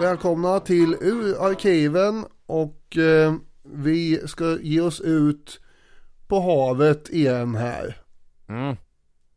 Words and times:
Välkomna 0.00 0.60
till 0.60 0.96
Ur 1.00 1.46
arkiven 1.46 2.24
och 2.46 2.96
eh, 2.96 3.34
vi 3.62 4.20
ska 4.28 4.58
ge 4.60 4.80
oss 4.80 5.00
ut 5.00 5.60
på 6.28 6.40
havet 6.40 7.08
igen 7.10 7.54
här. 7.54 7.96
Mm. 8.48 8.76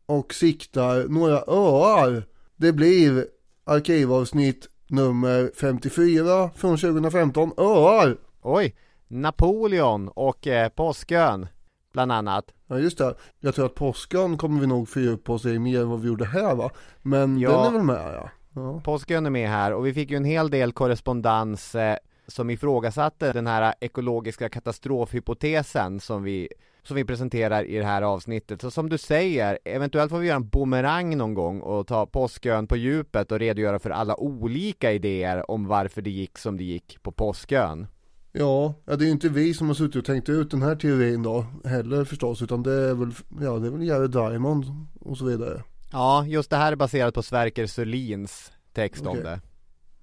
Och 0.06 0.34
siktar 0.34 1.08
några 1.08 1.42
öar. 1.46 2.22
Det 2.56 2.72
blir 2.72 3.26
arkivavsnitt 3.64 4.68
nummer 4.88 5.50
54 5.54 6.50
från 6.56 6.76
2015. 6.78 7.52
Öar! 7.56 8.16
Oj, 8.42 8.76
Napoleon 9.08 10.08
och 10.08 10.46
eh, 10.46 10.68
Påskön 10.68 11.46
bland 11.92 12.12
annat. 12.12 12.44
Ja 12.66 12.78
just 12.78 12.98
det. 12.98 13.14
Jag 13.40 13.54
tror 13.54 13.66
att 13.66 13.74
påskan 13.74 14.36
kommer 14.38 14.60
vi 14.60 14.66
nog 14.66 14.88
fördjupa 14.88 15.32
oss 15.32 15.44
i 15.46 15.58
mer 15.58 15.80
än 15.80 15.88
vad 15.88 16.00
vi 16.00 16.08
gjorde 16.08 16.24
här 16.24 16.54
va. 16.54 16.70
Men 17.02 17.38
Ja. 17.38 17.50
den 17.50 17.66
är 17.66 17.70
väl 17.78 17.82
med 17.82 18.14
ja. 18.14 18.30
Ja. 18.58 18.80
Påskön 18.84 19.26
är 19.26 19.30
med 19.30 19.48
här 19.48 19.72
och 19.72 19.86
vi 19.86 19.94
fick 19.94 20.10
ju 20.10 20.16
en 20.16 20.24
hel 20.24 20.50
del 20.50 20.72
korrespondens 20.72 21.74
eh, 21.74 21.96
som 22.26 22.50
ifrågasatte 22.50 23.32
den 23.32 23.46
här 23.46 23.74
ekologiska 23.80 24.48
katastrofhypotesen 24.48 26.00
som 26.00 26.22
vi 26.22 26.48
som 26.82 26.96
vi 26.96 27.04
presenterar 27.04 27.64
i 27.64 27.78
det 27.78 27.84
här 27.84 28.02
avsnittet. 28.02 28.60
Så 28.60 28.70
som 28.70 28.88
du 28.88 28.98
säger, 28.98 29.58
eventuellt 29.64 30.10
får 30.10 30.18
vi 30.18 30.26
göra 30.26 30.36
en 30.36 30.48
boomerang 30.48 31.16
någon 31.16 31.34
gång 31.34 31.60
och 31.60 31.86
ta 31.86 32.06
Påskön 32.06 32.66
på 32.66 32.76
djupet 32.76 33.32
och 33.32 33.38
redogöra 33.38 33.78
för 33.78 33.90
alla 33.90 34.20
olika 34.20 34.92
idéer 34.92 35.50
om 35.50 35.66
varför 35.66 36.02
det 36.02 36.10
gick 36.10 36.38
som 36.38 36.56
det 36.56 36.64
gick 36.64 37.02
på 37.02 37.12
Påskön. 37.12 37.86
Ja, 38.32 38.74
ja, 38.84 38.96
det 38.96 39.04
är 39.04 39.06
ju 39.06 39.12
inte 39.12 39.28
vi 39.28 39.54
som 39.54 39.66
har 39.66 39.74
suttit 39.74 39.96
och 39.96 40.04
tänkt 40.04 40.28
ut 40.28 40.50
den 40.50 40.62
här 40.62 40.76
teorin 40.76 41.22
då 41.22 41.46
heller 41.64 42.04
förstås. 42.04 42.42
Utan 42.42 42.62
det 42.62 42.72
är 42.72 42.94
väl, 42.94 43.12
ja 43.40 43.58
det 43.58 43.66
är 43.66 43.70
väl 43.70 43.82
Jerry 43.82 44.08
Diamond 44.08 44.64
och 45.00 45.18
så 45.18 45.24
vidare. 45.24 45.62
Ja, 45.90 46.26
just 46.26 46.50
det 46.50 46.56
här 46.56 46.72
är 46.72 46.76
baserat 46.76 47.14
på 47.14 47.22
Sverker 47.22 47.66
Sörlins 47.66 48.52
text 48.72 49.06
om 49.06 49.08
Okej. 49.08 49.22
det. 49.22 49.40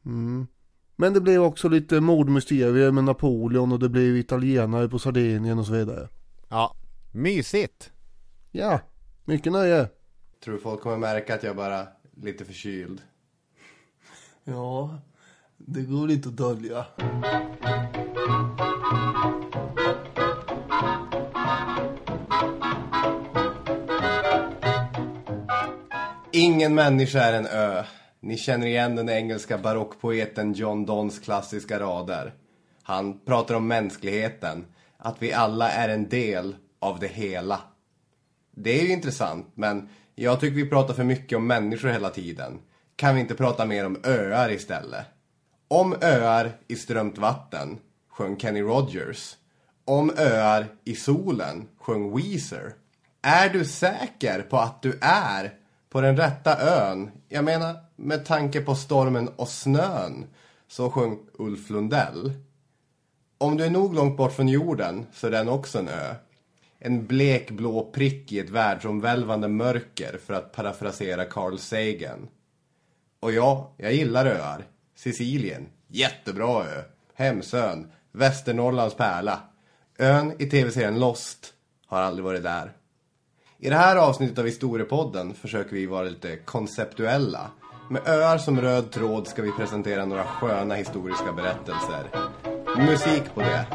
Mm. 0.06 0.48
Men 0.96 1.14
det 1.14 1.22
blir 1.22 1.40
också 1.40 1.70
lite 1.70 2.02
mordmysterier 2.02 2.92
med 2.92 3.04
Napoleon 3.04 3.72
och 3.72 3.80
det 3.80 3.90
blir 3.90 4.16
italienare 4.16 4.90
på 4.90 5.00
Sardinien 5.00 5.60
och 5.60 5.66
så 5.66 5.74
vidare. 5.74 6.10
Ja, 6.50 6.76
mysigt! 7.12 7.92
Ja, 8.52 8.80
mycket 9.26 9.52
nöje. 9.52 9.90
Tror 10.44 10.58
folk 10.58 10.82
kommer 10.82 10.98
märka 10.98 11.36
att 11.36 11.44
jag 11.44 11.56
bara 11.56 11.80
är 11.80 11.88
lite 12.22 12.46
förkyld. 12.46 13.02
Ja, 14.44 15.00
det 15.58 15.82
går 15.82 16.12
inte 16.12 16.30
att 16.30 16.38
dölja. 16.38 16.86
Ingen 26.38 26.76
människa 26.76 27.20
är 27.20 27.34
en 27.34 27.46
ö. 27.46 27.84
Ni 28.20 28.38
känner 28.38 28.68
igen 28.68 28.96
den 28.96 29.10
engelska 29.10 29.58
barockpoeten 29.58 30.54
John 30.54 30.86
Donnes 30.86 31.20
klassiska 31.20 31.80
rader. 31.80 32.34
Han 32.84 33.20
pratar 33.20 33.56
om 33.56 33.68
mänskligheten, 33.68 34.66
att 34.98 35.22
vi 35.22 35.34
alla 35.34 35.72
är 35.72 35.90
en 35.90 36.10
del 36.10 36.56
av 36.80 37.00
det 37.00 37.08
hela. 37.08 37.62
Det 38.52 38.80
är 38.80 38.84
ju 38.84 38.92
intressant, 38.92 39.52
men 39.54 39.90
jag 40.16 40.40
tycker 40.40 40.56
vi 40.56 40.70
pratar 40.70 40.94
för 40.94 41.04
mycket 41.04 41.38
om 41.38 41.48
människor 41.48 41.90
hela 41.90 42.10
tiden. 42.10 42.60
Kan 42.96 43.16
vi 43.16 43.22
inte 43.22 43.36
prata 43.36 43.66
mer 43.66 43.86
om 43.86 44.00
öar 44.04 44.52
istället? 44.52 45.06
Om 45.68 45.96
öar 46.02 46.52
i 46.68 46.76
strömt 46.76 47.18
vatten, 47.18 47.78
sjöng 48.10 48.40
Kenny 48.40 48.62
Rogers. 48.62 49.36
Om 49.86 50.12
öar 50.18 50.68
i 50.84 50.96
solen, 50.96 51.68
sjöng 51.80 52.18
Weezer. 52.18 52.74
Är 53.22 53.50
du 53.50 53.66
säker 53.66 54.42
på 54.42 54.58
att 54.58 54.82
du 54.82 54.98
är 55.02 55.54
på 55.96 56.02
den 56.02 56.18
rätta 56.18 56.58
ön? 56.60 57.12
Jag 57.30 57.46
menar, 57.46 57.76
med 57.96 58.26
tanke 58.26 58.62
på 58.62 58.76
stormen 58.76 59.28
och 59.28 59.50
snön, 59.50 60.26
så 60.68 60.92
sjöng 60.92 61.20
Ulf 61.34 61.70
Lundell. 61.70 62.34
Om 63.38 63.58
du 63.58 63.66
är 63.66 63.70
nog 63.70 63.96
långt 63.96 64.18
bort 64.18 64.34
från 64.34 64.48
jorden 64.48 65.06
så 65.14 65.28
är 65.28 65.32
den 65.32 65.50
också 65.50 65.80
en 65.80 65.88
ö. 65.88 66.16
En 66.80 67.06
blekblå 67.06 67.92
prick 67.94 68.32
i 68.32 68.40
ett 68.40 68.50
världsomvälvande 68.50 69.48
mörker 69.48 70.20
för 70.26 70.34
att 70.34 70.52
parafrasera 70.52 71.26
Carl 71.26 71.58
Sagan. 71.58 72.28
Och 73.20 73.32
ja, 73.32 73.74
jag 73.78 73.94
gillar 73.94 74.26
öar. 74.26 74.66
Sicilien, 74.96 75.68
jättebra 75.88 76.66
ö. 76.66 76.82
Hemsön, 77.14 77.92
Västernorrlands 78.12 78.96
pärla. 78.96 79.40
Ön 79.98 80.34
i 80.40 80.46
tv-serien 80.46 81.00
Lost 81.00 81.54
har 81.88 82.02
aldrig 82.02 82.26
varit 82.26 82.44
där. 82.44 82.72
I 83.60 83.70
det 83.70 83.76
här 83.76 83.96
avsnittet 83.96 84.40
av 84.40 84.46
Historiepodden 84.46 85.34
försöker 85.34 85.76
vi 85.76 85.86
vara 85.86 86.04
lite 86.04 86.38
konceptuella. 86.38 87.52
Med 87.90 88.08
öar 88.08 88.38
som 88.38 88.62
röd 88.62 88.92
tråd 88.92 89.28
ska 89.28 89.42
vi 89.42 89.52
presentera 89.52 90.06
några 90.06 90.24
sköna 90.24 90.76
historiska 90.76 91.32
berättelser. 91.32 92.10
Musik 92.78 93.24
på 93.34 93.40
det. 93.42 93.66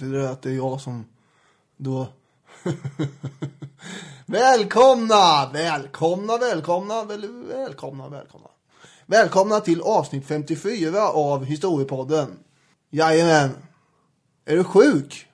Betyder 0.00 0.18
det 0.18 0.30
att 0.30 0.42
det 0.42 0.50
är 0.50 0.54
jag 0.54 0.80
som 0.80 1.04
då... 1.76 2.08
välkomna! 4.26 5.50
Välkomna, 5.52 6.38
välkomna, 6.38 7.04
väl, 7.04 7.44
välkomna, 7.48 8.08
välkomna. 8.08 8.48
Välkomna 9.06 9.60
till 9.60 9.80
avsnitt 9.80 10.26
54 10.26 11.08
av 11.08 11.44
Historiepodden. 11.44 12.38
Jajamän. 12.90 13.50
Är 14.44 14.56
du 14.56 14.64
sjuk? 14.64 15.26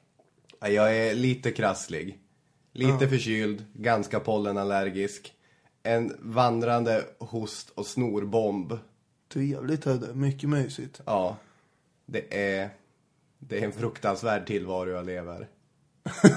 Ja, 0.60 0.68
Jag 0.68 0.96
är 0.96 1.14
lite 1.14 1.50
krasslig. 1.50 2.18
Lite 2.72 3.08
förkyld, 3.08 3.64
ganska 3.74 4.20
pollenallergisk. 4.20 5.32
En 5.82 6.16
vandrande 6.18 7.04
host 7.18 7.70
och 7.70 7.86
snorbomb. 7.86 8.78
Trevligt 9.32 9.84
hörde, 9.84 10.14
mycket 10.14 10.48
mysigt. 10.48 11.00
Ja, 11.04 11.36
det 12.06 12.56
är, 12.58 12.70
det 13.38 13.58
är 13.58 13.64
en 13.64 13.72
fruktansvärd 13.72 14.46
tillvaro 14.46 14.90
jag 14.90 15.06
lever. 15.06 15.48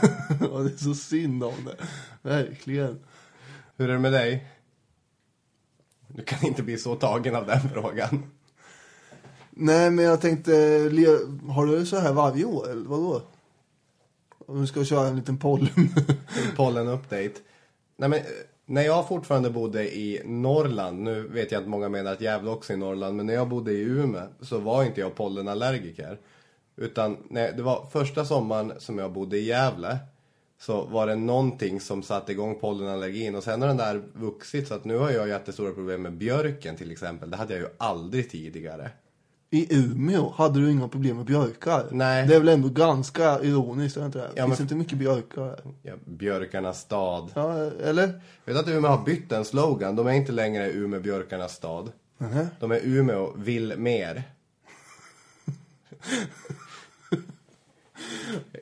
Ja, 0.42 0.58
det 0.58 0.74
är 0.74 0.78
så 0.78 0.94
synd 0.94 1.44
om 1.44 1.66
det. 1.66 1.76
Verkligen. 2.30 3.00
Hur 3.78 3.90
är 3.90 3.94
det 3.94 4.00
med 4.00 4.14
dig? 4.14 4.48
Du 6.08 6.24
kan 6.24 6.48
inte 6.48 6.64
bli 6.64 6.78
så 6.78 6.96
tagen 6.96 7.36
av 7.36 7.46
den 7.46 7.70
frågan. 7.70 8.32
Nej, 9.50 9.92
men 9.92 10.06
jag 10.06 10.22
tänkte, 10.22 10.52
har 11.50 11.66
du 11.66 11.86
så 11.86 11.98
här 11.98 12.14
varje 12.14 12.46
år 12.46 12.72
eller 12.72 12.86
vadå? 12.86 13.22
Om 14.46 14.62
du 14.62 14.68
ska 14.68 14.86
köra 14.86 15.08
en 15.08 15.16
liten 15.16 15.38
pollen. 15.40 15.90
Pollen-update. 16.56 17.36
Nej, 17.98 18.10
men, 18.10 18.14
eh, 18.14 18.26
när 18.66 18.82
jag 18.82 19.08
fortfarande 19.08 19.50
bodde 19.50 19.98
i 19.98 20.22
Norrland, 20.26 21.00
nu 21.00 21.28
vet 21.28 21.52
jag 21.52 21.62
att 21.62 21.70
många 21.70 21.90
menar 21.90 22.12
att 22.12 22.22
Gävle 22.22 22.50
också 22.50 22.74
är 22.74 22.78
i 22.78 22.80
Norrland, 22.80 23.16
men 23.16 23.26
när 23.26 23.34
jag 23.34 23.48
bodde 23.50 23.72
i 23.72 23.82
Umeå 23.82 24.28
så 24.42 24.58
var 24.58 24.84
inte 24.84 25.02
jag 25.02 25.16
pollenallergiker. 25.16 26.20
Utan 26.82 27.18
nej, 27.30 27.54
det 27.58 27.64
var 27.64 27.86
första 27.92 28.26
sommaren 28.26 28.74
som 28.78 28.98
jag 28.98 29.12
bodde 29.14 29.38
i 29.38 29.44
Gävle 29.46 29.98
så 30.62 30.86
var 30.86 31.08
det 31.08 31.16
någonting 31.16 31.80
som 31.82 32.04
satte 32.04 32.32
igång 32.32 32.56
pollenallergin 32.60 33.36
och 33.36 33.44
sen 33.44 33.62
har 33.62 33.68
den 33.68 33.78
där 33.78 34.02
vuxit 34.14 34.68
så 34.68 34.74
att 34.74 34.86
nu 34.86 34.98
har 34.98 35.12
jag 35.12 35.28
jättestora 35.28 35.72
problem 35.74 36.02
med 36.02 36.14
björken 36.18 36.76
till 36.76 36.92
exempel. 36.92 37.30
Det 37.32 37.38
hade 37.38 37.54
jag 37.54 37.62
ju 37.62 37.70
aldrig 37.78 38.30
tidigare. 38.30 38.92
I 39.52 39.76
Umeå 39.76 40.34
hade 40.38 40.60
du 40.60 40.72
inga 40.72 40.88
problem 40.88 41.18
med 41.18 41.26
björkar. 41.26 41.86
Nej. 41.92 42.28
Det 42.28 42.36
är 42.36 42.40
väl 42.40 42.50
ändå 42.50 42.70
ganska 42.70 43.40
ironiskt, 43.42 43.98
är 43.98 44.02
det 44.02 44.06
inte 44.06 44.20
det? 44.20 44.30
Ja, 44.36 44.46
Finns 44.46 44.60
men- 44.60 44.66
inte 44.66 44.76
mycket 44.76 44.98
björkar? 44.98 45.60
Ja, 45.84 45.94
björkarnas 46.06 46.80
stad. 46.82 47.32
Ja, 47.36 47.54
eller? 47.84 48.08
Vet 48.46 48.56
du 48.56 48.60
att 48.60 48.68
Umeå 48.68 48.92
har 48.92 49.06
bytt 49.06 49.32
en 49.32 49.46
slogan? 49.46 49.96
De 49.96 50.08
är 50.08 50.12
inte 50.12 50.32
längre 50.32 50.72
Umeå 50.72 51.00
björkarnas 51.00 51.56
stad. 51.56 51.92
Nähä. 52.18 52.48
De 52.60 52.72
är 52.72 52.80
Umeå 52.84 53.34
vill 53.36 53.74
mer. 53.78 54.24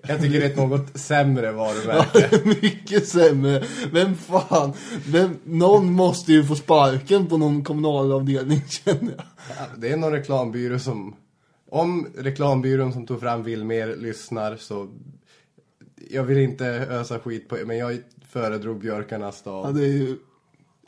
Jag 0.08 0.22
tycker 0.22 0.40
det 0.40 0.46
är 0.46 0.50
ett 0.50 0.58
något 0.58 0.98
sämre 1.00 1.52
varumärke. 1.52 2.42
mycket 2.62 3.08
sämre. 3.08 3.64
Vem 3.92 4.16
fan? 4.16 4.74
Vem, 5.08 5.38
någon 5.44 5.94
måste 5.94 6.34
ju 6.34 6.44
få 6.44 6.56
sparken 6.56 7.28
på 7.28 7.38
någon 7.38 7.64
kommunalavdelning, 7.64 8.62
känner 8.70 9.14
jag. 9.18 9.26
Det 9.78 9.92
är 9.92 9.98
någon 9.98 10.12
reklambyrå 10.12 10.80
som... 10.80 11.16
Om 11.70 12.08
reklambyrån 12.18 12.94
som 12.94 13.08
tog 13.08 13.20
fram 13.20 13.44
vill 13.44 13.64
mer 13.64 13.96
lyssnar 13.96 14.56
så... 14.58 14.88
Jag 16.12 16.24
vill 16.24 16.38
inte 16.38 16.66
ösa 16.68 17.20
skit 17.20 17.50
på 17.50 17.58
er, 17.58 17.66
men 17.66 17.78
jag 17.78 17.98
föredrog 18.30 18.80
björkarnas 18.80 19.42
Ja, 19.46 19.62
stad. 19.62 19.76
det 19.76 19.84
är 19.84 19.88
ju 19.94 20.18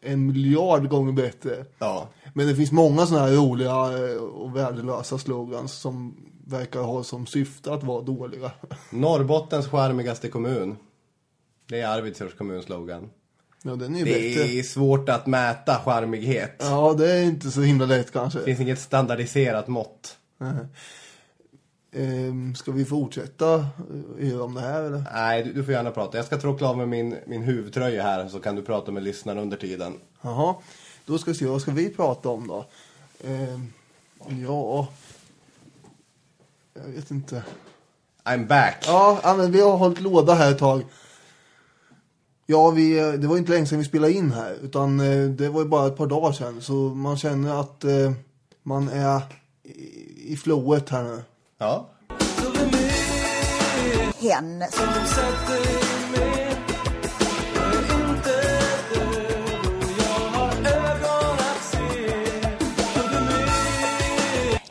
en 0.01 0.27
miljard 0.27 0.89
gånger 0.89 1.11
bättre. 1.11 1.65
Ja. 1.79 2.09
Men 2.33 2.47
det 2.47 2.55
finns 2.55 2.71
många 2.71 3.05
sådana 3.05 3.27
här 3.27 3.33
roliga 3.33 3.75
och 4.19 4.55
värdelösa 4.55 5.17
slogans 5.17 5.73
som 5.73 6.15
verkar 6.49 6.79
ha 6.81 7.03
som 7.03 7.25
syfte 7.25 7.73
att 7.73 7.83
vara 7.83 8.01
dåliga. 8.01 8.51
Norrbottens 8.89 9.67
charmigaste 9.67 10.27
kommun. 10.29 10.75
Det 11.67 11.79
är 11.81 11.87
Arvidsjaurs 11.87 12.33
kommunslogan. 12.33 13.09
Ja, 13.63 13.75
den 13.75 13.95
är 13.95 13.99
ju 13.99 14.05
Det 14.05 14.11
bättre. 14.11 14.51
är 14.53 14.63
svårt 14.63 15.09
att 15.09 15.27
mäta 15.27 15.75
charmighet. 15.85 16.55
Ja, 16.59 16.93
det 16.97 17.11
är 17.11 17.23
inte 17.23 17.51
så 17.51 17.61
himla 17.61 17.85
lätt 17.85 18.11
kanske. 18.11 18.39
Det 18.39 18.45
finns 18.45 18.59
inget 18.59 18.79
standardiserat 18.79 19.67
mått. 19.67 20.17
Ehm, 21.91 22.55
ska 22.55 22.71
vi 22.71 22.85
fortsätta 22.85 23.65
eh, 24.19 24.41
om 24.41 24.53
det 24.53 24.61
här 24.61 24.83
eller? 24.83 25.03
Nej, 25.13 25.43
du, 25.43 25.53
du 25.53 25.63
får 25.63 25.73
gärna 25.73 25.91
prata. 25.91 26.17
Jag 26.17 26.25
ska 26.25 26.37
tråckla 26.37 26.69
av 26.69 26.77
med 26.77 26.87
min, 26.89 27.15
min 27.27 27.41
huvudtröja 27.41 28.03
här 28.03 28.27
så 28.27 28.39
kan 28.39 28.55
du 28.55 28.61
prata 28.61 28.91
med 28.91 29.03
lyssnarna 29.03 29.41
under 29.41 29.57
tiden. 29.57 29.93
Jaha, 30.21 30.55
då 31.05 31.17
ska 31.17 31.31
vi 31.31 31.37
se, 31.37 31.45
vad 31.45 31.61
ska 31.61 31.71
vi 31.71 31.89
prata 31.89 32.29
om 32.29 32.47
då? 32.47 32.65
Ehm, 33.27 33.73
ja, 34.47 34.87
jag 36.85 36.91
vet 36.93 37.11
inte. 37.11 37.43
I'm 38.23 38.47
back. 38.47 38.83
Ja, 38.87 39.35
men 39.37 39.51
vi 39.51 39.61
har 39.61 39.77
hållit 39.77 40.01
låda 40.01 40.33
här 40.33 40.51
ett 40.51 40.59
tag. 40.59 40.85
Ja, 42.45 42.69
vi, 42.69 43.17
det 43.17 43.27
var 43.27 43.37
inte 43.37 43.51
länge 43.51 43.65
sedan 43.65 43.79
vi 43.79 43.85
spelade 43.85 44.13
in 44.13 44.31
här, 44.31 44.57
utan 44.63 44.99
eh, 44.99 45.29
det 45.29 45.49
var 45.49 45.61
ju 45.61 45.67
bara 45.67 45.87
ett 45.87 45.97
par 45.97 46.07
dagar 46.07 46.31
sedan. 46.31 46.61
Så 46.61 46.73
man 46.73 47.17
känner 47.17 47.61
att 47.61 47.83
eh, 47.83 48.11
man 48.63 48.89
är 48.89 49.21
i, 49.63 50.33
i 50.33 50.37
flowet 50.37 50.89
här 50.89 51.03
nu. 51.03 51.23
Ja. 51.57 51.89
hen 54.21 54.63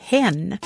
hen, 0.08 0.58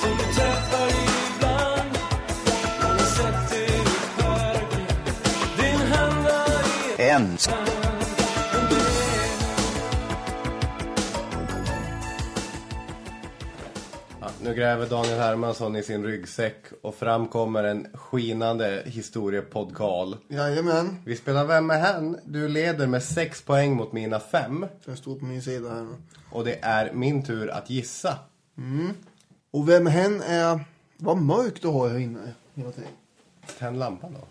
En. 7.13 7.37
Ja, 14.21 14.29
nu 14.41 14.53
gräver 14.53 14.89
Daniel 14.89 15.19
Hermansson 15.19 15.75
i 15.75 15.83
sin 15.83 16.03
ryggsäck 16.03 16.55
och 16.81 16.95
fram 16.95 17.27
kommer 17.27 17.63
en 17.63 17.87
skinande 17.93 18.83
historiepodkal. 18.85 20.17
Jajamän, 20.27 20.97
Vi 21.05 21.15
spelar 21.15 21.45
Vem 21.45 21.69
är 21.69 21.79
hen? 21.79 22.19
Du 22.25 22.47
leder 22.47 22.87
med 22.87 23.03
sex 23.03 23.41
poäng 23.41 23.75
mot 23.75 23.91
mina 23.91 24.19
fem. 24.19 24.65
jag 24.85 24.97
står 24.97 25.15
på 25.15 25.25
min 25.25 25.41
sida 25.41 25.69
här 25.69 25.81
nu. 25.81 25.95
Och 26.29 26.45
det 26.45 26.59
är 26.61 26.93
min 26.93 27.25
tur 27.25 27.49
att 27.49 27.69
gissa. 27.69 28.17
Och 29.51 29.69
vem 29.69 29.87
hen 29.87 30.21
är... 30.21 30.59
Vad 30.97 31.17
mörkt 31.17 31.61
du 31.61 31.67
har 31.67 31.89
här 31.89 31.99
inne 31.99 32.33
hela 32.53 32.71
tiden. 32.71 32.89
Tänd 33.59 33.79
lampan 33.79 34.13
då. 34.13 34.27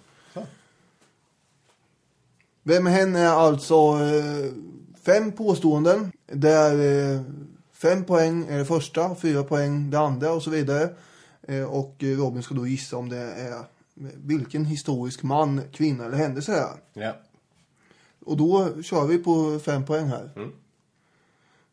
Vem 2.62 2.86
hen 2.86 3.16
är 3.16 3.26
alltså 3.26 3.74
eh, 3.74 4.52
fem 5.04 5.32
påståenden. 5.32 6.12
Där 6.26 6.72
eh, 7.14 7.20
fem 7.72 8.04
poäng 8.04 8.46
är 8.48 8.58
det 8.58 8.64
första, 8.64 9.14
fyra 9.14 9.42
poäng 9.42 9.90
det 9.90 9.98
andra 9.98 10.32
och 10.32 10.42
så 10.42 10.50
vidare. 10.50 10.88
Eh, 11.42 11.64
och 11.64 11.94
Robin 11.98 12.42
ska 12.42 12.54
då 12.54 12.66
gissa 12.66 12.96
om 12.96 13.08
det 13.08 13.18
är 13.18 13.64
vilken 14.16 14.64
historisk 14.64 15.22
man, 15.22 15.60
kvinna 15.72 16.04
eller 16.04 16.16
händelse 16.16 16.52
det 16.52 16.58
är. 16.58 17.04
Ja. 17.04 17.16
Och 18.24 18.36
då 18.36 18.82
kör 18.82 19.06
vi 19.06 19.18
på 19.18 19.58
fem 19.64 19.86
poäng 19.86 20.06
här. 20.06 20.30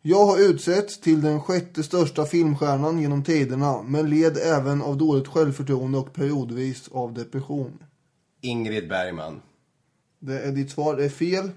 Jag 0.02 0.26
har 0.26 0.40
utsetts 0.40 1.00
till 1.00 1.22
den 1.22 1.42
sjätte 1.42 1.84
största 1.84 2.26
filmstjärnan 2.26 3.00
genom 3.00 3.24
tiderna, 3.24 3.82
men 3.82 4.10
led 4.10 4.38
även 4.38 4.82
av 4.82 4.98
dåligt 4.98 5.28
självförtroende 5.28 5.98
och 5.98 6.14
periodvis 6.14 6.90
av 6.92 7.14
depression. 7.14 7.84
Ingrid 8.42 8.90
Bergman. 8.90 9.42
Det 10.20 10.40
är 10.40 10.52
ditt 10.52 10.72
svar, 10.72 10.96
det 10.96 11.06
är 11.06 11.10
fel. 11.10 11.52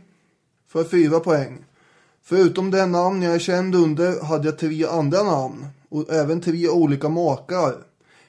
För 0.69 0.85
fyra 0.85 1.21
poäng. 1.21 1.65
Förutom 2.23 2.71
det 2.71 2.87
namn 2.87 3.23
jag 3.23 3.35
är 3.35 3.39
känd 3.39 3.75
under 3.75 4.25
hade 4.25 4.49
jag 4.49 4.59
tre 4.59 4.87
andra 4.87 5.23
namn 5.23 5.67
och 5.89 6.13
även 6.13 6.41
tre 6.41 6.69
olika 6.69 7.09
makar. 7.09 7.75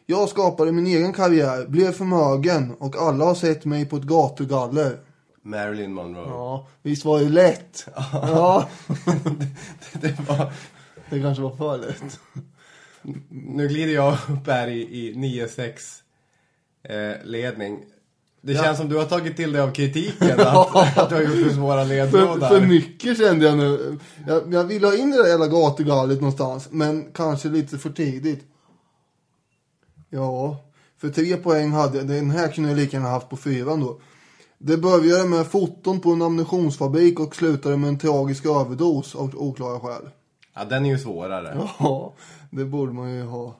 Jag 0.06 0.30
skapade 0.30 0.72
min 0.72 0.88
egen 0.88 1.14
karriär, 1.14 1.66
blev 1.68 1.92
förmögen 1.92 2.72
och 2.80 2.96
alla 2.96 3.26
har 3.26 3.36
sett 3.36 3.66
mig 3.66 3.86
på 3.86 3.98
ett 3.98 4.04
gatugaller. 4.04 4.98
Marilyn 5.42 5.94
Monroe. 5.94 6.28
Ja, 6.28 6.68
visst 6.82 7.06
var 7.06 7.20
det 7.20 7.30
lätt? 7.30 7.88
Ja, 8.14 8.70
Det 9.94 10.20
var... 10.28 10.54
det 11.10 11.22
kanske 11.22 11.44
var 11.44 11.56
för 11.56 11.78
lätt. 11.78 12.20
Nu 13.30 13.68
glider 13.68 13.94
jag 13.94 14.14
upp 14.14 14.48
här 14.48 14.68
i, 14.68 14.82
i 14.82 15.14
9-6 15.14 16.02
eh, 16.84 17.26
ledning. 17.26 17.80
Det 18.46 18.56
känns 18.56 18.78
som 18.78 18.90
du 18.90 18.98
har 18.98 19.06
tagit 19.06 19.36
till 19.36 19.52
dig 19.52 19.62
av 19.62 19.72
kritiken 19.72 20.40
att, 20.40 20.76
att 20.98 21.10
du 21.10 21.16
har 21.16 21.22
gjort 21.22 21.48
för 21.48 21.56
svåra 21.56 21.86
För, 21.86 21.90
ledtrådar. 21.90 22.50
för 22.50 22.62
mycket 22.62 23.18
kände 23.18 23.46
jag 23.46 23.58
nu. 23.58 24.00
Jag, 24.28 24.54
jag 24.54 24.64
vill 24.64 24.84
ha 24.84 24.96
in 24.96 25.12
det 25.12 25.18
där 25.18 25.30
jävla 25.30 25.48
gatugallet 25.48 26.22
någonstans, 26.22 26.68
men 26.72 27.12
kanske 27.14 27.50
lite 27.50 27.78
för 27.78 27.90
tidigt. 27.90 28.44
Ja, 30.10 30.58
för 30.98 31.10
tre 31.10 31.38
poäng 31.38 31.72
hade 31.72 31.98
jag. 31.98 32.08
Den 32.08 32.32
här 32.32 32.48
kunde 32.48 32.70
jag 32.70 32.78
lika 32.78 32.98
gärna 32.98 33.10
haft 33.10 33.30
på 33.30 33.38
fyran 33.38 33.80
då. 33.80 34.00
Det 34.58 34.78
började 34.78 35.30
med 35.30 35.48
foton 35.48 36.00
på 36.00 36.12
en 36.12 36.22
ammunitionsfabrik 36.22 37.20
och 37.20 37.36
slutade 37.36 37.78
med 37.78 37.88
en 37.88 38.00
tragisk 38.00 38.46
överdos 38.46 39.16
av 39.16 39.36
oklara 39.36 39.80
skäl. 39.80 40.10
Ja, 40.56 40.66
den 40.66 40.86
är 40.86 40.90
ju 40.90 40.98
svårare. 41.00 41.70
Ja, 41.80 42.14
det 42.50 42.66
borde 42.66 42.94
man 42.94 43.14
ju 43.14 43.24
ha 43.24 43.56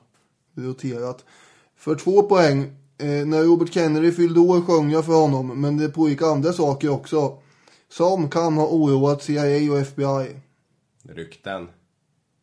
roterat. 0.56 1.24
För 1.76 1.94
två 1.94 2.22
poäng. 2.22 2.76
Eh, 2.98 3.26
när 3.26 3.42
Robert 3.42 3.72
Kennedy 3.72 4.12
fyllde 4.12 4.40
år 4.40 4.60
sjöng 4.60 4.90
jag 4.90 5.04
för 5.04 5.12
honom, 5.12 5.60
men 5.60 5.76
det 5.76 5.88
pågick 5.88 6.22
andra 6.22 6.52
saker 6.52 6.88
också. 6.88 7.38
Som 7.88 8.30
kan 8.30 8.54
ha 8.54 8.66
oroat 8.66 9.22
CIA 9.22 9.72
och 9.72 9.78
FBI. 9.78 10.40
Rykten. 11.02 11.68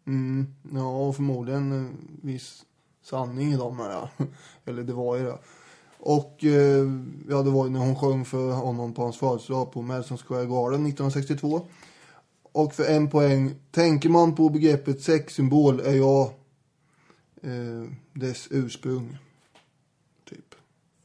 Mm, 0.07 0.47
ja, 0.73 0.89
och 0.89 1.15
förmodligen 1.15 1.71
en 1.71 1.97
viss 2.21 2.65
sanning 3.03 3.53
i 3.53 3.57
dem 3.57 3.79
här. 3.79 4.09
Eller 4.65 4.83
det 4.83 4.93
var 4.93 5.17
ju 5.17 5.23
det. 5.23 5.37
Och 5.99 6.43
eh, 6.43 6.87
ja, 7.29 7.41
det 7.41 7.49
var 7.49 7.65
ju 7.65 7.71
när 7.71 7.79
hon 7.79 7.95
sjöng 7.95 8.25
för 8.25 8.51
honom 8.51 8.93
på 8.93 9.01
hans 9.01 9.17
födelsedag 9.17 9.71
på 9.71 9.81
Madison 9.81 10.17
Square 10.17 10.45
Garden 10.45 10.85
1962. 10.85 11.67
Och 12.51 12.73
för 12.73 12.83
en 12.83 13.09
poäng, 13.09 13.55
tänker 13.71 14.09
man 14.09 14.35
på 14.35 14.49
begreppet 14.49 15.01
sexsymbol 15.01 15.79
är 15.79 15.93
jag 15.93 16.21
eh, 17.43 17.91
dess 18.13 18.47
ursprung. 18.51 19.17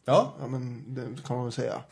Ja, 0.07 0.35
Ja, 0.41 0.47
men 0.47 0.85
det 0.95 1.27
kan 1.27 1.37
man 1.37 1.45
väl 1.45 1.53
säga. 1.53 1.83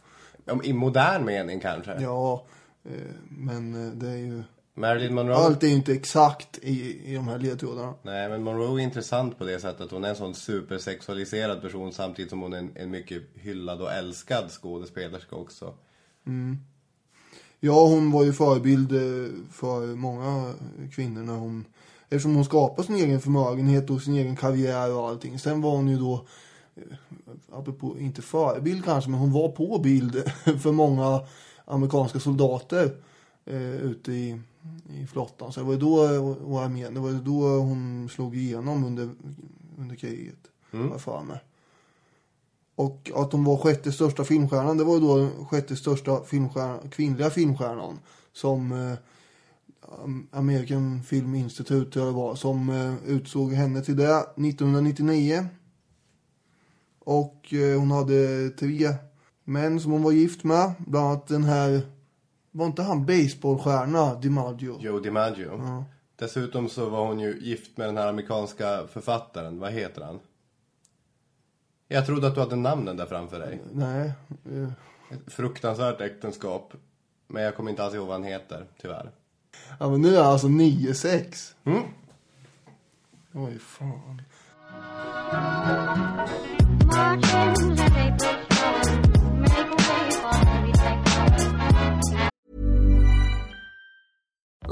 i 0.63 0.73
modern 0.73 1.25
mening 1.25 1.61
kanske. 1.61 2.01
Ja, 2.01 2.45
eh, 2.85 3.15
men 3.29 3.87
eh, 3.87 3.93
det 3.93 4.09
är 4.09 4.17
ju... 4.17 4.43
Marilyn 4.77 5.15
Monroe. 5.15 5.37
Allt 5.37 5.63
är 5.63 5.67
ju 5.67 5.75
inte 5.75 5.93
exakt 5.93 6.59
i, 6.59 7.01
i 7.11 7.15
de 7.15 7.29
här 7.29 7.39
ledtrådarna. 7.39 7.95
Nej, 8.03 8.29
men 8.29 8.43
Monroe 8.43 8.81
är 8.81 8.85
intressant 8.85 9.39
på 9.39 9.45
det 9.45 9.61
sättet 9.61 9.81
att 9.81 9.91
hon 9.91 10.05
är 10.05 10.09
en 10.09 10.17
sån 10.17 10.35
supersexualiserad 10.35 11.63
person 11.63 11.93
samtidigt 11.93 12.31
som 12.31 12.41
hon 12.41 12.53
är 12.53 12.59
en, 12.59 12.73
en 12.75 12.91
mycket 12.91 13.23
hyllad 13.35 13.83
och 13.83 13.93
älskad 13.93 14.51
skådespelerska 14.51 15.37
också. 15.37 15.75
Ja, 17.61 17.87
hon 17.87 18.11
var 18.11 18.25
ju 18.25 18.33
förebild 18.33 18.93
eh, 18.93 19.31
för 19.53 19.97
många 19.97 20.55
kvinnor 20.95 21.23
när 21.23 21.37
hon... 21.37 21.65
Eftersom 22.09 22.35
hon 22.35 22.45
skapade 22.45 22.87
sin 22.87 22.97
egen 22.97 23.21
förmögenhet 23.21 23.91
och 23.91 24.03
sin 24.03 24.15
egen 24.15 24.37
karriär 24.37 24.95
och 24.95 25.09
allting. 25.09 25.39
Sen 25.39 25.61
var 25.61 25.71
hon 25.71 25.89
ju 25.89 25.99
då, 25.99 26.27
apropå, 27.53 27.99
inte 27.99 28.23
förebild 28.23 28.85
kanske, 28.85 29.11
men 29.11 29.21
hon 29.21 29.33
var 29.33 29.49
på 29.49 29.79
bild 29.79 30.15
för 30.63 30.73
många 30.73 31.21
amerikanska 31.65 32.21
soldater 32.21 32.97
eh, 33.45 33.77
ute 33.77 34.13
i, 34.13 34.41
i 34.91 35.07
flottan. 35.07 35.53
Så 35.53 35.61
det 35.61 35.67
var 35.67 35.77
då, 35.77 35.97
och 36.47 36.63
armén, 36.63 36.95
det 36.95 37.01
var 37.01 37.13
då 37.13 37.59
hon 37.59 38.09
slog 38.09 38.37
igenom 38.37 38.85
under, 38.85 39.11
under 39.79 39.97
kriget. 39.97 40.39
Mm. 40.73 40.89
Jag 40.91 41.01
för 41.01 41.23
mig. 41.23 41.41
Och 42.75 43.11
att 43.15 43.33
hon 43.33 43.45
var 43.45 43.57
sjätte 43.57 43.93
största 43.93 44.25
filmstjärnan, 44.25 44.79
det 44.79 44.85
var 44.85 45.01
då 45.01 45.31
sjätte 45.47 45.77
största 45.77 46.25
filmstjärnan, 46.25 46.89
kvinnliga 46.91 47.31
filmstjärnan. 47.31 47.99
Som 48.33 48.73
eh, 48.73 48.95
American 50.31 51.03
Film 51.03 51.35
Institute 51.35 51.91
tror 51.91 52.05
jag 52.05 52.15
det 52.15 52.19
var, 52.19 52.35
som 52.35 52.71
eh, 52.71 52.95
utsåg 53.07 53.53
henne 53.53 53.83
till 53.83 53.97
det 53.97 54.19
1999. 54.19 55.49
Och 57.05 57.55
eh, 57.55 57.79
hon 57.79 57.91
hade 57.91 58.51
tre 58.51 58.89
män 59.45 59.81
som 59.81 59.93
hon 59.93 60.03
var 60.03 60.13
gift 60.13 60.45
med. 60.45 60.73
Bland 60.79 61.07
annat 61.07 61.27
den 61.27 61.45
här, 61.45 61.83
var 62.51 62.67
inte 62.67 62.83
han 62.83 63.07
baseballstjärna 63.07 64.15
DiMaggio? 64.15 64.79
Joe 64.81 64.99
DiMaggio. 65.01 65.85
Dessutom 66.17 66.69
så 66.69 66.89
var 66.91 67.07
hon 67.07 67.21
ju 67.21 67.39
gift 67.41 67.77
med 67.77 67.89
den 67.89 67.97
här 67.97 68.07
amerikanska 68.07 68.87
författaren. 68.93 69.59
Vad 69.61 69.73
heter 69.73 70.03
han? 70.03 70.19
Jag 71.89 72.07
trodde 72.07 72.27
att 72.27 72.35
du 72.35 72.41
hade 72.41 72.57
namnen 72.57 72.97
där 72.97 73.07
framför 73.07 73.39
dig. 73.39 73.61
Nej, 73.73 74.13
eh, 74.53 74.69
Ett 75.11 75.33
fruktansvärt 75.33 76.01
äktenskap. 76.01 76.73
Men 77.27 77.43
jag 77.43 77.57
kommer 77.57 77.71
inte 77.71 77.85
alls 77.85 77.95
ihåg 77.95 78.07
vad 78.07 78.15
han 78.17 78.25
heter, 78.25 78.67
tyvärr. 78.81 79.11
ja 79.79 79.91
men 79.91 80.01
nu 80.03 80.09
är 80.09 80.15
jag 80.15 80.27
alltså 80.27 80.47
9-6. 80.47 81.55
Mm. 81.65 81.83
Oj 83.33 83.59
fan. 83.59 84.23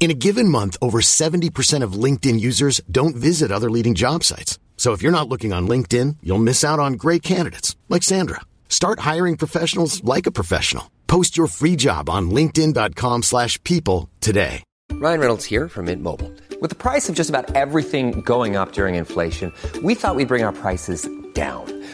In 0.00 0.10
a 0.10 0.14
given 0.14 0.50
month, 0.50 0.76
over 0.82 1.00
70% 1.00 1.82
of 1.82 1.94
LinkedIn 1.94 2.38
users 2.38 2.82
don't 2.90 3.16
visit 3.16 3.50
other 3.50 3.70
leading 3.70 3.94
job 3.94 4.22
sites. 4.22 4.58
So 4.76 4.92
if 4.92 5.00
you're 5.00 5.18
not 5.18 5.30
looking 5.30 5.54
on 5.54 5.66
LinkedIn, 5.66 6.16
you'll 6.22 6.38
miss 6.38 6.62
out 6.62 6.78
on 6.78 6.94
great 6.94 7.22
candidates 7.22 7.74
like 7.88 8.02
Sandra. 8.02 8.42
Start 8.68 8.98
hiring 9.00 9.38
professionals 9.38 10.04
like 10.04 10.26
a 10.26 10.32
professional. 10.32 10.90
Post 11.06 11.38
your 11.38 11.46
free 11.46 11.76
job 11.76 12.10
on 12.10 12.28
linkedin.com/people 12.30 14.10
today. 14.20 14.62
Ryan 14.92 15.20
Reynolds 15.20 15.44
here 15.44 15.68
from 15.68 15.86
Mint 15.86 16.02
Mobile. 16.02 16.30
With 16.60 16.70
the 16.70 16.76
price 16.76 17.08
of 17.08 17.14
just 17.14 17.30
about 17.30 17.54
everything 17.54 18.20
going 18.20 18.56
up 18.56 18.72
during 18.72 18.96
inflation, 18.96 19.52
we 19.82 19.94
thought 19.94 20.16
we'd 20.16 20.28
bring 20.28 20.44
our 20.44 20.52
prices 20.52 21.08
down. 21.34 21.83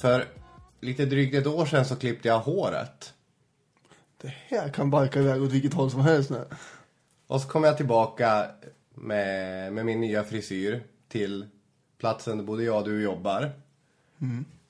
För 0.00 0.24
lite 0.80 1.04
drygt 1.04 1.34
ett 1.34 1.46
år 1.46 1.66
sedan 1.66 1.84
så 1.84 1.96
klippte 1.96 2.28
jag 2.28 2.38
håret. 2.38 3.14
Det 4.22 4.34
här 4.48 4.68
kan 4.68 4.90
barka 4.90 5.20
iväg 5.20 5.42
åt 5.42 5.52
vilket 5.52 5.74
håll 5.74 5.90
som 5.90 6.00
helst 6.00 6.30
nu. 6.30 6.44
Och 7.26 7.40
så 7.40 7.48
kom 7.48 7.64
jag 7.64 7.76
tillbaka 7.76 8.46
med, 8.94 9.72
med 9.72 9.86
min 9.86 10.00
nya 10.00 10.24
frisyr 10.24 10.82
till 11.08 11.46
platsen 11.98 12.38
där 12.38 12.44
både 12.44 12.64
jag 12.64 12.78
och 12.78 12.88
du 12.88 13.02
jobbar. 13.02 13.50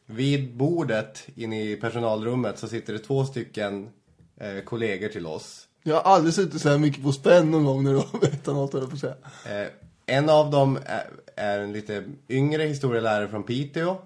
Vid 0.07 0.57
bordet 0.57 1.29
inne 1.35 1.63
i 1.63 1.77
personalrummet 1.77 2.59
så 2.59 2.69
sitter 2.69 2.93
det 2.93 2.99
två 2.99 3.25
stycken 3.25 3.91
eh, 4.37 4.61
kollegor 4.61 5.09
till 5.09 5.27
oss. 5.27 5.69
Jag 5.83 5.95
har 5.95 6.03
aldrig 6.03 6.35
suttit 6.35 6.63
så 6.63 6.69
här 6.69 6.79
mycket 6.79 7.03
på 7.03 7.13
spänn 7.13 7.51
någon 7.51 7.65
gång 7.65 7.85
när 7.85 7.91
du 7.91 7.97
har 7.97 8.21
berättat 8.21 8.55
något, 8.55 8.73
höll 8.73 8.83
jag 8.83 8.91
på 8.91 8.95
att 8.95 9.01
säga. 9.01 9.63
Eh, 9.63 9.69
en 10.07 10.29
av 10.29 10.51
dem 10.51 10.79
är, 10.87 11.11
är 11.37 11.59
en 11.59 11.73
lite 11.73 12.05
yngre 12.29 12.63
historielärare 12.63 13.29
från 13.29 13.43
Piteå. 13.43 13.97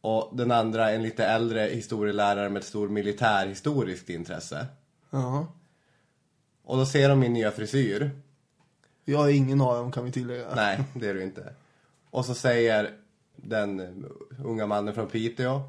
Och 0.00 0.36
den 0.36 0.50
andra 0.50 0.90
en 0.90 1.02
lite 1.02 1.24
äldre 1.24 1.60
historielärare 1.60 2.48
med 2.48 2.60
ett 2.60 2.66
stort 2.66 2.90
militärhistoriskt 2.90 4.10
intresse. 4.10 4.66
Ja. 5.10 5.46
Och 6.64 6.76
då 6.76 6.86
ser 6.86 7.08
de 7.08 7.18
min 7.18 7.32
nya 7.32 7.50
frisyr. 7.50 8.10
Jag 9.04 9.28
är 9.30 9.34
ingen 9.34 9.60
av 9.60 9.76
dem 9.76 9.92
kan 9.92 10.04
vi 10.04 10.12
tillägga. 10.12 10.54
Nej, 10.54 10.78
det 10.94 11.08
är 11.08 11.14
du 11.14 11.22
inte. 11.22 11.54
Och 12.10 12.24
så 12.24 12.34
säger 12.34 12.90
den 13.36 14.06
unga 14.44 14.66
mannen 14.66 14.94
från 14.94 15.06
Piteå. 15.06 15.62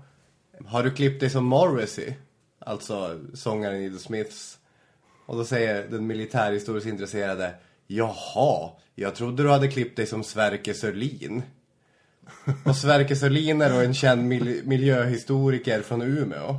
Har 0.66 0.84
du 0.84 0.92
klippt 0.92 1.20
dig 1.20 1.30
som 1.30 1.46
Morrissey? 1.46 2.14
Alltså 2.60 3.20
sångaren 3.34 3.82
i 3.82 3.92
The 3.92 4.00
Smiths. 4.00 4.58
Och 5.32 5.38
då 5.38 5.46
säger 5.46 5.88
den 5.88 6.08
militärhistoriskt 6.08 6.90
intresserade. 6.90 7.54
Jaha, 7.88 8.70
jag 8.96 9.16
trodde 9.16 9.44
du 9.44 9.50
hade 9.50 9.68
klippt 9.68 9.98
dig 9.98 10.06
som 10.06 10.24
Sverker 10.24 10.74
Sörlin. 10.74 11.44
Och 12.66 12.76
Sverker 12.76 13.16
Sörlin 13.16 13.62
är 13.62 13.70
då 13.70 13.76
en 13.76 13.94
känd 13.94 14.28
mil- 14.28 14.62
miljöhistoriker 14.66 15.82
från 15.82 16.02
Umeå. 16.02 16.56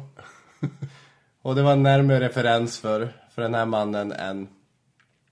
Och 1.42 1.54
det 1.54 1.62
var 1.62 1.72
en 1.72 1.82
närmare 1.82 2.20
referens 2.20 2.78
för, 2.78 3.12
för 3.34 3.42
den 3.42 3.54
här 3.54 3.66
mannen 3.66 4.12
än, 4.12 4.48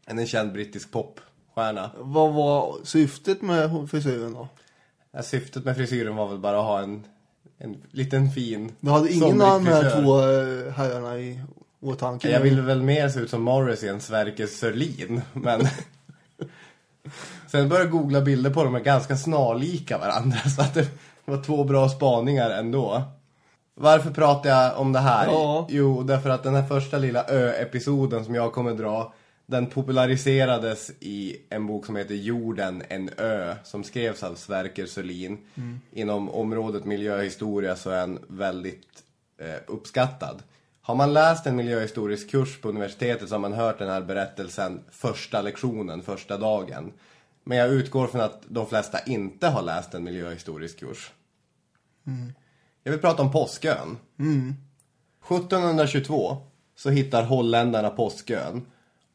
än 0.06 0.18
en 0.18 0.26
känd 0.26 0.52
brittisk 0.52 0.90
popstjärna. 0.92 1.90
Vad 1.98 2.34
var 2.34 2.76
syftet 2.84 3.42
med 3.42 3.90
frisyren 3.90 4.32
då? 4.32 4.48
Ja, 5.12 5.22
syftet 5.22 5.64
med 5.64 5.76
frisyren 5.76 6.16
var 6.16 6.28
väl 6.28 6.38
bara 6.38 6.58
att 6.58 6.64
ha 6.64 6.80
en, 6.80 7.06
en 7.58 7.82
liten 7.90 8.30
fin 8.30 8.72
Du 8.80 8.90
hade 8.90 9.12
ingen 9.12 9.40
av 9.40 9.64
de 9.64 9.70
här 9.70 10.02
två 10.02 10.18
eh, 10.18 10.72
herrarna 10.72 11.18
i 11.18 11.40
åtanke? 11.80 12.30
Jag 12.30 12.40
ville 12.40 12.62
väl 12.62 12.82
mer 12.82 13.08
se 13.08 13.20
ut 13.20 13.30
som 13.30 13.42
Morrissey 13.42 13.88
än 13.88 14.00
Sverker 14.00 14.46
Sörlin, 14.46 15.22
men... 15.32 15.60
Sen 17.46 17.68
började 17.68 17.84
jag 17.84 17.92
googla 17.92 18.20
bilder 18.20 18.50
på 18.50 18.64
dem 18.64 18.74
är 18.74 18.80
ganska 18.80 19.16
snarlika 19.16 19.98
varandra, 19.98 20.38
så 20.38 20.62
att 20.62 20.74
det 20.74 20.88
var 21.24 21.42
två 21.42 21.64
bra 21.64 21.88
spaningar 21.88 22.50
ändå. 22.50 23.02
Varför 23.74 24.10
pratar 24.10 24.50
jag 24.50 24.78
om 24.78 24.92
det 24.92 24.98
här? 24.98 25.26
Ja. 25.26 25.66
Jo, 25.70 26.02
därför 26.02 26.30
att 26.30 26.42
den 26.42 26.54
här 26.54 26.66
första 26.66 26.98
lilla 26.98 27.24
ö-episoden 27.24 28.24
som 28.24 28.34
jag 28.34 28.52
kommer 28.52 28.74
dra, 28.74 29.12
den 29.46 29.66
populariserades 29.66 30.90
i 31.00 31.36
en 31.48 31.66
bok 31.66 31.86
som 31.86 31.96
heter 31.96 32.14
Jorden, 32.14 32.82
en 32.88 33.10
ö, 33.16 33.54
som 33.64 33.84
skrevs 33.84 34.22
av 34.22 34.34
Sverker 34.34 34.86
Sörlin. 34.86 35.38
Inom 35.92 36.30
området 36.30 36.84
miljöhistoria 36.84 37.76
så 37.76 37.90
är 37.90 38.00
den 38.00 38.18
väldigt 38.28 39.02
eh, 39.38 39.60
uppskattad. 39.66 40.42
Har 40.90 40.94
man 40.94 41.12
läst 41.12 41.46
en 41.46 41.56
miljöhistorisk 41.56 42.30
kurs 42.30 42.60
på 42.60 42.68
universitetet 42.68 43.28
så 43.28 43.34
har 43.34 43.40
man 43.40 43.52
hört 43.52 43.78
den 43.78 43.88
här 43.88 44.00
berättelsen 44.00 44.84
första 44.90 45.42
lektionen, 45.42 46.02
första 46.02 46.38
dagen. 46.38 46.92
Men 47.44 47.58
jag 47.58 47.68
utgår 47.68 48.06
från 48.06 48.20
att 48.20 48.42
de 48.48 48.66
flesta 48.66 48.98
inte 49.06 49.48
har 49.48 49.62
läst 49.62 49.94
en 49.94 50.04
miljöhistorisk 50.04 50.80
kurs. 50.80 51.12
Jag 52.82 52.92
vill 52.92 53.00
prata 53.00 53.22
om 53.22 53.32
Påskön. 53.32 53.96
1722 55.24 56.36
så 56.76 56.90
hittar 56.90 57.22
holländarna 57.22 57.90
Påskön. 57.90 58.66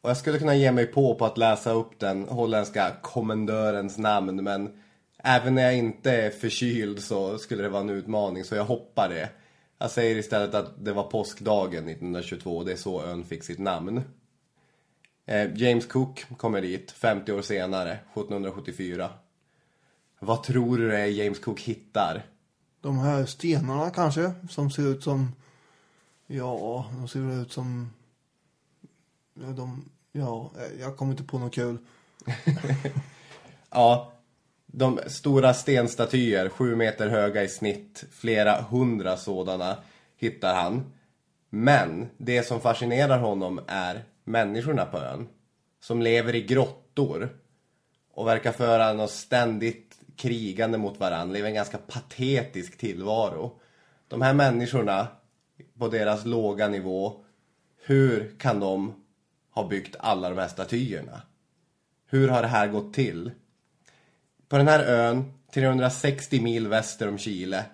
Och 0.02 0.10
jag 0.10 0.18
skulle 0.18 0.40
kunna 0.40 0.56
ge 0.56 0.72
mig 0.72 0.86
på 0.86 1.16
på 1.16 1.26
att 1.26 1.38
läsa 1.38 1.72
upp 1.72 2.00
den 2.00 2.28
holländska 2.30 2.92
kommendörens 3.02 3.98
namn 3.98 4.44
men 4.44 4.82
även 5.24 5.56
när 5.56 5.62
jag 5.62 5.78
inte 5.78 6.12
är 6.12 6.30
förkyld 6.30 7.04
så 7.04 7.38
skulle 7.38 7.64
det 7.64 7.70
vara 7.70 7.82
en 7.82 7.90
utmaning 7.90 8.44
så 8.44 8.56
jag 8.56 8.66
hoppar 8.66 9.10
det. 9.10 9.30
Jag 9.86 9.92
säger 9.92 10.16
istället 10.16 10.54
att 10.54 10.86
det 10.86 10.94
var 10.94 11.04
påskdagen 11.04 11.90
1922 11.90 12.58
och 12.58 12.66
det 12.66 12.72
är 12.72 12.76
så 12.76 13.04
ön 13.04 13.24
fick 13.24 13.44
sitt 13.44 13.60
namn. 13.60 14.02
Eh, 15.26 15.58
James 15.58 15.86
Cook 15.86 16.26
kommer 16.38 16.62
dit 16.62 16.92
50 16.92 17.32
år 17.32 17.42
senare, 17.42 17.92
1774. 17.92 19.10
Vad 20.20 20.44
tror 20.44 20.78
du 20.78 20.90
det 20.90 21.00
är 21.00 21.06
James 21.06 21.40
Cook 21.40 21.62
hittar? 21.62 22.26
De 22.82 23.00
här 23.00 23.26
stenarna 23.26 23.90
kanske, 23.90 24.32
som 24.50 24.72
ser 24.72 24.88
ut 24.88 25.04
som... 25.04 25.32
Ja, 26.28 26.86
de 26.92 27.08
ser 27.08 27.42
ut 27.42 27.52
som... 27.52 27.90
Ja, 29.34 29.48
de... 29.48 29.90
Ja, 30.12 30.52
eh, 30.58 30.82
jag 30.82 30.98
kommer 30.98 31.12
inte 31.12 31.24
på 31.24 31.40
något 31.40 31.54
kul. 31.54 31.78
Ja, 33.70 34.15
de 34.78 35.00
stora 35.08 35.54
stenstatyer, 35.54 36.50
sju 36.50 36.76
meter 36.76 37.10
höga 37.10 37.44
i 37.44 37.48
snitt, 37.48 38.04
flera 38.12 38.62
hundra 38.62 39.18
sådana 39.18 39.78
hittar 40.18 40.56
han. 40.56 40.94
Men 41.50 42.08
det 42.18 42.44
som 42.44 42.62
fascinerar 42.62 43.20
honom 43.20 43.60
är 43.68 44.04
människorna 44.24 44.86
på 44.86 44.98
ön. 44.98 45.28
Som 45.80 46.02
lever 46.02 46.36
i 46.36 46.42
grottor 46.42 47.30
och 48.14 48.28
verkar 48.28 48.52
föra 48.52 48.94
något 48.94 49.12
ständigt 49.12 50.00
krigande 50.16 50.78
mot 50.78 51.00
varandra, 51.00 51.34
lever 51.34 51.48
en 51.48 51.56
ganska 51.56 51.78
patetisk 51.78 52.78
tillvaro. 52.78 53.60
De 54.08 54.22
här 54.22 54.34
människorna, 54.34 55.08
på 55.80 55.88
deras 55.88 56.26
låga 56.26 56.68
nivå, 56.68 57.24
hur 57.86 58.36
kan 58.40 58.60
de 58.60 59.04
ha 59.52 59.68
byggt 59.68 59.96
alla 60.00 60.30
de 60.30 60.38
här 60.38 60.48
statyerna? 60.48 61.22
Hur 62.08 62.28
har 62.28 62.42
det 62.42 62.48
här 62.48 62.68
gått 62.68 62.94
till? 62.94 63.32
På 64.50 64.58
den 64.58 64.68
här 64.68 64.80
ön, 64.80 65.34
360 65.54 66.42
mil 66.42 66.68
väster 66.68 67.08
om 67.08 67.18
Chile, 67.18 67.66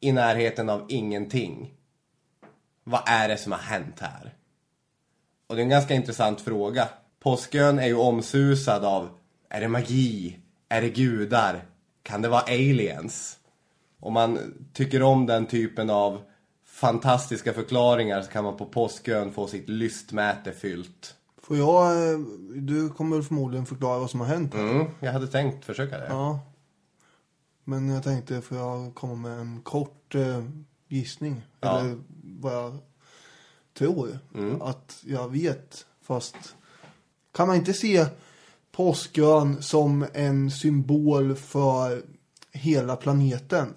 i 0.00 0.12
närheten 0.12 0.68
av 0.68 0.86
ingenting. 0.88 1.74
Vad 2.84 3.02
är 3.06 3.28
det 3.28 3.36
som 3.36 3.52
har 3.52 3.58
hänt 3.58 4.00
här? 4.00 4.34
Och 5.46 5.56
det 5.56 5.60
är 5.60 5.64
en 5.64 5.70
ganska 5.70 5.94
intressant 5.94 6.40
fråga. 6.40 6.88
Påskön 7.20 7.78
är 7.78 7.86
ju 7.86 7.96
omsusad 7.96 8.84
av, 8.84 9.08
är 9.48 9.60
det 9.60 9.68
magi? 9.68 10.38
Är 10.68 10.82
det 10.82 10.88
gudar? 10.88 11.64
Kan 12.02 12.22
det 12.22 12.28
vara 12.28 12.42
aliens? 12.42 13.38
Om 14.00 14.12
man 14.12 14.38
tycker 14.72 15.02
om 15.02 15.26
den 15.26 15.46
typen 15.46 15.90
av 15.90 16.22
fantastiska 16.64 17.52
förklaringar 17.52 18.22
så 18.22 18.30
kan 18.30 18.44
man 18.44 18.56
på 18.56 18.66
Påskön 18.66 19.32
få 19.32 19.46
sitt 19.46 19.68
lystmäte 19.68 20.52
fyllt. 20.52 21.14
Får 21.46 21.56
jag, 21.56 22.12
eh, 22.12 22.18
du 22.54 22.88
kommer 22.88 23.22
förmodligen 23.22 23.66
förklara 23.66 23.98
vad 23.98 24.10
som 24.10 24.20
har 24.20 24.26
hänt. 24.26 24.54
Mm, 24.54 24.86
jag 25.00 25.12
hade 25.12 25.26
tänkt 25.26 25.64
försöka 25.64 25.98
det. 25.98 26.06
Ja. 26.08 26.40
Men 27.64 27.88
jag 27.88 28.02
tänkte, 28.02 28.40
får 28.40 28.58
jag 28.58 28.94
komma 28.94 29.14
med 29.14 29.38
en 29.38 29.60
kort 29.62 30.14
eh, 30.14 30.44
gissning? 30.88 31.42
Ja. 31.60 31.78
Eller 31.78 31.96
vad 32.22 32.52
jag 32.52 32.78
tror 33.78 34.18
att 34.60 35.02
jag 35.04 35.32
vet. 35.32 35.86
Fast 36.02 36.36
kan 37.32 37.48
man 37.48 37.56
inte 37.56 37.72
se 37.72 38.06
Påskön 38.72 39.62
som 39.62 40.06
en 40.14 40.50
symbol 40.50 41.34
för 41.34 42.02
hela 42.52 42.96
planeten? 42.96 43.74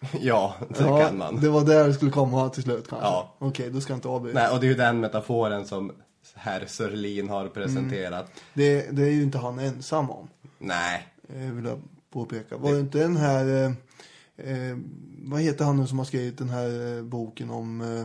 Ja, 0.20 0.54
det 0.68 0.84
ja, 0.84 0.98
kan 0.98 1.18
man. 1.18 1.40
Det 1.40 1.48
var 1.48 1.64
där 1.64 1.88
det 1.88 1.94
skulle 1.94 2.10
komma 2.10 2.48
till 2.48 2.62
slut 2.62 2.88
kanske? 2.88 3.06
Ja. 3.06 3.34
Okej, 3.38 3.70
då 3.70 3.80
ska 3.80 3.92
jag 3.92 3.98
inte 3.98 4.08
avbryta. 4.08 4.38
Nej, 4.38 4.50
och 4.52 4.60
det 4.60 4.66
är 4.66 4.68
ju 4.68 4.74
den 4.74 5.00
metaforen 5.00 5.66
som 5.66 5.92
herr 6.34 6.66
Sörlin 6.66 7.28
har 7.28 7.48
presenterat. 7.48 8.32
Det, 8.54 8.96
det 8.96 9.02
är 9.02 9.10
ju 9.10 9.22
inte 9.22 9.38
han 9.38 9.58
ensam 9.58 10.10
om. 10.10 10.28
Nej, 10.58 11.08
eh, 11.28 11.52
vill 11.52 11.64
jag 11.64 11.82
påpeka. 12.10 12.56
Var 12.56 12.72
det 12.72 12.80
inte 12.80 12.98
den 12.98 13.16
här, 13.16 13.46
eh, 13.46 13.72
eh, 14.50 14.78
vad 15.18 15.40
heter 15.40 15.64
han 15.64 15.76
nu 15.76 15.86
som 15.86 15.98
har 15.98 16.04
skrivit 16.04 16.38
den 16.38 16.48
här 16.48 16.96
eh, 16.96 17.02
boken 17.02 17.50
om 17.50 17.80
eh, 17.80 18.04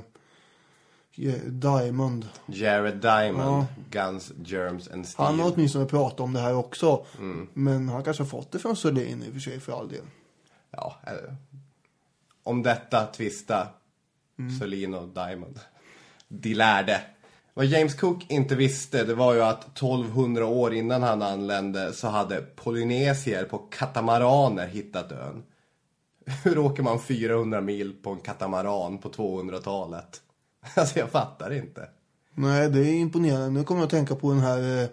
Diamond? 1.45 2.27
Jared 2.45 2.97
Diamond, 2.97 3.65
Guns, 3.91 4.31
Germs 4.45 4.87
and 4.87 5.07
Steel. 5.07 5.25
Han 5.25 5.39
har 5.39 5.53
åtminstone 5.53 5.85
pratat 5.85 6.19
om 6.19 6.33
det 6.33 6.39
här 6.39 6.55
också. 6.55 7.05
Mm. 7.19 7.47
Men 7.53 7.89
han 7.89 8.03
kanske 8.03 8.23
har 8.23 8.27
fått 8.27 8.51
det 8.51 8.59
från 8.59 8.75
Sörlin 8.75 9.23
i 9.23 9.29
och 9.29 9.33
för 9.33 9.39
sig 9.39 9.59
för 9.59 9.79
all 9.79 9.89
del. 9.89 10.05
Ja, 10.71 10.95
eh, 11.07 11.33
om 12.43 12.63
detta 12.63 13.05
tvista 13.05 13.67
Mm. 14.39 14.59
Sörlin 14.59 14.93
och 14.93 15.07
Diamond. 15.07 15.59
De 16.27 16.53
lärde. 16.53 17.01
Vad 17.57 17.65
James 17.65 17.95
Cook 17.95 18.25
inte 18.29 18.55
visste 18.55 19.03
det 19.03 19.13
var 19.13 19.33
ju 19.33 19.41
att 19.41 19.77
1200 19.77 20.45
år 20.45 20.73
innan 20.73 21.03
han 21.03 21.21
anlände 21.21 21.93
så 21.93 22.07
hade 22.07 22.41
polynesier 22.41 23.43
på 23.43 23.57
katamaraner 23.57 24.67
hittat 24.67 25.11
ön. 25.11 25.43
Hur 26.43 26.57
åker 26.57 26.83
man 26.83 26.99
400 26.99 27.61
mil 27.61 27.93
på 28.03 28.09
en 28.09 28.19
katamaran 28.19 28.97
på 28.97 29.09
200-talet? 29.09 30.21
Alltså 30.75 30.99
jag 30.99 31.09
fattar 31.09 31.53
inte. 31.53 31.89
Nej, 32.33 32.69
det 32.69 32.79
är 32.79 32.93
imponerande. 32.93 33.49
Nu 33.49 33.63
kommer 33.63 33.81
jag 33.81 33.85
att 33.85 33.91
tänka 33.91 34.15
på 34.15 34.31
den 34.31 34.41
här 34.41 34.83
eh, 34.83 34.89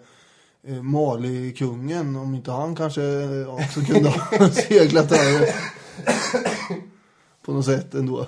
eh, 0.73 0.81
Mali-kungen. 0.81 2.15
Om 2.15 2.35
inte 2.35 2.51
han 2.51 2.75
kanske 2.75 3.03
eh, 3.03 3.53
också 3.53 3.81
kunde 3.81 4.09
ha 4.09 4.49
seglat 4.49 5.11
över. 5.11 5.49
på 7.45 7.53
något 7.53 7.65
sätt 7.65 7.93
ändå. 7.93 8.27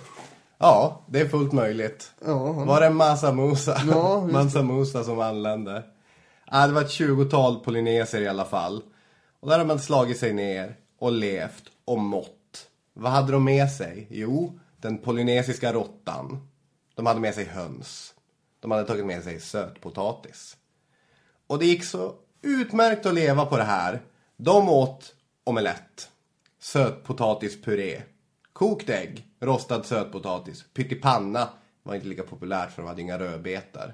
Ja, 0.58 1.02
det 1.08 1.20
är 1.20 1.28
fullt 1.30 1.52
möjligt. 1.54 2.12
Ja, 2.26 2.54
han- 2.54 2.68
Var 2.68 2.82
det 2.82 2.90
Massa 2.90 3.34
Musa? 3.34 3.82
Ja, 3.92 4.22
just 4.22 4.28
det. 4.28 4.34
Massa 4.44 4.62
Musa 4.64 5.04
som 5.04 5.20
anlände. 5.20 5.84
Ja, 6.52 6.68
det 6.68 6.74
var 6.74 6.82
ett 6.82 6.92
tjugotal 6.92 7.60
polyneser 7.60 8.22
i 8.22 8.28
alla 8.28 8.46
fall. 8.46 8.82
Och 9.40 9.50
där 9.50 9.58
har 9.58 9.66
man 9.66 9.80
slagit 9.80 10.18
sig 10.20 10.34
ner 10.34 10.76
och 11.00 11.12
levt 11.12 11.64
och 11.86 12.00
mått. 12.00 12.68
Vad 12.94 13.12
hade 13.12 13.32
de 13.32 13.44
med 13.44 13.72
sig? 13.72 14.08
Jo, 14.10 14.60
den 14.82 14.98
polynesiska 14.98 15.74
råttan. 15.74 16.48
De 16.96 17.06
hade 17.06 17.20
med 17.20 17.34
sig 17.34 17.46
höns. 17.46 18.14
De 18.60 18.72
hade 18.72 18.84
tagit 18.84 19.06
med 19.06 19.24
sig 19.24 19.40
sötpotatis. 19.40 20.58
Och 21.48 21.60
det 21.60 21.66
gick 21.66 21.84
så 21.84 22.14
utmärkt 22.42 23.06
att 23.06 23.14
leva 23.14 23.46
på 23.46 23.58
det 23.58 23.64
här. 23.64 24.02
De 24.38 24.70
åt 24.70 25.14
omelett, 25.44 26.10
sötpotatispuré, 26.60 28.02
kokt 28.58 28.90
ägg, 28.90 29.28
rostad 29.40 29.84
sötpotatis, 29.84 30.66
pyttipanna 30.74 31.50
var 31.84 31.96
inte 31.96 32.08
lika 32.08 32.24
populärt 32.24 32.72
för 32.72 32.82
de 32.82 32.88
hade 32.88 33.02
inga 33.02 33.20
rödbetar. 33.20 33.94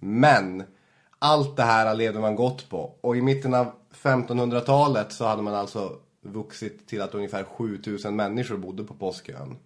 Men 0.00 0.62
allt 1.18 1.56
det 1.56 1.62
här 1.62 1.94
levde 1.94 2.20
man 2.20 2.36
gott 2.36 2.70
på. 2.70 2.98
Och 3.00 3.16
i 3.16 3.22
mitten 3.22 3.54
av 3.54 3.72
1500-talet 4.02 5.12
så 5.12 5.24
hade 5.24 5.42
man 5.42 5.54
alltså 5.54 5.92
vuxit 6.22 6.88
till 6.88 7.02
att 7.02 7.14
ungefär 7.14 7.44
7000 7.44 8.16
människor 8.16 8.56
bodde 8.56 8.84
på 8.84 8.94
Påskön. 8.94 9.56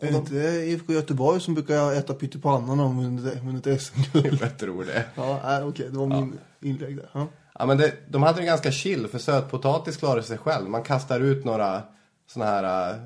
Är 0.00 0.10
det 0.10 0.16
inte 0.16 0.34
IFK 0.36 0.92
Göteborg 0.92 1.40
som 1.40 1.54
brukar 1.54 1.92
äta 1.92 2.14
pyttipanna 2.14 2.74
när 2.74 2.82
de 2.82 3.18
vunnit 3.18 3.82
SM-guld? 3.82 4.38
Jag 4.42 4.58
tror 4.58 4.84
det. 4.84 5.04
Ja, 5.14 5.64
okej, 5.64 5.88
det 5.90 5.98
var 5.98 6.06
min 6.06 6.38
inlägg 6.60 6.96
där. 6.96 7.10
Ja. 7.12 7.26
Ja, 7.58 7.66
men 7.66 7.78
det, 7.78 7.94
de 8.08 8.22
hade 8.22 8.40
det 8.40 8.46
ganska 8.46 8.72
chill 8.72 9.08
för 9.08 9.18
sötpotatis 9.18 9.96
klarar 9.96 10.22
sig 10.22 10.38
själv. 10.38 10.68
Man 10.68 10.82
kastar 10.82 11.20
ut 11.20 11.44
några 11.44 11.82
såna 12.26 12.44
här 12.44 12.92
äh, 12.92 12.96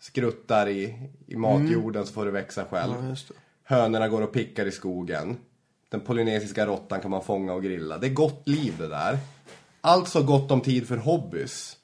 skruttar 0.00 0.68
i, 0.68 1.10
i 1.26 1.36
matjorden 1.36 2.06
så 2.06 2.12
får 2.12 2.24
det 2.24 2.30
växa 2.30 2.64
själv. 2.64 2.94
Ja, 3.02 3.08
det. 3.08 3.34
Hönorna 3.62 4.08
går 4.08 4.22
och 4.22 4.32
pickar 4.32 4.66
i 4.66 4.72
skogen. 4.72 5.36
Den 5.88 6.00
polynesiska 6.00 6.66
råttan 6.66 7.00
kan 7.00 7.10
man 7.10 7.24
fånga 7.24 7.52
och 7.52 7.62
grilla. 7.62 7.98
Det 7.98 8.06
är 8.06 8.10
gott 8.10 8.48
liv 8.48 8.74
det 8.78 8.88
där. 8.88 9.18
Alltså 9.80 10.22
gott 10.22 10.50
om 10.50 10.60
tid 10.60 10.88
för 10.88 10.96
hobbys. 10.96 11.76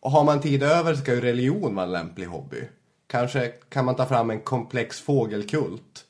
Och 0.00 0.10
har 0.10 0.24
man 0.24 0.40
tid 0.40 0.62
över 0.62 0.94
ska 0.94 1.14
ju 1.14 1.20
religion 1.20 1.74
vara 1.74 1.86
en 1.86 1.92
lämplig 1.92 2.26
hobby. 2.26 2.62
Kanske 3.06 3.48
kan 3.48 3.84
man 3.84 3.96
ta 3.96 4.06
fram 4.06 4.30
en 4.30 4.40
komplex 4.40 5.00
fågelkult. 5.00 6.04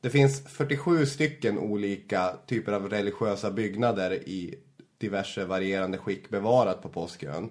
Det 0.00 0.10
finns 0.10 0.42
47 0.48 1.06
stycken 1.06 1.58
olika 1.58 2.32
typer 2.46 2.72
av 2.72 2.88
religiösa 2.88 3.50
byggnader 3.50 4.28
i 4.28 4.54
diverse 4.98 5.44
varierande 5.44 5.98
skick 5.98 6.30
bevarat 6.30 6.82
på 6.82 6.88
Påskön. 6.88 7.50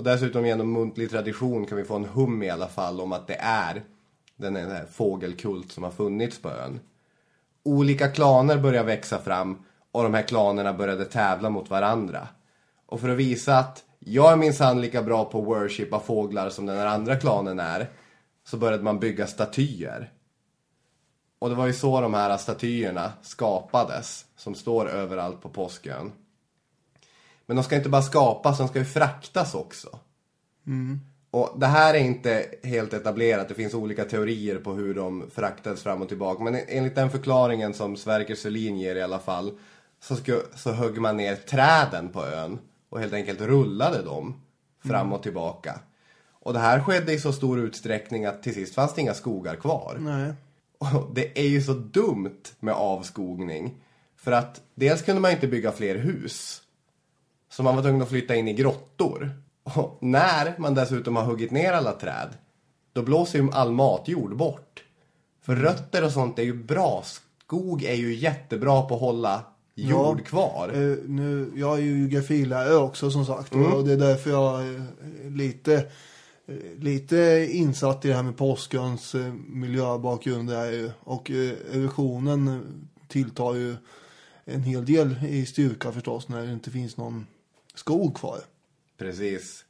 Och 0.00 0.04
dessutom 0.04 0.46
genom 0.46 0.72
muntlig 0.72 1.10
tradition 1.10 1.66
kan 1.66 1.78
vi 1.78 1.84
få 1.84 1.96
en 1.96 2.04
hum 2.04 2.42
i 2.42 2.50
alla 2.50 2.68
fall 2.68 3.00
om 3.00 3.12
att 3.12 3.26
det 3.26 3.36
är 3.40 3.82
den 4.36 4.56
här 4.56 4.86
fågelkult 4.92 5.72
som 5.72 5.84
har 5.84 5.90
funnits 5.90 6.42
på 6.42 6.50
ön. 6.50 6.80
Olika 7.62 8.08
klaner 8.08 8.58
började 8.58 8.86
växa 8.86 9.18
fram 9.18 9.58
och 9.92 10.02
de 10.02 10.14
här 10.14 10.22
klanerna 10.22 10.72
började 10.72 11.04
tävla 11.04 11.50
mot 11.50 11.70
varandra. 11.70 12.28
Och 12.86 13.00
för 13.00 13.08
att 13.08 13.16
visa 13.16 13.58
att 13.58 13.84
jag 13.98 14.32
är 14.32 14.36
minsann 14.36 14.80
lika 14.80 15.02
bra 15.02 15.24
på 15.24 15.40
worship 15.40 15.92
av 15.92 16.00
fåglar 16.00 16.50
som 16.50 16.66
den 16.66 16.76
här 16.76 16.86
andra 16.86 17.16
klanen 17.16 17.60
är 17.60 17.90
så 18.44 18.56
började 18.56 18.82
man 18.82 19.00
bygga 19.00 19.26
statyer. 19.26 20.12
Och 21.38 21.48
det 21.48 21.54
var 21.54 21.66
ju 21.66 21.72
så 21.72 22.00
de 22.00 22.14
här 22.14 22.36
statyerna 22.36 23.12
skapades 23.22 24.26
som 24.36 24.54
står 24.54 24.88
överallt 24.88 25.42
på 25.42 25.48
Påskön. 25.48 26.12
Men 27.50 27.56
de 27.56 27.64
ska 27.64 27.76
inte 27.76 27.88
bara 27.88 28.02
skapas, 28.02 28.58
de 28.58 28.68
ska 28.68 28.78
ju 28.78 28.84
fraktas 28.84 29.54
också. 29.54 29.98
Och 31.30 31.54
det 31.56 31.66
här 31.66 31.94
är 31.94 31.98
inte 31.98 32.46
helt 32.62 32.92
etablerat, 32.92 33.48
det 33.48 33.54
finns 33.54 33.74
olika 33.74 34.04
teorier 34.04 34.58
på 34.58 34.72
hur 34.72 34.94
de 34.94 35.30
fraktades 35.30 35.82
fram 35.82 36.02
och 36.02 36.08
tillbaka. 36.08 36.42
Men 36.44 36.60
enligt 36.68 36.94
den 36.94 37.10
förklaringen 37.10 37.74
som 37.74 37.96
Sverker 37.96 38.34
Selin 38.34 38.78
ger 38.78 38.96
i 38.96 39.02
alla 39.02 39.18
fall 39.18 39.58
så, 40.00 40.16
sku, 40.16 40.40
så 40.54 40.72
högg 40.72 41.00
man 41.00 41.16
ner 41.16 41.36
träden 41.36 42.08
på 42.08 42.26
ön 42.26 42.58
och 42.88 43.00
helt 43.00 43.12
enkelt 43.12 43.40
rullade 43.40 44.02
dem 44.02 44.40
fram 44.84 45.12
och 45.12 45.22
tillbaka. 45.22 45.80
Och 46.30 46.52
det 46.52 46.58
här 46.58 46.80
skedde 46.80 47.12
i 47.12 47.20
så 47.20 47.32
stor 47.32 47.60
utsträckning 47.60 48.24
att 48.24 48.42
till 48.42 48.54
sist 48.54 48.74
fanns 48.74 48.94
det 48.94 49.00
inga 49.00 49.14
skogar 49.14 49.56
kvar. 49.56 49.96
Nej. 50.00 50.32
Och 50.78 51.14
det 51.14 51.38
är 51.38 51.48
ju 51.48 51.62
så 51.62 51.72
dumt 51.72 52.42
med 52.60 52.74
avskogning. 52.74 53.74
För 54.16 54.32
att 54.32 54.60
dels 54.74 55.02
kunde 55.02 55.20
man 55.20 55.30
inte 55.30 55.48
bygga 55.48 55.72
fler 55.72 55.96
hus. 55.96 56.62
Så 57.50 57.62
man 57.62 57.76
var 57.76 57.82
tvungen 57.82 58.02
att 58.02 58.08
flytta 58.08 58.34
in 58.36 58.48
i 58.48 58.52
grottor. 58.52 59.30
Och 59.62 59.98
när 60.00 60.54
man 60.58 60.74
dessutom 60.74 61.16
har 61.16 61.24
huggit 61.24 61.50
ner 61.50 61.72
alla 61.72 61.92
träd, 61.92 62.28
då 62.92 63.02
blåser 63.02 63.38
ju 63.38 63.50
all 63.52 63.72
matjord 63.72 64.36
bort. 64.36 64.84
För 65.42 65.56
rötter 65.56 66.04
och 66.04 66.12
sånt 66.12 66.38
är 66.38 66.42
ju 66.42 66.54
bra. 66.54 67.02
Skog 67.04 67.84
är 67.84 67.94
ju 67.94 68.14
jättebra 68.14 68.82
på 68.82 68.94
att 68.94 69.00
hålla 69.00 69.44
jord 69.74 70.20
Ja. 70.20 70.24
kvar. 70.24 70.68
Eh, 70.74 70.96
nu, 71.06 71.52
jag 71.56 71.78
är 71.78 71.82
ju 71.82 71.98
geografilärare 71.98 72.76
också 72.76 73.10
som 73.10 73.26
sagt. 73.26 73.54
Mm. 73.54 73.72
Och 73.72 73.84
det 73.84 73.92
är 73.92 73.96
därför 73.96 74.30
jag 74.30 74.60
är 74.66 74.90
lite, 75.30 75.74
eh, 76.46 76.54
lite 76.78 77.48
insatt 77.50 78.04
i 78.04 78.08
det 78.08 78.14
här 78.14 78.22
med 78.22 78.36
påskens 78.36 79.14
eh, 79.14 79.32
miljöbakgrund. 79.48 80.50
Är 80.50 80.70
ju. 80.72 80.90
Och 81.00 81.30
eh, 81.30 81.52
erosionen 81.72 82.48
eh, 82.48 82.58
tilltar 83.08 83.54
ju 83.54 83.76
en 84.44 84.62
hel 84.62 84.84
del 84.84 85.14
i 85.28 85.46
styrka 85.46 85.92
förstås 85.92 86.28
när 86.28 86.46
det 86.46 86.52
inte 86.52 86.70
finns 86.70 86.96
någon 86.96 87.26
skog 87.80 88.16
kvar. 88.16 88.40
Precis. 88.98 89.64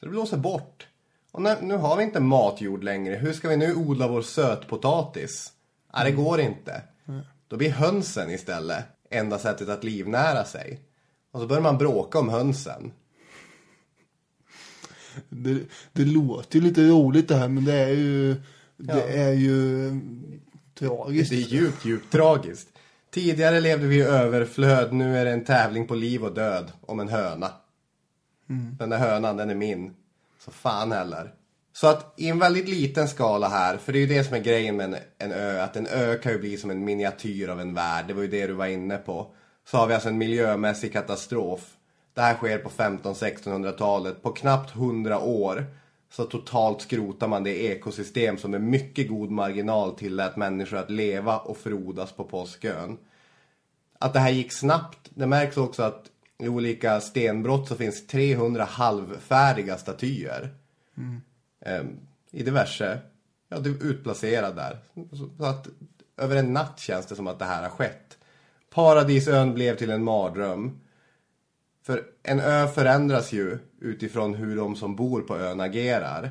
Så 0.00 0.06
det 0.06 0.10
blåser 0.10 0.36
bort. 0.36 0.86
Och 1.32 1.42
när, 1.42 1.62
nu 1.62 1.76
har 1.76 1.96
vi 1.96 2.02
inte 2.02 2.20
matjord 2.20 2.84
längre. 2.84 3.14
Hur 3.14 3.32
ska 3.32 3.48
vi 3.48 3.56
nu 3.56 3.74
odla 3.74 4.08
vår 4.08 4.22
sötpotatis? 4.22 5.52
Ja, 5.92 6.04
det 6.04 6.10
går 6.10 6.40
inte. 6.40 6.82
Då 7.48 7.56
blir 7.56 7.70
hönsen 7.70 8.30
istället 8.30 8.84
enda 9.10 9.38
sättet 9.38 9.68
att 9.68 9.84
livnära 9.84 10.44
sig. 10.44 10.80
Och 11.30 11.40
så 11.40 11.46
börjar 11.46 11.62
man 11.62 11.78
bråka 11.78 12.18
om 12.18 12.28
hönsen. 12.28 12.92
Det, 15.28 15.60
det 15.92 16.04
låter 16.04 16.58
ju 16.58 16.64
lite 16.64 16.88
roligt 16.88 17.28
det 17.28 17.36
här 17.36 17.48
men 17.48 17.64
det 17.64 17.74
är 17.74 17.94
ju, 17.94 18.36
det 18.76 19.18
är 19.18 19.32
ju 19.32 19.88
eh, 19.88 19.96
tragiskt. 20.74 21.30
Det 21.30 21.36
är 21.36 21.40
djupt, 21.40 21.84
djupt 21.84 22.12
tragiskt. 22.12 22.68
Tidigare 23.10 23.60
levde 23.60 23.86
vi 23.86 23.96
i 23.96 24.02
överflöd. 24.02 24.92
Nu 24.92 25.18
är 25.18 25.24
det 25.24 25.30
en 25.30 25.44
tävling 25.44 25.86
på 25.86 25.94
liv 25.94 26.24
och 26.24 26.34
död 26.34 26.72
om 26.80 27.00
en 27.00 27.08
höna. 27.08 27.50
Den 28.78 28.90
där 28.90 28.98
hönan, 28.98 29.36
den 29.36 29.50
är 29.50 29.54
min. 29.54 29.94
Så 30.44 30.50
fan 30.50 30.92
heller. 30.92 31.34
Så 31.72 31.86
att 31.86 32.14
i 32.16 32.28
en 32.28 32.38
väldigt 32.38 32.68
liten 32.68 33.08
skala 33.08 33.48
här, 33.48 33.76
för 33.76 33.92
det 33.92 33.98
är 33.98 34.00
ju 34.00 34.06
det 34.06 34.24
som 34.24 34.34
är 34.34 34.40
grejen 34.40 34.76
med 34.76 34.84
en, 34.86 34.96
en 35.18 35.32
ö, 35.32 35.62
att 35.62 35.76
en 35.76 35.86
ö 35.86 36.18
kan 36.18 36.32
ju 36.32 36.38
bli 36.38 36.56
som 36.56 36.70
en 36.70 36.84
miniatyr 36.84 37.48
av 37.48 37.60
en 37.60 37.74
värld, 37.74 38.04
det 38.08 38.14
var 38.14 38.22
ju 38.22 38.28
det 38.28 38.46
du 38.46 38.52
var 38.52 38.66
inne 38.66 38.96
på. 38.96 39.34
Så 39.70 39.76
har 39.76 39.86
vi 39.86 39.94
alltså 39.94 40.08
en 40.08 40.18
miljömässig 40.18 40.92
katastrof. 40.92 41.76
Det 42.14 42.20
här 42.20 42.34
sker 42.34 42.58
på 42.58 42.68
15-1600-talet, 42.68 44.22
på 44.22 44.30
knappt 44.30 44.74
100 44.74 45.20
år. 45.20 45.66
Så 46.10 46.24
totalt 46.24 46.82
skrotar 46.82 47.28
man 47.28 47.44
det 47.44 47.64
ekosystem 47.64 48.38
som 48.38 48.50
med 48.50 48.60
mycket 48.60 49.08
god 49.08 49.30
marginal 49.30 49.94
tillät 49.94 50.36
människor 50.36 50.76
att 50.76 50.90
leva 50.90 51.38
och 51.38 51.56
frodas 51.56 52.12
på 52.12 52.24
påskön. 52.24 52.98
Att 53.98 54.12
det 54.12 54.20
här 54.20 54.30
gick 54.30 54.52
snabbt, 54.52 54.98
det 55.10 55.26
märks 55.26 55.56
också 55.56 55.82
att 55.82 56.10
i 56.38 56.48
olika 56.48 57.00
stenbrott 57.00 57.68
så 57.68 57.76
finns 57.76 58.06
300 58.06 58.64
halvfärdiga 58.64 59.78
statyer. 59.78 60.54
Ehm, 61.60 61.96
I 62.30 62.42
diverse, 62.42 62.98
ja 63.48 63.58
du 63.58 63.70
utplacerad 63.70 64.56
där. 64.56 64.78
Så 65.38 65.44
att 65.44 65.68
över 66.16 66.36
en 66.36 66.52
natt 66.52 66.78
känns 66.78 67.06
det 67.06 67.16
som 67.16 67.26
att 67.26 67.38
det 67.38 67.44
här 67.44 67.62
har 67.62 67.70
skett. 67.70 68.18
Paradisön 68.70 69.54
blev 69.54 69.76
till 69.76 69.90
en 69.90 70.04
mardröm. 70.04 70.80
För 71.86 72.02
en 72.22 72.40
ö 72.40 72.68
förändras 72.68 73.32
ju 73.32 73.58
utifrån 73.80 74.34
hur 74.34 74.56
de 74.56 74.76
som 74.76 74.96
bor 74.96 75.20
på 75.20 75.36
ön 75.38 75.60
agerar. 75.60 76.30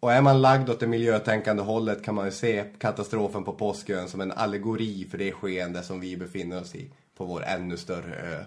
Och 0.00 0.12
är 0.12 0.22
man 0.22 0.40
lagd 0.42 0.70
åt 0.70 0.80
det 0.80 0.86
miljötänkande 0.86 1.62
hållet 1.62 2.04
kan 2.04 2.14
man 2.14 2.24
ju 2.24 2.30
se 2.30 2.64
katastrofen 2.78 3.44
på 3.44 3.52
Påskön 3.52 4.08
som 4.08 4.20
en 4.20 4.32
allegori 4.32 5.06
för 5.10 5.18
det 5.18 5.32
skeende 5.32 5.82
som 5.82 6.00
vi 6.00 6.16
befinner 6.16 6.60
oss 6.60 6.74
i 6.74 6.90
på 7.16 7.24
vår 7.24 7.44
ännu 7.44 7.76
större 7.76 8.14
ö. 8.14 8.44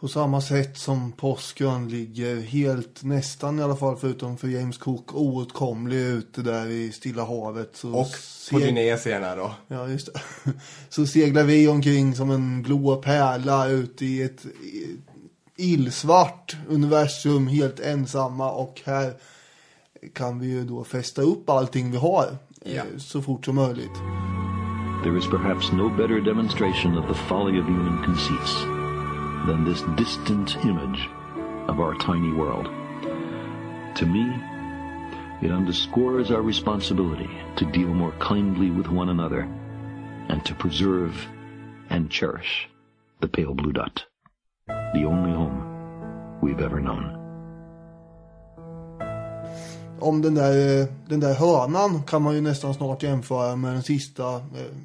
På 0.00 0.08
samma 0.08 0.40
sätt 0.40 0.78
som 0.78 1.12
Påskön 1.12 1.88
ligger 1.88 2.40
helt, 2.40 3.02
nästan 3.04 3.58
i 3.58 3.62
alla 3.62 3.76
fall 3.76 3.96
förutom 3.96 4.36
för 4.38 4.48
James 4.48 4.78
Cook, 4.78 5.14
oåtkomlig 5.14 5.96
ute 6.00 6.42
där 6.42 6.66
i 6.66 6.92
Stilla 6.92 7.24
havet. 7.24 7.70
Så 7.76 7.94
Och 7.94 8.06
seg- 8.06 8.50
polynesierna 8.52 9.36
då. 9.36 9.54
Ja, 9.68 9.88
just 9.88 10.06
det. 10.14 10.20
Så 10.88 11.06
seglar 11.06 11.44
vi 11.44 11.68
omkring 11.68 12.14
som 12.14 12.30
en 12.30 12.62
blå 12.62 12.96
pärla 12.96 13.68
ute 13.68 14.04
i 14.04 14.22
ett 14.22 14.44
i- 14.44 14.96
illsvart 15.56 16.56
universum 16.68 17.46
helt 17.46 17.80
ensamma 17.80 18.50
och 18.50 18.80
här 18.84 19.14
kan 20.14 20.38
vi 20.38 20.46
ju 20.46 20.64
då 20.64 20.84
fästa 20.84 21.22
upp 21.22 21.50
allting 21.50 21.90
vi 21.90 21.96
har 21.96 22.36
Ja. 22.64 22.72
Eh, 22.72 22.98
så 22.98 23.22
fort 23.22 23.44
som 23.44 23.54
möjligt. 23.54 23.94
There 25.02 25.18
is 25.18 25.26
perhaps 25.26 25.72
no 25.72 25.88
better 25.88 26.20
demonstration 26.20 26.98
of 26.98 27.08
the 27.08 27.14
folly 27.14 27.60
of 27.60 27.66
human 27.66 28.04
conceits 28.04 28.62
than 29.46 29.64
this 29.64 29.82
distant 29.96 30.56
image 30.64 31.08
of 31.68 31.78
our 31.80 31.94
tiny 31.94 32.32
world. 32.32 32.66
To 33.96 34.06
me, 34.06 34.32
it 35.42 35.50
underscores 35.50 36.30
our 36.30 36.42
responsibility 36.42 37.30
to 37.56 37.64
deal 37.64 37.88
more 37.88 38.12
kindly 38.20 38.70
with 38.70 38.88
one 38.88 39.08
another 39.10 39.48
and 40.28 40.44
to 40.44 40.54
preserve 40.54 41.12
and 41.90 42.10
cherish 42.10 42.68
the 43.20 43.28
pale 43.28 43.54
blue 43.54 43.72
dot, 43.72 44.04
the 44.92 45.06
only 45.06 45.32
home 45.32 45.62
we've 46.42 46.64
ever 46.64 46.80
known. 46.80 47.18
Om 50.00 50.22
den 50.22 50.34
där, 50.34 50.80
eh, 50.80 50.86
den 51.08 51.20
där 51.20 51.34
hörnan 51.34 52.02
kan 52.02 52.22
man 52.22 52.34
ju 52.34 52.40
nästan 52.40 52.74
snart 52.74 53.02
jämföra 53.02 53.56
med 53.56 53.72
den 53.72 53.82
sista. 53.82 54.34
eh, 54.34 54.76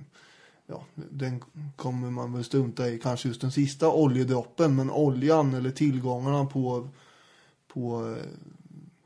Ja, 0.69 0.83
den 0.95 1.43
kommer 1.75 2.11
man 2.11 2.33
väl 2.33 2.43
strunta 2.43 2.89
i, 2.89 2.99
kanske 2.99 3.27
just 3.27 3.41
den 3.41 3.51
sista 3.51 3.91
oljedroppen. 3.91 4.75
Men 4.75 4.91
oljan 4.91 5.53
eller 5.53 5.71
tillgångarna 5.71 6.45
på, 6.45 6.87
på 7.73 8.15
eh, 8.17 8.23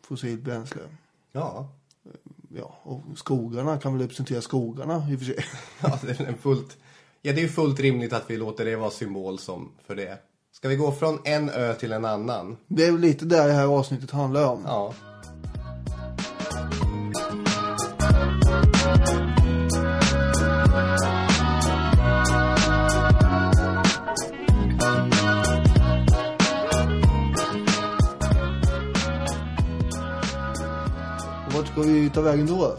fossilt 0.02 0.42
bränsle. 0.42 0.82
Ja. 1.32 1.68
Ja, 2.56 2.76
och 2.84 3.02
skogarna 3.16 3.78
kan 3.78 3.94
väl 3.94 4.02
representera 4.02 4.42
skogarna 4.42 5.08
i 5.12 5.16
och 5.16 5.20
för 5.20 5.26
sig. 5.26 5.46
Ja, 5.82 6.00
det 6.02 6.20
är 6.20 6.34
fullt... 6.34 6.78
Ja, 7.22 7.34
det 7.34 7.40
är 7.40 7.44
ju 7.44 7.50
fullt 7.50 7.80
rimligt 7.80 8.14
att 8.14 8.30
vi 8.30 8.38
låter 8.38 8.66
det 8.66 8.76
vara 8.76 8.92
symbol 8.92 9.40
som 9.40 9.72
för 9.88 9.96
det. 9.96 10.18
Ska 10.62 10.70
vi 10.70 10.76
gå 10.76 10.92
från 10.92 11.20
en 11.24 11.50
ö 11.50 11.74
till 11.74 11.92
en 11.92 12.06
annan? 12.06 12.58
Det 12.68 12.86
är 12.86 12.92
lite 12.92 13.26
där 13.26 13.48
det 13.48 13.54
här 13.54 13.68
avsnittet 13.68 14.12
handlar 14.12 14.48
om. 14.48 14.62
Ja. 14.66 14.94
Vart 31.56 31.68
ska 31.68 31.82
vi 31.82 32.10
ta 32.10 32.22
vägen 32.22 32.46
då? 32.46 32.76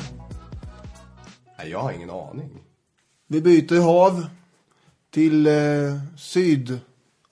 Nej, 1.59 1.71
jag 1.71 1.79
har 1.79 1.93
ingen 1.93 2.11
aning. 2.11 2.63
Vi 3.29 3.41
byter 3.41 3.81
hav 3.81 4.27
till 5.11 5.47
eh, 5.47 5.53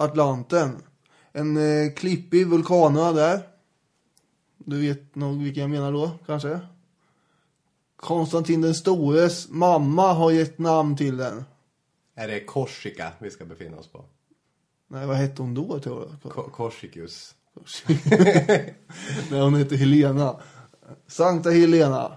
Sydatlanten. 0.05 0.83
En 1.33 1.57
eh, 1.57 1.93
klippig 1.93 2.47
vulkanö 2.47 3.13
där. 3.13 3.41
Du 4.59 4.81
vet 4.81 5.15
nog 5.15 5.43
vilken 5.43 5.61
jag 5.61 5.71
menar 5.71 5.93
då, 5.93 6.11
kanske? 6.27 6.61
Konstantin 7.97 8.61
den 8.61 8.75
stores 8.75 9.49
mamma 9.49 10.13
har 10.13 10.31
gett 10.31 10.59
namn 10.59 10.97
till 10.97 11.17
den. 11.17 11.45
Är 12.15 12.29
det 12.29 12.41
Korsika 12.41 13.13
vi 13.19 13.31
ska 13.31 13.45
befinna 13.45 13.77
oss 13.77 13.87
på? 13.87 14.05
Nej, 14.89 15.07
vad 15.07 15.17
hette 15.17 15.43
hon 15.43 15.55
då 15.55 15.79
tror 15.81 16.09
jag? 16.23 16.33
Ko- 16.33 16.51
Korsikus. 16.51 17.35
Nej, 19.31 19.41
hon 19.41 19.55
heter 19.55 19.77
Helena. 19.77 20.37
Sankta 21.07 21.51
Helena. 21.51 22.13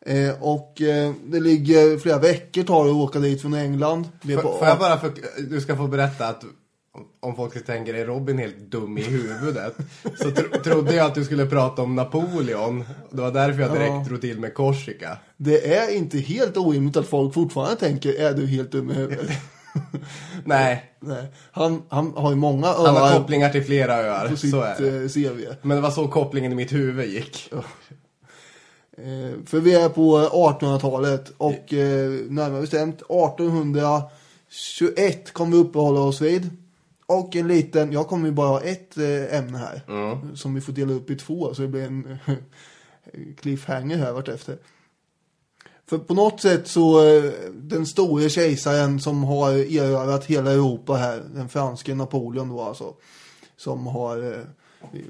Eh, 0.00 0.42
och 0.42 0.80
eh, 0.80 1.12
det 1.26 1.40
ligger 1.40 1.98
flera 1.98 2.18
veckor 2.18 2.62
tar 2.62 2.84
det 2.84 2.90
att 2.90 2.96
åka 2.96 3.18
dit 3.18 3.42
från 3.42 3.54
England. 3.54 4.08
På- 4.42 4.58
får 4.58 4.66
jag 4.68 4.78
bara 4.78 4.98
för, 4.98 5.12
du 5.50 5.60
ska 5.60 5.76
få 5.76 5.86
berätta 5.86 6.28
att 6.28 6.44
om- 7.20 7.36
folk 7.36 7.66
tänker 7.66 7.94
är 7.94 8.06
Robin 8.06 8.38
helt 8.38 8.56
dum 8.70 8.98
i 8.98 9.02
huvudet 9.02 9.74
så 10.18 10.30
tro, 10.30 10.48
trodde 10.64 10.94
jag 10.94 11.06
att 11.06 11.14
du 11.14 11.24
skulle 11.24 11.46
prata 11.46 11.82
om 11.82 11.96
Napoleon. 11.96 12.84
Det 13.10 13.22
var 13.22 13.30
därför 13.30 13.62
jag 13.62 13.72
direkt 13.72 13.92
Ja. 13.92 14.04
drog 14.08 14.20
till 14.20 14.40
med 14.40 14.54
Korsika. 14.54 15.18
Det 15.36 15.74
är 15.76 15.94
inte 15.96 16.18
helt 16.18 16.56
orimligt 16.56 16.96
att 16.96 17.06
folk 17.06 17.34
fortfarande 17.34 17.76
tänker, 17.76 18.20
är 18.20 18.34
du 18.34 18.46
helt 18.46 18.72
dum 18.72 18.90
i 18.90 18.94
huvudet? 18.94 19.30
Nej, 20.44 20.92
Nej. 21.00 21.26
Han, 21.52 21.82
han 21.88 22.12
har 22.16 22.30
ju 22.30 22.36
många 22.36 22.66
han 22.66 22.96
har 22.96 23.02
öar 23.10 23.18
kopplingar 23.18 23.50
till 23.50 23.64
flera 23.64 23.94
öar. 23.96 24.28
på 24.28 24.36
sitt 24.36 24.50
Så 24.50 24.60
är 24.60 24.76
det. 24.80 25.02
eh, 25.02 25.08
CV. 25.08 25.40
Men 25.62 25.76
det 25.76 25.82
var 25.82 25.90
så 25.90 26.08
kopplingen 26.08 26.52
i 26.52 26.54
mitt 26.54 26.72
huvud 26.72 27.08
gick. 27.08 27.52
Eh, 27.52 27.60
för 29.46 29.60
vi 29.60 29.74
är 29.74 29.88
på 29.88 30.18
1800-talet 30.18 31.32
och 31.38 31.72
eh, 31.74 32.10
närmare 32.28 32.60
bestämt 32.60 33.02
1821 33.02 35.32
kommer 35.32 35.56
vi 35.56 35.62
uppehålla 35.62 36.00
oss 36.00 36.20
vid. 36.20 36.50
Och 37.12 37.36
en 37.36 37.48
liten, 37.48 37.92
jag 37.92 38.06
kommer 38.06 38.26
ju 38.26 38.32
bara 38.32 38.48
ha 38.48 38.60
ett 38.60 38.98
eh, 38.98 39.38
ämne 39.38 39.58
här. 39.58 39.80
Som 40.36 40.54
vi 40.54 40.60
får 40.60 40.72
dela 40.72 40.92
upp 40.92 41.10
i 41.10 41.16
två 41.16 41.54
så 41.54 41.62
det 41.62 41.68
blir 41.68 41.82
en 41.82 42.18
eh, 42.26 42.34
cliffhanger 43.40 43.96
här 43.96 44.12
vartefter. 44.12 44.58
För 45.86 45.98
på 45.98 46.14
något 46.14 46.40
sätt 46.40 46.68
så, 46.68 47.08
eh, 47.08 47.32
den 47.52 47.86
store 47.86 48.30
kejsaren 48.30 49.00
som 49.00 49.24
har 49.24 49.52
erövrat 49.52 50.24
hela 50.24 50.52
Europa 50.52 50.94
här, 50.94 51.22
den 51.34 51.48
franske 51.48 51.94
Napoleon 51.94 52.48
då 52.48 52.60
alltså. 52.60 52.94
Som 53.56 53.86
har, 53.86 54.44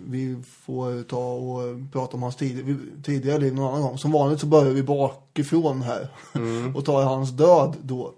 vi, 0.07 0.43
får 0.45 1.03
ta 1.03 1.33
och 1.33 1.93
prata 1.93 2.17
om 2.17 2.23
hans 2.23 2.37
tid, 2.37 2.79
tidigare 3.05 3.39
liv 3.39 3.55
någon 3.55 3.69
annan 3.69 3.83
gång. 3.83 3.99
Som 3.99 4.13
vanligt 4.13 4.41
så 4.41 4.47
börjar 4.47 4.73
vi 4.73 4.83
bakifrån 4.83 5.83
här 5.83 6.09
och 6.77 6.85
tar 6.85 7.03
hans 7.03 7.31
död 7.31 7.77
då. 7.83 8.15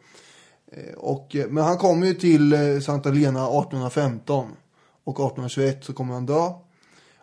Eh, 0.76 0.94
och, 0.94 1.36
eh, 1.36 1.48
men 1.48 1.64
han 1.64 1.78
kommer 1.78 2.06
ju 2.06 2.14
till 2.14 2.52
eh, 2.52 2.80
Santa 2.80 3.08
Helena 3.08 3.40
1815 3.40 4.46
och 5.04 5.14
1821 5.14 5.84
så 5.84 5.92
kommer 5.92 6.14
han 6.14 6.26
dö. 6.26 6.50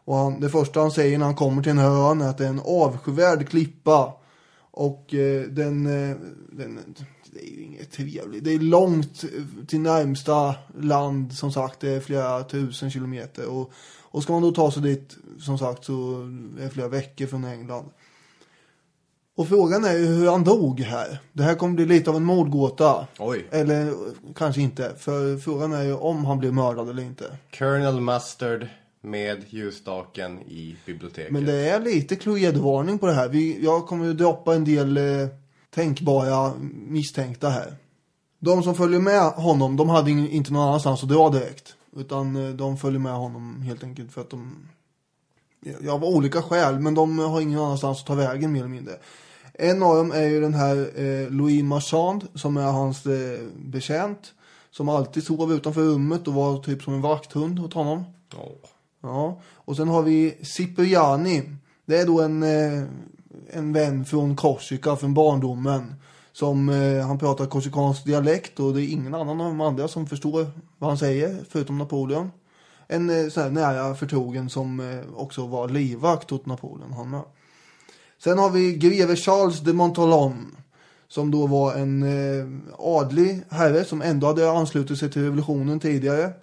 Och 0.06 0.16
han, 0.16 0.40
det 0.40 0.50
första 0.50 0.80
han 0.80 0.92
säger 0.92 1.18
när 1.18 1.26
han 1.26 1.36
kommer 1.36 1.64
till 1.64 1.70
den 1.70 1.78
här 1.86 2.12
ön 2.12 2.22
är 2.22 2.30
att 2.30 2.38
det 2.38 2.46
är 2.46 2.50
en 2.50 2.62
avskyvärd 2.66 3.50
klippa. 3.50 4.14
Och 4.72 5.14
eh, 5.14 5.42
den, 5.42 5.84
den, 6.52 6.80
det 7.34 7.40
är 7.40 7.50
ju 7.50 7.64
inget 7.64 7.92
trevligt. 7.92 8.44
Det 8.44 8.54
är 8.54 8.60
långt 8.60 9.24
till 9.68 9.80
närmsta 9.80 10.56
land 10.80 11.34
som 11.34 11.52
sagt. 11.52 11.80
Det 11.80 11.90
är 11.90 12.00
flera 12.00 12.44
tusen 12.44 12.92
kilometer. 12.92 13.50
Och, 13.50 13.72
och 14.02 14.24
ska 14.24 14.34
man 14.34 14.42
då 14.42 14.52
ta 14.52 14.72
sig 14.72 14.84
dit 14.84 15.18
som 15.40 15.58
sagt 15.58 15.86
så 15.86 16.22
är 16.60 16.64
det 16.64 16.70
flera 16.70 16.88
veckor 16.88 17.26
från 17.26 17.46
England. 17.46 17.90
Och 19.42 19.48
frågan 19.48 19.86
är 19.86 19.94
ju 19.94 20.06
hur 20.06 20.30
han 20.30 20.44
dog 20.44 20.80
här. 20.80 21.20
Det 21.34 21.44
här 21.44 21.56
kommer 21.56 21.76
bli 21.76 21.86
lite 21.86 22.10
av 22.10 22.16
en 22.16 22.24
mordgåta. 22.24 23.08
Oj. 23.20 23.48
Eller 23.52 23.94
kanske 24.36 24.62
inte. 24.62 24.94
För 24.98 25.38
frågan 25.38 25.74
är 25.74 25.84
ju 25.84 25.94
om 25.94 26.26
han 26.26 26.40
blev 26.40 26.54
mördad 26.54 26.90
eller 26.90 27.04
inte. 27.04 27.38
Colonel 27.58 28.02
Mustard 28.02 28.68
med 29.02 29.44
ljusstaken 29.50 30.40
i 30.40 30.78
biblioteket. 30.86 31.32
Men 31.32 31.46
det 31.46 31.70
är 31.70 31.80
lite 31.80 32.16
kloedvarning 32.16 33.00
på 33.00 33.06
det 33.06 33.14
här. 33.14 33.30
Vi, 33.30 33.64
jag 33.64 33.88
kommer 33.88 34.06
ju 34.06 34.14
droppa 34.14 34.56
en 34.56 34.66
del 34.66 34.98
eh, 34.98 35.28
tänkbara 35.76 36.52
misstänkta 36.88 37.50
här. 37.50 37.76
De 38.40 38.64
som 38.64 38.76
följer 38.76 39.00
med 39.00 39.22
honom, 39.22 39.78
de 39.78 39.90
hade 39.90 40.12
inte 40.12 40.54
någon 40.54 40.68
annanstans 40.68 41.04
att 41.04 41.10
dra 41.10 41.30
direkt. 41.30 41.76
Utan 41.96 42.36
eh, 42.36 42.50
de 42.50 42.78
följer 42.78 43.00
med 43.00 43.14
honom 43.14 43.62
helt 43.62 43.84
enkelt 43.84 44.14
för 44.14 44.22
att 44.22 44.30
de 44.30 44.68
Ja, 45.82 45.94
av 45.94 46.04
olika 46.04 46.42
skäl, 46.42 46.80
men 46.80 46.94
de 46.94 47.20
har 47.20 47.42
ingen 47.42 47.60
annanstans 47.60 48.00
att 48.00 48.06
ta 48.06 48.16
vägen 48.16 48.52
mer 48.52 48.60
eller 48.60 48.70
mindre. 48.70 48.94
En 49.64 49.84
av 49.84 49.96
dem 49.96 50.12
är 50.12 50.24
ju 50.28 50.42
den 50.42 50.54
här 50.54 50.76
eh, 50.96 51.30
Louis 51.30 51.64
Marchand 51.64 52.28
som 52.36 52.58
är 52.58 52.72
hans 52.72 53.06
eh, 53.06 53.40
betjänt. 53.56 54.34
Som 54.72 54.90
alltid 54.90 55.24
sov 55.24 55.54
utanför 55.54 55.82
rummet 55.82 56.28
och 56.28 56.34
var 56.34 56.58
typ 56.58 56.84
som 56.84 56.94
en 56.94 57.02
vakthund 57.02 57.60
åt 57.60 57.74
honom. 57.74 58.04
Ja, 59.02 59.42
och 59.56 59.76
sen 59.76 59.88
har 59.88 60.02
vi 60.02 60.38
Cipriani. 60.42 61.44
Det 61.86 61.98
är 61.98 62.06
då 62.06 62.22
en, 62.22 62.44
eh, 62.44 62.84
en 63.50 63.74
vän 63.74 64.06
från 64.06 64.36
Korsika, 64.36 64.96
från 64.96 65.14
barndomen. 65.14 65.96
Som, 66.32 66.70
eh, 66.70 67.08
han 67.08 67.20
pratar 67.20 67.46
korsikansk 67.46 68.06
dialekt 68.06 68.60
och 68.60 68.74
det 68.74 68.82
är 68.82 68.94
ingen 68.94 69.16
annan 69.16 69.42
av 69.42 69.48
de 69.48 69.62
andra 69.62 69.88
som 69.88 70.08
förstår 70.08 70.48
vad 70.78 70.90
han 70.90 70.98
säger, 70.98 71.38
förutom 71.50 71.78
Napoleon. 71.78 72.32
En 72.88 73.10
eh, 73.10 73.30
sån 73.30 73.44
här 73.44 73.50
nära 73.50 73.96
förtrogen 73.96 74.50
som 74.50 74.80
eh, 74.80 75.00
också 75.16 75.48
var 75.48 75.70
livvakt 75.70 76.32
åt 76.32 76.46
Napoleon, 76.46 76.94
han 76.94 77.10
med. 77.10 77.22
Sen 78.24 78.38
har 78.38 78.50
vi 78.50 78.74
greve 78.74 79.16
Charles 79.16 79.60
de 79.60 79.74
Monttalon. 79.74 80.56
Som 81.08 81.32
då 81.32 81.48
var 81.48 81.76
en 81.76 82.04
eh, 82.04 82.48
adlig 82.78 83.44
herre 83.50 83.86
som 83.86 84.02
ändå 84.02 84.28
hade 84.28 84.52
anslutit 84.52 85.00
sig 85.00 85.12
till 85.12 85.24
revolutionen 85.24 85.80
tidigare. 85.80 86.34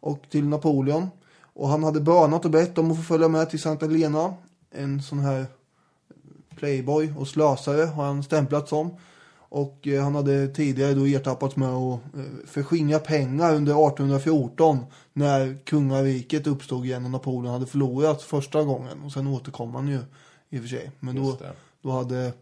Och 0.00 0.20
till 0.30 0.48
Napoleon. 0.48 1.08
Och 1.54 1.68
han 1.68 1.84
hade 1.84 2.00
bönat 2.00 2.44
och 2.44 2.50
bett 2.50 2.78
om 2.78 2.90
att 2.90 2.96
få 2.96 3.02
följa 3.02 3.28
med 3.28 3.50
till 3.50 3.60
Santa 3.60 3.86
Helena. 3.86 4.34
En 4.74 5.02
sån 5.02 5.18
här 5.18 5.46
playboy 6.56 7.12
och 7.18 7.28
slösare 7.28 7.84
har 7.84 8.04
han 8.04 8.22
stämplats 8.22 8.70
som. 8.70 8.90
Och 9.36 9.86
eh, 9.86 10.02
han 10.02 10.14
hade 10.14 10.48
tidigare 10.48 10.94
då 10.94 11.06
ertappats 11.06 11.56
med 11.56 11.68
att 11.68 12.00
eh, 12.14 12.46
förskingra 12.46 12.98
pengar 12.98 13.54
under 13.54 13.88
1814 13.88 14.78
när 15.12 15.56
kungariket 15.64 16.46
uppstod 16.46 16.84
igen 16.84 17.04
och 17.04 17.10
Napoleon 17.10 17.52
hade 17.52 17.66
förlorat 17.66 18.22
första 18.22 18.62
gången. 18.62 19.02
Och 19.04 19.12
sen 19.12 19.26
återkom 19.26 19.74
han 19.74 19.88
ju 19.88 19.98
i 20.54 20.58
och 20.58 20.62
för 20.62 20.68
sig. 20.68 20.90
Men 21.00 21.16
då, 21.16 21.36
det. 21.36 21.52
då 21.82 21.90
hade, 21.90 22.32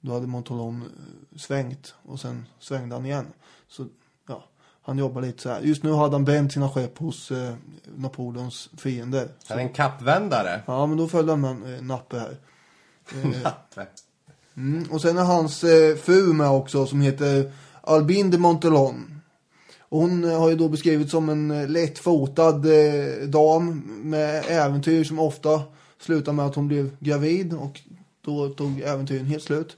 då 0.00 0.12
hade 0.12 0.26
Monttalon 0.26 0.82
eh, 0.82 1.38
svängt 1.38 1.94
och 2.02 2.20
sen 2.20 2.46
svängde 2.58 2.94
han 2.94 3.06
igen. 3.06 3.26
Så 3.68 3.86
ja, 4.28 4.44
han 4.82 4.98
jobbar 4.98 5.22
lite 5.22 5.42
så 5.42 5.48
här. 5.48 5.60
Just 5.60 5.82
nu 5.82 5.92
hade 5.92 6.14
han 6.14 6.24
bränt 6.24 6.52
sina 6.52 6.68
skepp 6.68 6.98
hos 6.98 7.30
eh, 7.30 7.54
Napoleons 7.96 8.70
fiender. 8.76 9.28
Han 9.48 9.58
är 9.58 9.62
en 9.62 9.72
kappvändare. 9.72 10.62
Ja, 10.66 10.86
men 10.86 10.96
då 10.96 11.08
följde 11.08 11.32
han 11.32 11.40
med 11.40 11.74
eh, 11.74 11.82
Nappe 11.82 12.18
här. 12.18 12.36
Nappe. 13.42 13.86
Mm, 14.56 14.84
och 14.90 15.02
sen 15.02 15.18
är 15.18 15.24
hans 15.24 15.64
eh, 15.64 15.96
fru 15.96 16.32
med 16.32 16.50
också 16.50 16.86
som 16.86 17.00
heter 17.00 17.52
Albin 17.80 18.30
de 18.30 18.38
Montelon. 18.38 19.20
Och 19.88 20.00
hon 20.00 20.24
eh, 20.24 20.40
har 20.40 20.48
ju 20.48 20.56
då 20.56 20.68
beskrivits 20.68 21.10
som 21.10 21.28
en 21.28 21.50
eh, 21.50 21.68
lättfotad 21.68 22.64
eh, 22.64 23.28
dam 23.28 23.82
med 24.02 24.44
äventyr 24.48 25.04
som 25.04 25.18
ofta 25.18 25.62
slutar 26.06 26.32
med 26.32 26.46
att 26.46 26.54
hon 26.54 26.68
blev 26.68 26.96
gravid 27.00 27.54
och 27.54 27.80
då 28.20 28.48
tog 28.48 28.80
äventyren 28.80 29.26
helt 29.26 29.42
slut. 29.42 29.76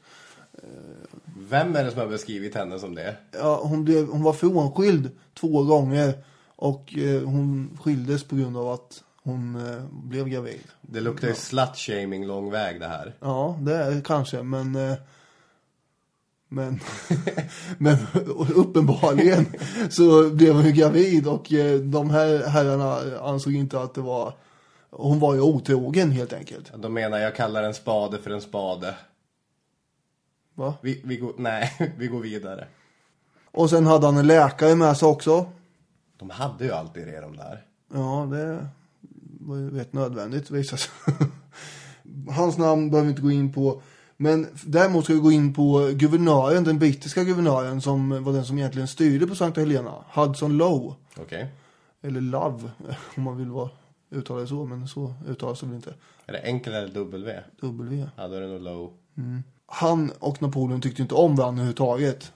Vem 1.50 1.76
är 1.76 1.84
det 1.84 1.90
som 1.90 2.00
har 2.00 2.06
beskrivit 2.06 2.54
henne 2.54 2.78
som 2.78 2.94
det? 2.94 3.16
Ja, 3.32 3.60
hon, 3.62 3.84
blev, 3.84 4.08
hon 4.08 4.22
var 4.22 4.32
frånskild 4.32 5.10
två 5.34 5.62
gånger 5.62 6.14
och 6.56 6.98
eh, 6.98 7.22
hon 7.22 7.78
skildes 7.82 8.24
på 8.24 8.36
grund 8.36 8.56
av 8.56 8.68
att 8.68 9.02
hon 9.22 9.56
eh, 9.56 9.82
blev 9.90 10.28
gravid. 10.28 10.60
Det 10.80 11.00
luktar 11.00 11.28
ju 11.28 11.34
slut-shaming 11.34 12.26
lång 12.26 12.50
väg 12.50 12.80
det 12.80 12.86
här. 12.86 13.14
Ja, 13.20 13.58
det 13.60 13.74
är 13.74 14.00
kanske, 14.00 14.42
men... 14.42 14.76
eh, 14.76 14.94
Men, 16.50 16.80
men 17.78 17.96
uppenbarligen 18.54 19.46
så 19.90 20.30
blev 20.30 20.54
hon 20.54 20.64
ju 20.64 20.72
gravid 20.72 21.26
och 21.26 21.52
eh, 21.52 21.80
de 21.80 22.10
här 22.10 22.46
herrarna 22.48 23.18
ansåg 23.20 23.54
inte 23.54 23.80
att 23.80 23.94
det 23.94 24.00
var... 24.00 24.32
Hon 24.90 25.18
var 25.18 25.34
ju 25.34 25.40
otrogen 25.40 26.10
helt 26.10 26.32
enkelt. 26.32 26.72
De 26.76 26.94
menar 26.94 27.18
jag 27.18 27.36
kallar 27.36 27.62
en 27.62 27.74
spade 27.74 28.18
för 28.18 28.30
en 28.30 28.40
spade. 28.40 28.94
Va? 30.54 30.74
Vi, 30.80 31.02
vi 31.04 31.16
går, 31.16 31.34
nej, 31.36 31.92
vi 31.96 32.06
går 32.06 32.20
vidare. 32.20 32.66
Och 33.50 33.70
sen 33.70 33.86
hade 33.86 34.06
han 34.06 34.16
en 34.16 34.26
läkare 34.26 34.74
med 34.74 34.96
sig 34.96 35.08
också. 35.08 35.46
De 36.18 36.30
hade 36.30 36.64
ju 36.64 36.72
alltid 36.72 37.06
det 37.06 37.20
de 37.20 37.36
där. 37.36 37.64
Ja, 37.92 38.28
det 38.30 38.68
var 39.40 39.56
ju 39.56 39.70
rätt 39.78 39.92
nödvändigt 39.92 40.50
visade 40.50 40.78
sig. 40.78 40.92
Hans 42.30 42.58
namn 42.58 42.90
behöver 42.90 43.06
vi 43.06 43.10
inte 43.10 43.22
gå 43.22 43.30
in 43.30 43.52
på. 43.52 43.82
Men 44.16 44.46
däremot 44.64 45.04
ska 45.04 45.14
vi 45.14 45.20
gå 45.20 45.32
in 45.32 45.54
på 45.54 45.90
guvernören, 45.94 46.64
den 46.64 46.78
brittiska 46.78 47.24
guvernören 47.24 47.80
som 47.80 48.24
var 48.24 48.32
den 48.32 48.44
som 48.44 48.58
egentligen 48.58 48.88
styrde 48.88 49.26
på 49.26 49.34
Sankta 49.34 49.60
Helena. 49.60 50.04
Hudson 50.12 50.56
Lowe. 50.56 50.94
Okej. 51.16 51.48
Eller 52.02 52.20
Love, 52.20 52.70
om 53.16 53.22
man 53.22 53.36
vill 53.36 53.50
vara 53.50 53.70
uttala 54.10 54.40
det 54.40 54.46
så, 54.46 54.64
men 54.64 54.88
så 54.88 55.14
uttalas 55.28 55.60
det 55.60 55.66
väl 55.66 55.76
inte. 55.76 55.94
Är 56.26 56.32
det 56.32 56.38
enkel 56.38 56.72
eller 56.74 56.94
W? 56.94 57.40
W. 57.60 58.06
Ja, 58.16 58.28
då 58.28 58.34
är 58.34 58.40
det 58.40 58.48
nog 58.48 58.60
low. 58.60 58.92
Han 59.66 60.10
och 60.18 60.42
Napoleon 60.42 60.80
tyckte 60.80 61.02
inte 61.02 61.14
om 61.14 61.36
varandra 61.36 61.60
överhuvudtaget. 61.62 62.32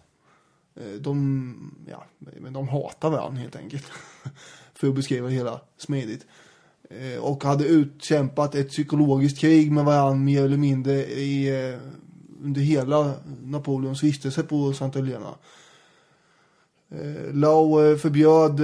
Eh, 0.75 1.01
De, 1.01 1.75
ja, 1.91 2.05
men 2.19 2.53
de 2.53 2.69
hatar 2.69 3.11
varandra 3.11 3.41
helt 3.41 3.57
enkelt. 3.57 3.85
För 4.75 4.89
att 4.89 4.95
beskriva 4.95 5.29
det 5.29 5.35
hela 5.35 5.61
smidigt. 5.77 6.27
Eh, 6.91 7.19
Och 7.23 7.45
hade 7.45 7.65
utkämpat 7.65 8.55
ett 8.55 8.69
psykologiskt 8.69 9.39
krig 9.39 9.73
med 9.73 9.85
varandra 9.85 10.15
mer 10.25 10.45
eller 10.45 10.57
mindre 10.57 10.93
i, 11.07 11.49
eh, 11.73 11.79
under 12.43 12.61
hela 12.61 13.15
Napoleons 13.43 14.03
vistelse 14.03 14.43
på 14.43 14.73
Santa 14.73 14.99
Helena. 14.99 15.35
Eh, 16.91 17.97
förbjöd 17.97 18.61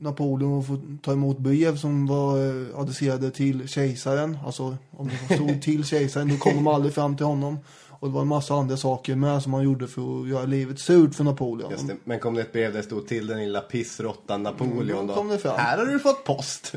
Napoleon 0.00 0.58
att 0.60 0.66
få 0.66 0.78
ta 1.02 1.12
emot 1.12 1.38
brev 1.38 1.76
som 1.76 2.06
var 2.06 2.38
eh, 2.46 2.78
adresserade 2.80 3.30
till 3.30 3.68
kejsaren. 3.68 4.38
Alltså 4.46 4.76
om 4.90 5.10
det 5.28 5.34
stod 5.34 5.62
till 5.62 5.84
kejsaren 5.84 6.28
då 6.28 6.36
kom 6.36 6.54
de 6.54 6.66
aldrig 6.66 6.94
fram 6.94 7.16
till 7.16 7.26
honom. 7.26 7.58
Och 7.98 8.08
det 8.08 8.14
var 8.14 8.20
en 8.22 8.28
massa 8.28 8.54
andra 8.54 8.76
saker 8.76 9.14
med 9.16 9.42
som 9.42 9.54
han 9.54 9.64
gjorde 9.64 9.88
för 9.88 10.22
att 10.22 10.28
göra 10.28 10.44
livet 10.44 10.78
surt 10.78 11.14
för 11.14 11.24
Napoleon. 11.24 11.70
Just 11.70 11.88
det. 11.88 11.96
Men 12.04 12.18
kom 12.20 12.34
det 12.34 12.40
ett 12.40 12.52
brev 12.52 12.72
där 12.72 12.78
det 12.78 12.84
stod 12.86 13.06
till 13.08 13.26
den 13.26 13.38
lilla 13.38 13.60
pissråttan 13.60 14.42
Napoleon 14.42 14.90
Mm, 14.90 15.06
då? 15.06 15.14
kom 15.14 15.28
det 15.28 15.38
fram. 15.38 15.54
Här 15.58 15.78
har 15.78 15.86
du 15.86 15.98
fått 15.98 16.24
post. 16.24 16.74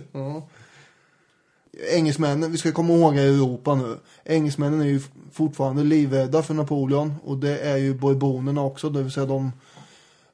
Engelsmännen, 1.93 2.51
vi 2.51 2.58
ska 2.58 2.71
komma 2.71 2.93
ihåg 2.93 3.15
i 3.15 3.19
Europa 3.19 3.75
nu. 3.75 3.97
Engelsmännen 4.25 4.82
är 4.82 4.86
ju 4.86 5.01
fortfarande 5.32 5.84
livrädda 5.84 6.43
för 6.43 6.53
Napoleon. 6.53 7.13
Och 7.23 7.38
det 7.38 7.60
är 7.60 7.77
ju 7.77 7.93
bourbonerna 7.93 8.62
också, 8.63 8.89
det 8.89 9.03
vill 9.03 9.12
säga 9.12 9.25
de 9.25 9.51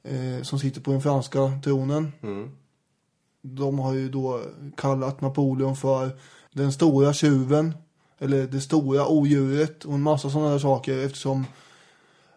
eh, 0.03 0.41
som 0.43 0.59
sitter 0.59 0.81
på 0.81 0.91
den 0.91 1.01
franska 1.01 1.39
tronen. 1.63 2.11
De 3.53 3.79
har 3.79 3.93
ju 3.93 4.10
då 4.10 4.41
kallat 4.77 5.21
Napoleon 5.21 5.75
för 5.75 6.10
den 6.53 6.71
stora 6.71 7.13
tjuven. 7.13 7.73
Eller 8.19 8.47
det 8.47 8.62
stora 8.62 9.08
odjuret 9.08 9.86
och 9.86 9.93
en 9.93 10.01
massa 10.01 10.29
sådana 10.29 10.49
där 10.49 10.60
saker 10.60 11.05
eftersom 11.05 11.45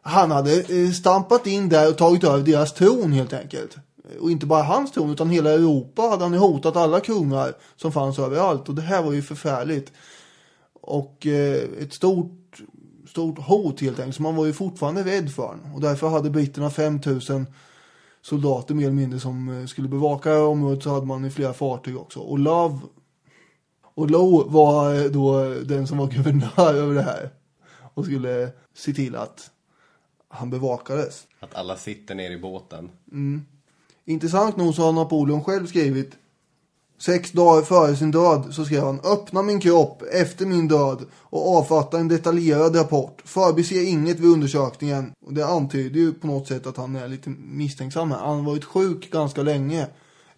han 0.03 0.31
hade 0.31 0.61
eh, 0.61 0.91
stampat 0.91 1.47
in 1.47 1.69
där 1.69 1.89
och 1.89 1.99
tagit 1.99 2.25
över 2.25 2.45
deras 2.45 2.75
tron 2.75 3.13
helt 3.13 3.33
enkelt. 3.33 3.77
Och 4.21 4.31
inte 4.31 4.47
bara 4.47 4.63
hans 4.63 4.93
tron 4.93 5.11
utan 5.11 5.31
hela 5.31 5.51
Europa 5.51 6.03
hade 6.03 6.25
han 6.25 6.33
ju 6.33 6.39
hotat 6.39 6.77
alla 6.77 7.01
kungar 7.01 7.53
som 7.77 7.93
fanns 7.93 8.19
överallt. 8.19 8.69
Och 8.69 8.75
det 8.75 8.83
här 8.83 9.03
var 9.03 9.13
ju 9.13 9.23
förfärligt. 9.23 9.93
Och 10.81 11.27
eh, 11.27 11.63
ett 11.81 11.93
stort, 11.93 12.63
stort 13.09 13.39
hot 13.39 13.81
helt 13.81 13.99
enkelt 13.99 14.17
så 14.17 14.23
man 14.23 14.37
var 14.37 14.47
ju 14.47 14.53
fortfarande 14.53 15.05
rädd 15.05 15.31
för. 15.31 15.43
honom 15.43 15.75
Och 15.75 15.81
därför 15.81 16.09
hade 16.09 16.31
britterna 16.31 16.71
5000 16.71 17.47
soldater 18.29 18.75
mer 18.75 18.85
eller 18.85 18.97
mindre 18.97 19.21
som 19.21 19.49
eh, 19.49 19.67
skulle 19.67 19.89
bevaka 19.89 20.43
området 20.43 20.83
så 20.83 20.91
hade 20.91 21.07
man 21.07 21.25
i 21.25 21.31
flera 21.31 21.53
fartyg 21.53 21.97
också. 21.97 22.21
Och 22.21 22.39
Love 22.39 22.79
och 23.95 24.11
Lowe 24.11 24.45
var 24.53 24.95
eh, 24.95 25.05
då 25.05 25.55
den 25.55 25.87
som 25.87 25.99
var 25.99 26.07
guvernör 26.11 26.75
över 26.75 26.95
det 26.95 27.03
här. 27.03 27.31
Och 27.95 28.05
skulle 28.05 28.51
se 28.75 28.93
till 28.93 29.17
att 29.17 29.51
han 30.29 30.51
bevakades. 30.51 31.27
Att 31.41 31.55
alla 31.55 31.77
sitter 31.77 32.15
ner 32.15 32.31
i 32.31 32.39
båten. 32.39 32.91
Intressant 34.05 34.57
nog 34.57 34.75
så 34.75 34.83
har 34.83 34.93
Napoleon 34.93 35.45
själv 35.45 35.67
skrivit 35.67 36.17
Sex 36.99 37.33
dagar 37.33 37.63
före 37.63 37.97
sin 37.97 38.11
död 38.11 38.49
så 38.51 38.65
skrev 38.65 38.85
han 38.85 39.01
Öppna 39.01 39.43
min 39.43 39.61
kropp 39.61 40.03
efter 40.13 40.47
min 40.47 40.69
död 40.69 41.07
och 41.15 41.57
avfatta 41.57 41.99
en 41.99 42.09
detaljerad 42.09 42.77
rapport. 42.77 43.23
Förbise 43.25 43.83
inget 43.83 44.21
vid 44.21 44.31
undersökningen. 44.31 45.13
Och 45.27 45.35
det 45.35 45.47
antyder 45.47 46.01
ju 46.01 46.13
på 46.13 46.27
något 46.27 46.49
sätt 46.49 46.67
att 46.67 46.77
han 46.77 46.97
är 46.97 47.09
lite 47.09 47.31
misstänksam 47.31 48.11
här. 48.11 48.19
Han 48.19 48.37
har 48.37 48.43
varit 48.43 48.65
sjuk 48.65 49.11
ganska 49.11 49.43
länge. 49.43 49.87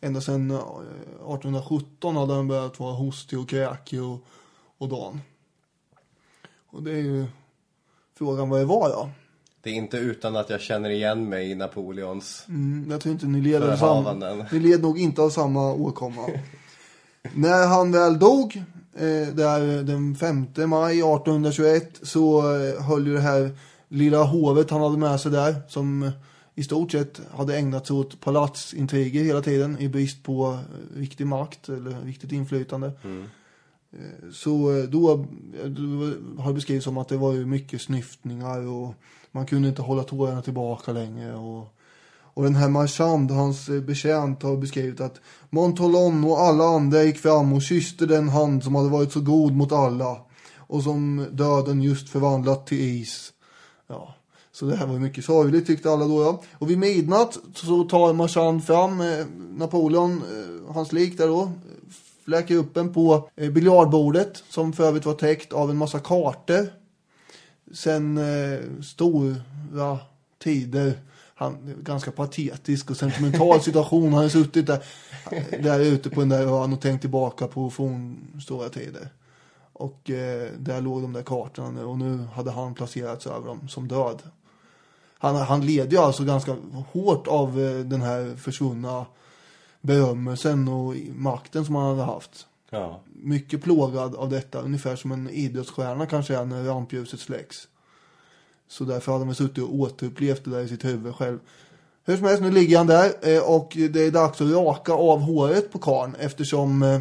Ända 0.00 0.20
sedan 0.20 0.50
eh, 0.50 0.56
1817 0.56 2.16
hade 2.16 2.34
han 2.34 2.48
börjat 2.48 2.80
vara 2.80 2.94
hostig 2.94 3.38
och 3.38 3.48
kräkig 3.48 4.02
och, 4.02 4.24
och 4.78 4.88
dan. 4.88 5.20
Och 6.66 6.82
det 6.82 6.92
är 6.92 7.02
ju 7.02 7.26
frågan 8.18 8.48
vad 8.48 8.60
det 8.60 8.66
var 8.66 8.88
då. 8.88 9.10
Det 9.62 9.70
är 9.70 9.74
inte 9.74 9.96
utan 9.96 10.36
att 10.36 10.50
jag 10.50 10.60
känner 10.60 10.90
igen 10.90 11.28
mig 11.28 11.50
i 11.50 11.54
Napoleons. 11.54 12.44
Mm, 12.48 12.90
jag 12.90 13.00
tror 13.00 13.12
inte 13.12 13.26
ni 13.26 13.40
led 13.40 13.62
ni 14.52 14.58
led 14.58 14.82
nog 14.82 14.98
inte 14.98 15.22
av 15.22 15.30
samma 15.30 15.72
åkomma. 15.72 16.26
När 17.34 17.66
han 17.66 17.92
väl 17.92 18.18
dog, 18.18 18.56
eh, 18.94 19.34
där 19.34 19.82
den 19.82 20.16
5 20.16 20.46
maj 20.56 20.98
1821, 20.98 22.00
så 22.02 22.38
eh, 22.38 22.82
höll 22.82 23.06
ju 23.06 23.14
det 23.14 23.20
här 23.20 23.50
lilla 23.88 24.22
hovet 24.22 24.70
han 24.70 24.80
hade 24.80 24.98
med 24.98 25.20
sig 25.20 25.32
där, 25.32 25.54
som 25.68 26.02
eh, 26.02 26.10
i 26.54 26.62
stort 26.62 26.92
sett 26.92 27.20
hade 27.30 27.56
ägnat 27.56 27.86
sig 27.86 27.96
åt 27.96 28.20
palatsintriger 28.20 29.24
hela 29.24 29.42
tiden 29.42 29.78
i 29.78 29.88
brist 29.88 30.22
på 30.22 30.58
eh, 30.94 30.98
riktig 31.00 31.26
makt 31.26 31.68
eller 31.68 32.00
riktigt 32.04 32.32
inflytande. 32.32 32.86
Eh, 32.86 33.24
så 34.32 34.70
eh, 34.70 34.78
eh, 34.78 34.84
då, 34.84 35.26
har 36.38 36.48
det 36.48 36.54
beskrivits 36.54 36.84
som 36.84 36.98
att 36.98 37.08
det 37.08 37.16
var 37.16 37.32
mycket 37.32 37.80
snyftningar 37.80 38.66
och 38.66 38.94
man 39.32 39.46
kunde 39.46 39.68
inte 39.68 39.82
hålla 39.82 40.02
tårarna 40.02 40.42
tillbaka 40.42 40.92
längre. 40.92 41.34
Och, 41.34 41.74
och 42.34 42.42
den 42.42 42.54
här 42.54 42.68
Marchand, 42.68 43.30
hans 43.30 43.68
eh, 43.68 43.80
betjänt, 43.80 44.42
har 44.42 44.56
beskrivit 44.56 45.00
att 45.00 45.20
Montolon 45.50 46.24
och 46.24 46.40
alla 46.40 46.64
andra 46.64 47.02
gick 47.02 47.18
fram 47.18 47.52
och 47.52 47.62
kysste 47.62 48.06
den 48.06 48.28
hand 48.28 48.64
som 48.64 48.74
hade 48.74 48.88
varit 48.88 49.12
så 49.12 49.20
god 49.20 49.52
mot 49.52 49.72
alla 49.72 50.16
och 50.56 50.82
som 50.82 51.26
döden 51.32 51.82
just 51.82 52.08
förvandlat 52.08 52.66
till 52.66 52.80
is. 52.80 53.32
Ja, 53.86 54.14
så 54.52 54.66
det 54.66 54.76
här 54.76 54.86
var 54.86 54.94
ju 54.94 55.00
mycket 55.00 55.24
sorgligt 55.24 55.66
tyckte 55.66 55.90
alla 55.90 56.04
då 56.04 56.22
ja. 56.22 56.42
Och 56.52 56.70
vid 56.70 56.78
midnatt 56.78 57.38
så 57.54 57.84
tar 57.84 58.12
Marchand 58.12 58.64
fram 58.64 59.02
Napoleon, 59.58 60.22
hans 60.68 60.92
lik 60.92 61.18
där 61.18 61.26
då, 61.26 61.52
fläker 62.30 62.54
upp 62.54 62.76
en 62.76 62.92
på 62.92 63.28
eh, 63.36 63.50
biljardbordet 63.50 64.42
som 64.48 64.72
för 64.72 64.84
övrigt 64.84 65.06
var 65.06 65.14
täckt 65.14 65.52
av 65.52 65.70
en 65.70 65.76
massa 65.76 65.98
kartor. 65.98 66.66
Sen 67.72 68.18
eh, 68.18 68.82
stora 68.82 69.98
tider, 70.42 70.92
han, 71.34 71.74
ganska 71.82 72.10
patetisk 72.10 72.90
och 72.90 72.96
sentimental 72.96 73.60
situation. 73.62 74.04
Han 74.04 74.14
hade 74.14 74.30
suttit 74.30 74.66
där, 74.66 74.84
där 75.62 75.80
ute 75.80 76.10
på 76.10 76.20
den 76.20 76.28
där 76.28 76.62
ön 76.62 76.72
och 76.72 76.80
tänkt 76.80 77.00
tillbaka 77.00 77.46
på 77.46 77.70
fornstora 77.70 78.68
tider. 78.68 79.08
Och 79.72 80.10
eh, 80.10 80.48
där 80.58 80.80
låg 80.80 81.02
de 81.02 81.12
där 81.12 81.22
kartorna 81.22 81.70
nu 81.70 81.84
och 81.84 81.98
nu 81.98 82.24
hade 82.34 82.50
han 82.50 82.74
placerats 82.74 83.26
över 83.26 83.46
dem 83.46 83.68
som 83.68 83.88
död. 83.88 84.22
Han, 85.18 85.36
han 85.36 85.66
led 85.66 85.92
ju 85.92 85.98
alltså 85.98 86.24
ganska 86.24 86.56
hårt 86.92 87.26
av 87.26 87.60
eh, 87.60 87.78
den 87.78 88.02
här 88.02 88.36
försvunna 88.36 89.06
berömmelsen 89.80 90.68
och 90.68 90.94
makten 91.14 91.64
som 91.64 91.74
han 91.74 91.90
hade 91.90 92.12
haft. 92.12 92.46
Ja. 92.70 93.00
Mycket 93.12 93.62
plågad 93.62 94.14
av 94.14 94.30
detta, 94.30 94.60
ungefär 94.60 94.96
som 94.96 95.12
en 95.12 95.30
idrottsstjärna 95.30 96.06
kanske 96.06 96.36
är 96.36 96.44
när 96.44 96.64
rampljuset 96.64 97.20
släcks. 97.20 97.68
Så 98.68 98.84
därför 98.84 99.12
hade 99.12 99.20
han 99.20 99.28
väl 99.28 99.36
suttit 99.36 99.64
och 99.64 99.74
återupplevt 99.74 100.44
det 100.44 100.50
där 100.50 100.60
i 100.60 100.68
sitt 100.68 100.84
huvud 100.84 101.14
själv. 101.14 101.38
Hur 102.04 102.16
som 102.16 102.26
helst, 102.26 102.42
nu 102.42 102.50
ligger 102.50 102.78
han 102.78 102.86
där 102.86 103.12
eh, 103.22 103.42
och 103.42 103.76
det 103.90 104.00
är 104.00 104.10
dags 104.10 104.40
att 104.40 104.50
raka 104.50 104.92
av 104.92 105.20
håret 105.20 105.72
på 105.72 105.78
karn 105.78 106.14
eftersom 106.20 106.82
eh, 106.82 107.00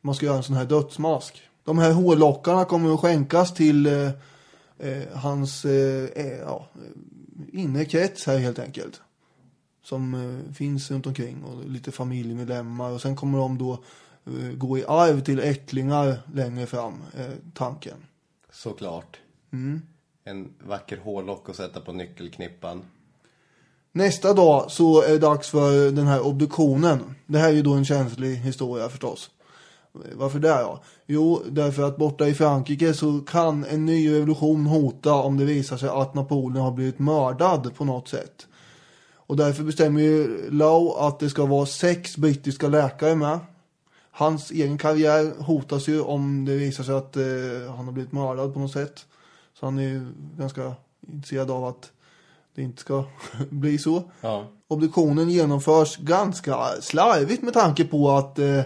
man 0.00 0.14
ska 0.14 0.26
göra 0.26 0.36
en 0.36 0.42
sån 0.42 0.56
här 0.56 0.64
dödsmask. 0.64 1.42
De 1.64 1.78
här 1.78 1.92
hårlockarna 1.92 2.64
kommer 2.64 2.94
att 2.94 3.00
skänkas 3.00 3.54
till 3.54 3.86
eh, 3.86 4.10
eh, 4.78 5.02
hans 5.14 5.64
eh, 5.64 6.38
ja, 6.40 6.66
inre 7.52 7.84
krets 7.84 8.26
här 8.26 8.38
helt 8.38 8.58
enkelt. 8.58 9.00
Som 9.82 10.14
eh, 10.14 10.54
finns 10.54 10.90
runt 10.90 11.06
omkring 11.06 11.44
och 11.44 11.64
lite 11.68 11.92
familjemedlemmar 11.92 12.90
och 12.90 13.00
sen 13.00 13.16
kommer 13.16 13.38
de 13.38 13.58
då 13.58 13.72
eh, 14.26 14.52
gå 14.54 14.78
i 14.78 14.84
arv 14.88 15.20
till 15.20 15.38
ättlingar 15.38 16.18
längre 16.34 16.66
fram, 16.66 16.94
eh, 17.16 17.30
tanken. 17.54 17.96
Såklart. 18.52 19.20
Mm. 19.52 19.82
En 20.24 20.48
vacker 20.66 20.96
hårlock 20.96 21.48
att 21.48 21.56
sätta 21.56 21.80
på 21.80 21.92
nyckelknippan. 21.92 22.84
Nästa 23.92 24.34
dag 24.34 24.70
så 24.70 25.02
är 25.02 25.08
det 25.08 25.18
dags 25.18 25.48
för 25.48 25.90
den 25.90 26.06
här 26.06 26.26
obduktionen. 26.26 27.14
Det 27.26 27.38
här 27.38 27.48
är 27.48 27.52
ju 27.52 27.62
då 27.62 27.72
en 27.72 27.84
känslig 27.84 28.36
historia 28.36 28.88
förstås. 28.88 29.30
Varför 29.92 30.38
det 30.38 30.48
då? 30.48 30.82
Jo, 31.06 31.42
därför 31.48 31.82
att 31.82 31.96
borta 31.96 32.28
i 32.28 32.34
Frankrike 32.34 32.94
så 32.94 33.20
kan 33.20 33.64
en 33.64 33.86
ny 33.86 34.12
revolution 34.14 34.66
hota 34.66 35.14
om 35.14 35.36
det 35.36 35.44
visar 35.44 35.76
sig 35.76 35.88
att 35.88 36.14
Napoleon 36.14 36.62
har 36.62 36.72
blivit 36.72 36.98
mördad 36.98 37.74
på 37.76 37.84
något 37.84 38.08
sätt. 38.08 38.46
Och 39.32 39.38
därför 39.38 39.62
bestämmer 39.64 40.00
ju 40.00 40.50
Lau 40.50 40.92
att 40.92 41.18
det 41.18 41.30
ska 41.30 41.46
vara 41.46 41.66
sex 41.66 42.16
brittiska 42.16 42.68
läkare 42.68 43.14
med. 43.14 43.38
Hans 44.10 44.50
egen 44.50 44.78
karriär 44.78 45.42
hotas 45.42 45.88
ju 45.88 46.00
om 46.00 46.44
det 46.44 46.56
visar 46.56 46.84
sig 46.84 46.94
att 46.94 47.16
eh, 47.16 47.74
han 47.76 47.84
har 47.84 47.92
blivit 47.92 48.12
mördad 48.12 48.54
på 48.54 48.60
något 48.60 48.72
sätt. 48.72 49.06
Så 49.54 49.66
han 49.66 49.78
är 49.78 49.82
ju 49.82 50.06
ganska 50.38 50.74
intresserad 51.12 51.50
av 51.50 51.64
att 51.64 51.90
det 52.54 52.62
inte 52.62 52.80
ska 52.80 53.04
bli 53.50 53.78
så. 53.78 54.02
Ja. 54.20 54.46
Obduktionen 54.68 55.30
genomförs 55.30 55.96
ganska 55.96 56.56
slarvigt 56.80 57.42
med 57.42 57.54
tanke 57.54 57.84
på 57.84 58.10
att, 58.10 58.38
eh, 58.38 58.60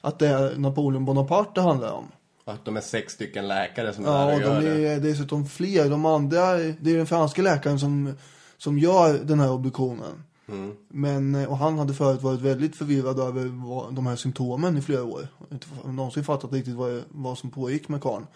att 0.00 0.18
det 0.18 0.28
är 0.28 0.56
Napoleon 0.56 1.04
Bonaparte 1.04 1.50
det 1.54 1.60
handlar 1.60 1.92
om. 1.92 2.04
Att 2.44 2.64
de 2.64 2.76
är 2.76 2.80
sex 2.80 3.12
stycken 3.12 3.48
läkare 3.48 3.92
som 3.92 4.04
är 4.04 4.08
Ja, 4.08 4.18
där 4.26 4.50
och 4.50 4.56
och 4.56 4.62
gör 4.62 4.74
de 4.74 4.80
det. 4.82 4.88
är 4.88 5.00
dessutom 5.00 5.46
fler. 5.46 5.90
De 5.90 6.06
andra, 6.06 6.54
det 6.56 6.90
är 6.90 6.96
den 6.96 7.06
franska 7.06 7.42
läkaren 7.42 7.78
som, 7.78 8.14
som 8.58 8.78
gör 8.78 9.18
den 9.18 9.40
här 9.40 9.52
obduktionen. 9.52 10.22
Mm. 10.48 10.72
Men, 10.88 11.34
eh, 11.34 11.50
och 11.50 11.58
han 11.58 11.78
hade 11.78 11.94
förut 11.94 12.22
varit 12.22 12.40
väldigt 12.40 12.76
förvirrad 12.76 13.18
över 13.18 13.66
vad, 13.66 13.94
de 13.94 14.06
här 14.06 14.16
symptomen 14.16 14.78
i 14.78 14.80
flera 14.80 15.04
år. 15.04 15.28
Inte 15.52 15.66
någonsin 15.84 16.24
fattat 16.24 16.52
riktigt 16.52 16.74
vad, 16.74 17.02
vad 17.08 17.38
som 17.38 17.50
pågick 17.50 17.88
med 17.88 18.02
karln. 18.02 18.26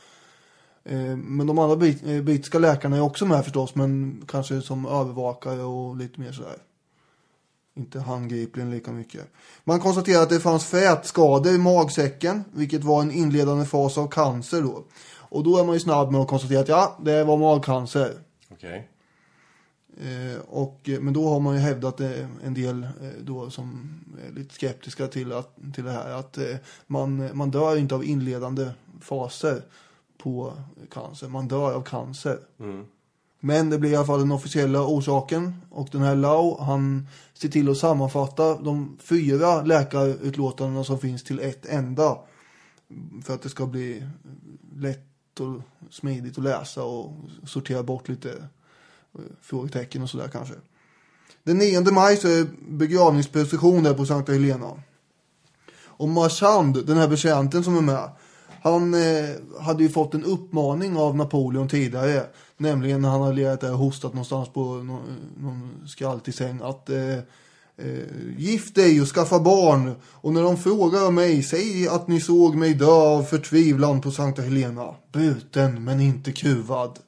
Eh, 0.85 1.17
Men 1.17 1.47
de 1.47 1.59
andra 1.59 1.77
brit, 1.77 2.07
eh, 2.07 2.23
brittiska 2.23 2.59
läkarna 2.59 2.97
är 2.97 3.01
också 3.01 3.27
med 3.27 3.45
förstås, 3.45 3.75
men 3.75 4.23
kanske 4.29 4.61
som 4.61 4.87
övervakare 4.87 5.63
och 5.63 5.97
lite 5.97 6.21
mer 6.21 6.33
sådär. 6.33 6.57
Inte 7.75 8.01
handgripligen 8.01 8.71
lika 8.71 8.93
mycket. 8.93 9.33
Man 9.65 9.81
konstaterar 9.81 10.23
att 10.23 10.31
det 10.31 10.41
fanns 10.41 10.65
frätskador 10.65 11.55
i 11.55 11.59
magsäcken, 11.59 12.45
vilket 12.53 12.85
var 12.85 13.03
en 13.03 13.11
inledande 13.11 13.65
fas 13.65 13.99
av 13.99 14.09
cancer 14.09 14.63
då. 14.63 14.85
Och 15.15 15.45
då 15.45 15.59
är 15.59 15.65
man 15.65 15.75
ju 15.75 15.81
snabb 15.81 16.13
med 16.13 16.21
att 16.21 16.29
konstatera 16.29 16.61
att 16.61 16.69
ja, 16.69 16.99
det 17.03 17.25
var 17.25 17.37
magcancer. 17.37 18.15
Okej. 18.51 18.77
Eh, 18.77 18.92
och, 20.47 20.89
eh, 20.89 21.01
men 21.01 21.15
då 21.15 21.29
har 21.29 21.41
man 21.41 21.55
ju 21.55 21.61
hävdat 21.61 22.01
eh, 22.01 22.27
en 22.45 22.55
del 22.55 22.83
eh, 22.83 22.91
då 23.21 23.51
som 23.51 23.91
är 24.29 24.33
lite 24.33 24.55
skeptiska 24.55 25.07
till, 25.07 25.33
att, 25.33 25.57
till 25.75 25.85
det 25.85 25.91
här. 25.91 26.11
Att 26.11 26.39
man, 26.87 27.31
man 27.37 27.51
dör 27.51 27.77
inte 27.77 27.95
av 27.95 28.05
inledande 28.05 28.71
faser 29.01 29.63
på 30.19 30.53
cancer. 30.91 31.29
Man 31.29 31.49
dör 31.49 31.73
av 31.73 31.83
cancer. 31.83 32.39
Mm. 32.61 32.85
Men 33.41 33.71
det 33.71 33.79
blir 33.79 33.91
i 33.91 33.97
alla 33.97 34.07
fall 34.07 34.21
den 34.21 34.33
officiella 34.33 34.87
orsaken. 34.87 35.63
Och 35.71 35.89
den 35.93 36.03
här 36.03 36.17
Lau, 36.17 36.61
han 36.61 37.09
ser 37.35 37.49
till 37.49 37.71
att 37.71 37.79
sammanfatta 37.79 38.59
de 38.59 38.99
fyra 39.01 39.63
läkarutlåtandena 39.63 40.85
som 40.85 40.99
finns 40.99 41.25
till 41.25 41.41
ett 41.41 41.67
enda. 41.67 42.19
För 43.25 43.35
att 43.35 43.43
det 43.43 43.49
ska 43.49 43.67
bli 43.67 44.07
lätt 44.77 45.41
och 45.41 45.61
smidigt 45.91 46.39
att 46.39 46.45
läsa 46.45 46.85
och 46.85 47.13
sortera 47.47 47.83
bort 47.83 48.09
lite 48.09 48.49
frågetecken 49.43 50.03
och 50.03 50.11
sådär 50.11 50.29
kanske. 50.29 50.55
Den 51.45 51.59
9 51.59 51.81
maj 51.81 52.17
så 52.17 52.29
är 52.29 52.47
begravningsprocession 52.69 53.83
där 53.83 53.95
på 53.95 54.07
Sankta 54.07 54.33
Helena. 54.33 54.83
Och 55.85 56.09
Marchand, 56.09 56.87
den 56.87 56.97
här 56.97 57.09
betjänten 57.09 57.65
som 57.65 57.77
är 57.77 57.81
med, 57.81 58.11
han 58.63 58.95
eh, 58.95 59.31
hade 59.61 59.83
ju 59.83 59.89
fått 59.89 60.15
en 60.15 60.25
uppmaning 60.25 60.97
av 60.97 61.17
Napoleon 61.17 61.69
tidigare. 61.69 62.27
Nämligen 62.57 63.03
när 63.03 63.09
han 63.09 63.21
hade 63.21 63.35
legat 63.35 63.61
där 63.61 63.73
och 63.73 63.79
hostat 63.79 64.13
någonstans 64.13 64.49
på 64.49 64.61
någon, 64.61 65.01
någon 65.37 65.89
skraltig 65.89 66.35
säng. 66.35 66.61
Att 66.63 66.91
eh, 66.91 67.19
eh, 67.77 68.39
gift 68.39 68.75
dig 68.75 69.01
och 69.01 69.09
skaffa 69.09 69.41
barn. 69.41 69.95
Och 70.05 70.33
när 70.33 70.43
de 70.43 70.57
frågar 70.57 71.11
mig, 71.11 71.43
säg 71.43 71.89
att 71.89 72.09
ni 72.09 72.21
såg 72.21 72.55
mig 72.55 72.75
dö 72.75 72.87
av 72.87 73.23
förtvivlan 73.23 74.01
på 74.01 74.11
Sankta 74.11 74.43
Helena. 74.43 74.95
Bruten 75.13 75.85
men 75.85 76.01
inte 76.01 76.33
kuvad. 76.33 76.99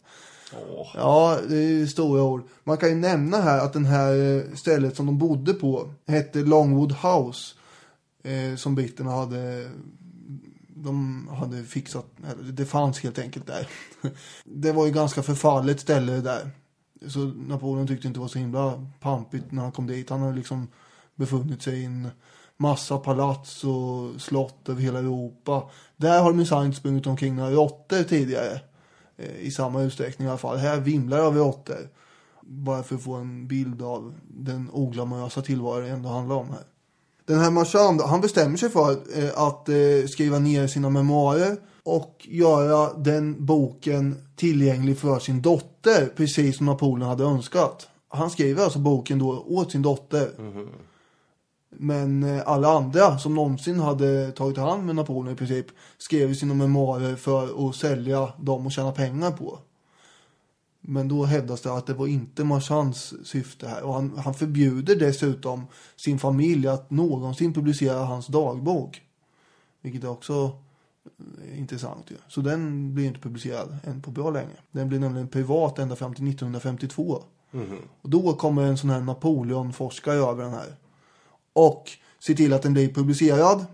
Ja, 0.95 1.39
det 1.49 1.57
är 1.57 1.69
ju 1.69 1.87
stora 1.87 2.23
ord. 2.23 2.43
Man 2.65 2.77
kan 2.77 2.89
ju 2.89 2.95
nämna 2.95 3.41
här 3.41 3.65
att 3.65 3.73
den 3.73 3.85
här 3.85 4.37
eh, 4.37 4.55
stället 4.55 4.97
som 4.97 5.07
de 5.07 5.19
bodde 5.19 5.55
på 5.55 5.95
hette 6.07 6.39
Longwood 6.39 6.93
House. 6.93 7.55
Eh, 8.23 8.57
som 8.57 8.75
britterna 8.75 9.11
hade 9.11 9.71
de 10.77 11.29
hade 11.29 11.65
fixat, 11.65 12.07
eller 12.31 12.53
det 12.53 12.67
fanns 12.67 13.01
helt 13.01 13.19
enkelt 13.19 13.47
där. 13.47 13.69
Det 14.45 14.73
var 14.73 14.87
ju 14.87 14.93
ganska 14.93 15.23
förfallet 15.23 15.81
ställe 15.81 16.13
där. 16.13 16.51
Så 17.07 17.19
Napoleon 17.19 17.87
tyckte 17.87 18.07
inte 18.07 18.19
det 18.19 18.23
var 18.23 18.29
så 18.29 18.39
himla 18.39 18.87
pampigt 19.01 19.53
när 19.53 19.63
han 19.63 19.73
kom 19.73 19.87
dit. 19.87 20.11
Han 20.11 20.21
hade 20.21 20.37
liksom 20.37 20.69
befunnit 21.15 21.63
sig 21.63 21.81
i 21.81 21.85
en 21.85 22.09
massa 22.57 22.99
palats 22.99 23.65
och 23.65 24.21
slott 24.21 24.69
över 24.69 24.83
hela 24.83 24.99
Europa. 24.99 25.71
Där 25.97 26.23
har 26.23 26.31
de 26.31 26.37
minsann 26.37 26.67
inte 26.67 26.79
sprungit 26.79 27.07
omkring 27.07 27.37
några 27.37 27.51
råttor 27.51 28.03
tidigare. 28.03 28.61
Eh, 29.17 29.47
I 29.47 29.51
samma 29.51 29.83
utsträckning 29.83 30.27
i 30.27 30.31
alla 30.31 30.39
fall. 30.39 30.57
Här 30.57 30.81
vimlar 30.81 31.17
det 31.17 31.25
av 31.25 31.37
råttor. 31.37 31.89
Bara 32.41 32.83
för 32.83 32.95
att 32.95 33.03
få 33.03 33.15
en 33.15 33.49
bild 33.49 33.83
av 33.83 34.15
den 34.29 34.71
oglamorösa 34.73 35.43
tillvaro 35.43 35.81
det 35.81 35.89
ändå 35.89 36.09
handlar 36.09 36.37
om 36.37 36.51
här. 36.51 36.65
Den 37.27 37.39
här 37.39 37.51
Marchand, 37.51 38.01
han 38.01 38.21
bestämmer 38.21 38.57
sig 38.57 38.71
för 38.71 38.91
eh, 38.93 39.39
att 39.39 39.69
eh, 39.69 40.07
skriva 40.09 40.39
ner 40.39 40.67
sina 40.67 40.91
memoarer 40.91 41.57
och 41.83 42.27
göra 42.31 42.93
den 42.95 43.47
boken 43.47 44.17
tillgänglig 44.37 44.99
för 44.99 45.19
sin 45.19 45.43
dotter, 45.43 46.13
precis 46.17 46.57
som 46.57 46.67
Napoleon 46.67 47.09
hade 47.09 47.25
önskat. 47.25 47.89
Han 48.09 48.31
skriver 48.31 48.65
alltså 48.65 48.79
boken 48.79 49.19
då 49.19 49.45
åt 49.49 49.73
sin 49.73 49.83
dotter. 49.83 50.31
Mhm. 50.39 50.69
Men 51.77 52.23
eh, 52.23 52.43
alla 52.47 52.69
andra 52.69 53.19
som 53.19 53.35
någonsin 53.35 53.81
hade 53.81 54.33
tagit 54.33 54.59
hand 54.59 54.87
med 54.87 54.97
Napoleon 54.97 55.35
i 55.35 55.37
princip 55.37 55.67
skrev 55.99 56.35
sina 56.35 56.55
memoarer 56.55 57.17
för 57.17 57.69
att 57.69 57.77
sälja 57.77 58.33
dem 58.39 58.67
och 58.67 58.73
tjäna 58.73 58.93
pengar 58.93 59.31
på. 59.31 59.59
Men 60.81 61.09
då 61.09 61.25
hävdas 61.25 61.61
det 61.61 61.73
att 61.73 61.87
det 61.87 61.95
var 61.95 62.07
inte 62.07 62.45
Marchands 62.45 63.15
syfte 63.25 63.69
här. 63.69 63.83
Och 63.83 63.95
han, 63.95 64.19
han 64.25 64.35
förbjuder 64.35 64.97
dessutom 64.97 65.67
sin 65.97 66.19
familj 66.19 66.69
att 66.69 66.91
någonsin 66.91 67.53
publicera 67.53 67.99
hans 67.99 68.27
dagbok. 68.27 69.03
Vilket 69.83 70.05
är 70.05 70.11
också 70.11 70.53
Eh, 71.43 71.59
Intressant 71.59 72.11
ju. 72.11 72.17
Så 72.29 72.41
den 72.41 72.95
blir 72.95 73.07
inte 73.07 73.21
publicerad 73.21 73.77
än 73.85 74.03
på 74.03 74.11
bra 74.11 74.31
länge. 74.31 74.57
Den 74.71 74.89
blir 74.89 74.99
nämligen 74.99 75.29
privat 75.29 75.79
ända 75.79 75.97
fram 75.97 76.15
till 76.15 76.29
1952. 76.29 77.23
Och 78.03 78.11
då 78.11 78.33
kommer 78.33 78.63
en 78.63 78.77
sån 78.77 78.91
här 78.91 79.01
Napoleon-forskare 79.01 80.17
över 80.17 80.45
den 80.45 80.53
här. 80.53 80.77
Och 81.55 81.91
ser 82.19 82.35
till 82.35 82.53
att 82.53 82.63
den 82.63 82.73
blir 82.73 82.89
publicerad. 82.89 83.67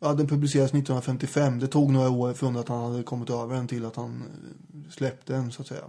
Ja, 0.00 0.14
den 0.14 0.26
publicerades 0.26 0.70
1955. 0.70 1.58
Det 1.58 1.66
tog 1.66 1.92
några 1.92 2.10
år 2.10 2.32
från 2.32 2.56
att 2.56 2.68
han 2.68 2.92
hade 2.92 3.02
kommit 3.02 3.30
över 3.30 3.54
den 3.54 3.68
till 3.68 3.84
att 3.84 3.96
han 3.96 4.22
eh, 4.22 4.90
släppte 4.90 5.32
den 5.32 5.52
så 5.52 5.62
att 5.62 5.68
säga. 5.68 5.84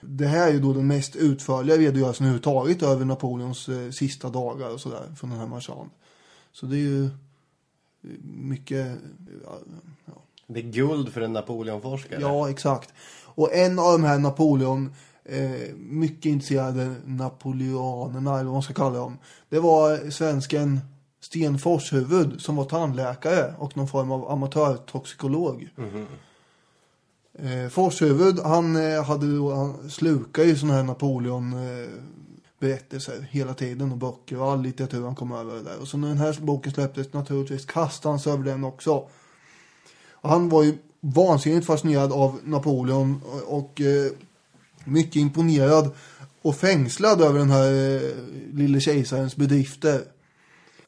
Det 0.00 0.26
här 0.26 0.48
är 0.48 0.52
ju 0.52 0.60
då 0.60 0.72
den 0.72 0.86
mest 0.86 1.16
utförliga 1.16 1.76
redogörelsen 1.76 2.26
överhuvudtaget 2.26 2.82
över 2.82 3.04
Napoleons 3.04 3.68
eh, 3.68 3.90
sista 3.90 4.30
dagar 4.30 4.70
och 4.70 4.80
sådär 4.80 5.14
från 5.16 5.30
den 5.30 5.38
här 5.38 5.46
marschan. 5.46 5.90
Så 6.52 6.66
det 6.66 6.76
är 6.76 6.80
ju 6.80 7.04
eh, 7.04 7.10
mycket, 8.24 8.86
eh, 8.86 8.94
ja, 10.06 10.12
Det 10.46 10.60
är 10.60 10.64
guld 10.64 11.12
för 11.12 11.20
en 11.20 11.32
Napoleonforskare. 11.32 12.20
Ja, 12.20 12.50
exakt. 12.50 12.92
Och 13.24 13.54
en 13.54 13.78
av 13.78 13.92
de 13.92 14.04
här 14.04 14.18
Napoleon, 14.18 14.94
eh, 15.24 15.74
mycket 15.76 16.26
intresserade 16.26 16.94
napoleonerna, 17.04 18.34
eller 18.34 18.44
vad 18.44 18.52
man 18.52 18.62
ska 18.62 18.74
kalla 18.74 18.98
dem. 18.98 19.18
Det 19.48 19.60
var 19.60 20.10
svensken 20.10 20.80
Sten 21.20 21.58
Forshuvud 21.58 22.40
som 22.40 22.56
var 22.56 22.64
tandläkare 22.64 23.54
och 23.58 23.76
någon 23.76 23.88
form 23.88 24.10
av 24.12 24.30
amatörtoxikolog. 24.30 25.68
Eh, 27.38 27.68
Forshuvud, 27.70 28.38
han, 28.40 28.76
eh, 28.76 29.04
hade, 29.04 29.36
då- 29.36 29.54
han 29.54 29.90
slukade 29.90 30.48
ju 30.48 30.56
sådana 30.56 30.74
här 30.74 30.82
Napoleon 30.82 31.52
eh, 31.52 31.88
berättelser 32.58 33.28
hela 33.30 33.54
tiden 33.54 33.92
och 33.92 33.98
böcker 33.98 34.40
och 34.40 34.50
all 34.52 34.62
litteratur 34.62 35.04
han 35.04 35.14
kom 35.14 35.32
över 35.32 35.54
där. 35.62 35.80
Och 35.80 35.88
så 35.88 35.96
när 35.96 36.08
den 36.08 36.18
här 36.18 36.36
boken 36.40 36.72
släpptes 36.72 37.12
naturligtvis 37.12 37.64
kastade 37.64 38.12
han 38.12 38.18
sig 38.20 38.32
över 38.32 38.44
den 38.44 38.64
också. 38.64 39.06
Och 40.10 40.30
han 40.30 40.48
var 40.48 40.62
ju 40.62 40.78
vansinnigt 41.00 41.66
fascinerad 41.66 42.12
av 42.12 42.40
Napoleon 42.44 43.20
och, 43.24 43.58
och 43.58 43.80
mycket 44.84 45.16
imponerad 45.16 45.90
och 46.44 46.56
fängslad 46.56 47.20
över 47.20 47.38
den 47.38 47.50
här 47.50 47.94
eh, 47.94 48.00
lille 48.52 48.80
kejsarens 48.80 49.36
bedrifter. 49.36 50.02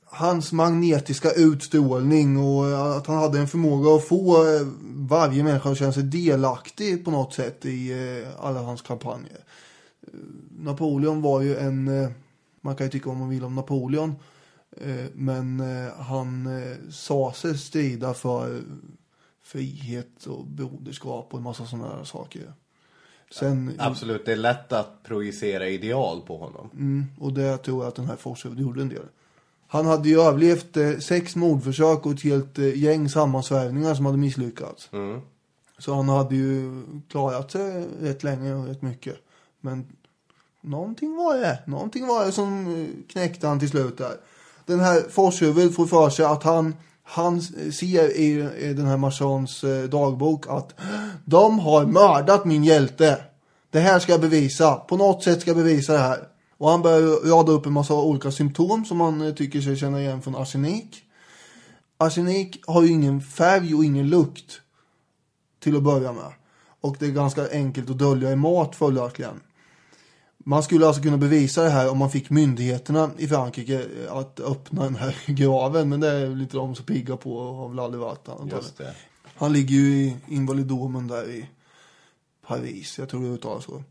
Hans 0.05 0.53
magnetiska 0.53 1.31
utstrålning 1.31 2.39
och 2.39 2.69
eh, 2.69 2.81
att 2.81 3.07
han 3.07 3.17
hade 3.17 3.39
en 3.39 3.49
förmåga 3.49 3.91
att 3.91 4.09
få 4.09 4.37
eh, 4.37 4.67
varje 4.87 5.45
människa 5.45 5.71
att 5.71 5.79
känna 5.79 5.93
sig 5.93 6.03
delaktig 6.03 7.05
på 7.05 7.11
något 7.11 7.35
sätt 7.35 7.65
i 7.65 7.93
eh, 7.93 8.45
alla 8.45 8.63
hans 8.63 8.83
kampanjer. 8.83 9.39
Eh, 10.03 10.09
Napoleon 10.59 11.23
var 11.23 11.41
ju 11.41 11.57
en, 11.57 12.13
man 12.61 12.77
kan 12.77 12.87
ju 12.87 12.91
tycka 12.91 13.09
vad 13.09 13.19
man 13.19 13.29
vill 13.29 13.45
om 13.45 13.55
Napoleon, 13.55 14.15
men 15.13 15.63
han 15.99 16.49
sa 16.91 17.33
sig 17.33 17.59
strida 17.59 18.15
för 18.15 18.63
frihet 19.43 20.27
och 20.27 20.47
broderskap 20.47 21.29
och 21.31 21.39
en 21.39 21.43
massa 21.43 21.67
sådana 21.67 22.05
saker. 22.05 22.53
Sen, 23.31 23.77
Absolut, 23.79 24.27
det 24.27 24.33
är 24.33 24.37
lätt 24.37 24.73
att 24.73 25.03
projicera 25.03 25.69
ideal 25.69 26.23
på 26.27 26.37
honom. 26.39 26.71
Mm, 26.73 27.05
och 27.21 27.33
det 27.33 27.57
tror 27.57 27.83
jag 27.83 27.89
att 27.89 27.95
den 27.95 28.07
här 28.07 28.17
Forshuvud 28.17 28.61
gjorde 28.61 28.83
en 28.83 28.89
del. 28.89 29.07
Han 29.69 29.87
hade 29.87 30.09
ju 30.09 30.21
överlevt 30.21 30.77
eh, 30.77 30.99
sex 30.99 31.37
mordförsök 31.37 32.07
och 32.07 32.13
ett 32.13 32.23
helt 32.23 32.59
eh, 32.59 32.79
gäng 32.79 33.09
sammansvärjningar 33.09 33.95
som 33.95 34.07
hade 34.07 34.19
misslyckats. 34.19 34.91
Så 35.79 35.95
han 35.95 36.09
hade 36.09 36.37
ju 36.37 36.85
klarat 37.09 37.51
sig 37.51 37.87
rätt 38.01 38.23
länge 38.23 38.55
och 38.55 38.67
rätt 38.67 38.83
mycket. 38.83 39.17
Men 39.61 39.87
någonting 40.61 41.17
var 41.17 41.37
det. 41.37 41.63
Någonting 41.67 42.07
var 42.07 42.27
det 42.27 42.33
som 42.33 42.67
eh, 42.67 43.13
knäckte 43.13 43.47
han 43.47 43.59
till 43.59 43.69
slut 43.69 43.99
där. 43.99 44.17
Den 44.67 44.81
här 44.81 45.01
Forshuvud 45.11 45.75
får 45.75 45.87
för 45.87 46.11
sig 46.11 46.25
att 46.25 46.43
han, 46.43 46.75
han 47.09 47.43
ser 47.73 48.17
i, 48.17 48.49
i 48.59 48.75
den 48.75 48.87
här 48.87 48.97
marsons 48.97 49.65
eh, 49.65 49.85
dagbok 49.85 50.47
att 50.49 50.75
de 51.25 51.59
har 51.59 51.87
mördat 51.87 52.45
min 52.45 52.65
hjälte. 52.65 53.19
Det 53.71 53.81
här 53.81 53.99
ska 53.99 54.13
jag 54.13 54.21
bevisa. 54.21 54.75
På 54.75 54.97
något 54.97 55.23
sätt 55.23 55.41
ska 55.41 55.51
jag 55.51 55.57
bevisa 55.57 55.93
det 55.93 55.99
här. 55.99 56.29
Och 56.59 56.71
han 56.71 56.83
börjar 56.83 57.31
rada 57.31 57.53
upp 57.53 57.67
en 57.67 57.73
massa 57.73 57.95
olika 57.95 58.31
symptom 58.31 58.85
som 58.85 58.99
man 58.99 59.21
eh, 59.21 59.35
tycker 59.35 59.61
sig 59.61 59.77
känna 59.77 60.01
igen 60.01 60.23
från 60.23 60.37
arsenik. 60.37 61.03
Arsenik 61.99 62.63
har 62.67 62.83
ju 62.83 62.89
ingen 62.89 63.21
färg 63.21 63.75
och 63.75 63.85
ingen 63.85 64.09
lukt 64.09 64.61
till 65.61 65.77
att 65.77 65.83
börja 65.83 66.13
med. 66.13 66.33
Och 66.81 66.97
det 66.99 67.07
är 67.07 67.11
ganska 67.11 67.51
enkelt 67.53 67.91
att 67.91 67.99
dölja 67.99 68.33
i 68.33 68.37
mat 68.37 68.77
följaktligen. 68.77 69.41
Man 70.49 70.63
skulle 70.63 70.87
alltså 70.87 71.03
kunna 71.03 71.17
bevisa 71.17 71.63
det 71.63 71.71
här 71.71 71.91
om 71.91 71.99
man 71.99 72.11
fick 72.11 72.31
myndigheterna 72.31 73.11
i 73.19 73.29
Frankrike 73.29 73.85
att 74.09 74.41
öppna 74.41 74.85
den 74.85 74.97
här 74.97 75.17
graven. 75.27 75.89
Men 75.89 76.01
det 76.01 76.09
är 76.11 76.27
väl 76.27 76.43
inte 76.43 76.57
de 76.57 76.75
så 76.75 76.83
pigga 76.83 77.17
på 77.17 77.41
av 77.41 77.75
Lalle 77.75 77.97
Vatt, 77.97 78.29
antagligen. 78.29 78.59
Just 78.59 78.79
det. 78.79 78.95
Han 79.37 79.53
ligger 79.53 79.75
ju 79.77 79.93
i 79.97 80.17
invalidomen 80.29 81.07
där 81.09 81.31
i 81.31 81.49
Paris. 82.47 82.99
Jag 82.99 83.09
tror 83.09 83.23
det 83.23 83.29
uttalas 83.29 83.65
så. 83.65 83.83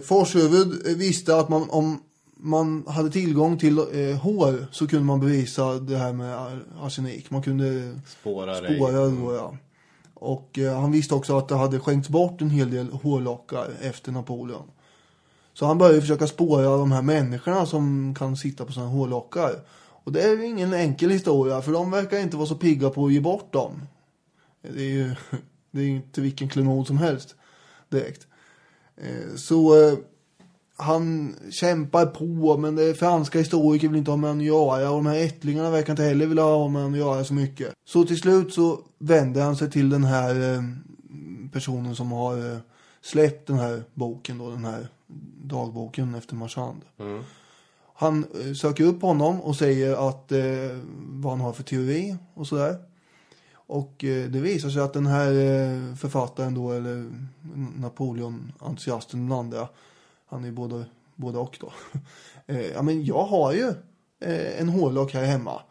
Forshuvud 0.00 0.86
eh, 0.86 0.96
visste 0.96 1.36
att 1.36 1.48
man, 1.48 1.70
om 1.70 2.02
man 2.36 2.84
hade 2.88 3.10
tillgång 3.10 3.58
till 3.58 3.78
eh, 3.78 4.16
hår 4.22 4.66
så 4.72 4.86
kunde 4.86 5.04
man 5.04 5.20
bevisa 5.20 5.74
det 5.74 5.96
här 5.96 6.12
med 6.12 6.38
ar- 6.38 6.64
arsenik. 6.80 7.30
Man 7.30 7.42
kunde 7.42 7.98
Spåra 8.20 8.54
spåra 8.54 9.08
då, 9.08 9.34
ja. 9.34 9.56
Och 10.14 10.58
eh, 10.58 10.80
han 10.80 10.92
visste 10.92 11.14
också 11.14 11.38
att 11.38 11.48
det 11.48 11.54
hade 11.56 11.80
skänkts 11.80 12.08
bort 12.08 12.40
en 12.40 12.50
hel 12.50 12.70
del 12.70 12.88
hårlockar 12.92 13.68
efter 13.80 14.12
Napoleon. 14.12 14.70
Så 15.54 15.66
han 15.66 15.78
började 15.78 16.00
försöka 16.00 16.26
spåra 16.26 16.76
de 16.76 16.92
här 16.92 17.02
människorna 17.02 17.66
som 17.66 18.14
kan 18.14 18.36
sitta 18.36 18.64
på 18.64 18.72
sådana 18.72 18.90
hårlockar. 18.90 19.52
Och 20.04 20.12
det 20.12 20.22
är 20.22 20.36
ju 20.36 20.46
ingen 20.46 20.74
enkel 20.74 21.10
historia 21.10 21.62
för 21.62 21.72
de 21.72 21.90
verkar 21.90 22.18
inte 22.18 22.36
vara 22.36 22.46
så 22.46 22.54
pigga 22.54 22.90
på 22.90 23.06
att 23.06 23.12
ge 23.12 23.20
bort 23.20 23.52
dem. 23.52 23.82
Det 24.62 24.82
är 24.82 24.90
ju 24.90 25.14
det 25.70 25.80
är 25.80 25.86
inte 25.86 26.20
vilken 26.20 26.48
klenod 26.48 26.86
som 26.86 26.98
helst 26.98 27.34
direkt. 27.88 28.26
Eh, 28.96 29.36
så 29.36 29.88
eh, 29.88 29.98
han 30.76 31.34
kämpar 31.50 32.06
på 32.06 32.56
men 32.56 32.76
det 32.76 32.94
franska 32.94 33.38
historiker 33.38 33.88
vill 33.88 33.98
inte 33.98 34.10
ha 34.10 34.16
med 34.16 34.30
honom 34.30 34.40
att 34.40 34.46
göra 34.46 34.90
och 34.90 35.04
de 35.04 35.06
här 35.06 35.24
ättlingarna 35.24 35.70
verkar 35.70 35.92
inte 35.92 36.02
heller 36.02 36.26
vilja 36.26 36.42
ha 36.42 36.68
med 36.68 36.82
honom 36.82 36.92
att 36.92 37.06
göra 37.06 37.24
så 37.24 37.34
mycket. 37.34 37.72
Så 37.84 38.04
till 38.04 38.20
slut 38.20 38.54
så 38.54 38.80
vänder 38.98 39.42
han 39.42 39.56
sig 39.56 39.70
till 39.70 39.90
den 39.90 40.04
här 40.04 40.54
eh, 40.54 40.62
personen 41.52 41.96
som 41.96 42.12
har 42.12 42.60
släppt 43.02 43.46
den 43.46 43.58
här 43.58 43.82
boken 43.94 44.38
då, 44.38 44.50
den 44.50 44.64
här 44.64 44.88
dagboken 45.42 46.14
efter 46.14 46.34
Marchand. 46.34 46.82
Han 47.94 48.26
eh, 48.40 48.54
söker 48.54 48.84
upp 48.84 49.02
honom 49.02 49.40
och 49.40 49.56
säger 49.56 50.08
att 50.08 50.32
eh, 50.32 50.78
vad 50.96 51.32
han 51.32 51.40
har 51.40 51.52
för 51.52 51.62
teori 51.62 52.16
och 52.34 52.46
sådär. 52.46 52.76
Och 53.66 54.04
eh, 54.04 54.30
det 54.30 54.40
visar 54.40 54.70
sig 54.70 54.82
att 54.82 54.92
den 54.92 55.06
här 55.06 55.30
eh, 55.30 55.94
författaren 55.94 56.54
då, 56.54 56.72
eller 56.72 57.10
Napoleon-entusiasten, 57.76 59.28
den 59.28 59.38
andra, 59.38 59.68
han 60.26 60.44
är 60.44 60.52
både, 60.52 60.84
både 61.14 61.38
och 61.38 61.56
då. 61.60 61.72
Eh, 62.46 62.66
ja 62.66 62.82
men 62.82 63.04
jag 63.04 63.24
har 63.24 63.52
ju 63.52 63.68
eh, 64.20 64.60
en 64.60 64.68
hårlock 64.68 65.14
här 65.14 65.24
hemma. 65.24 65.62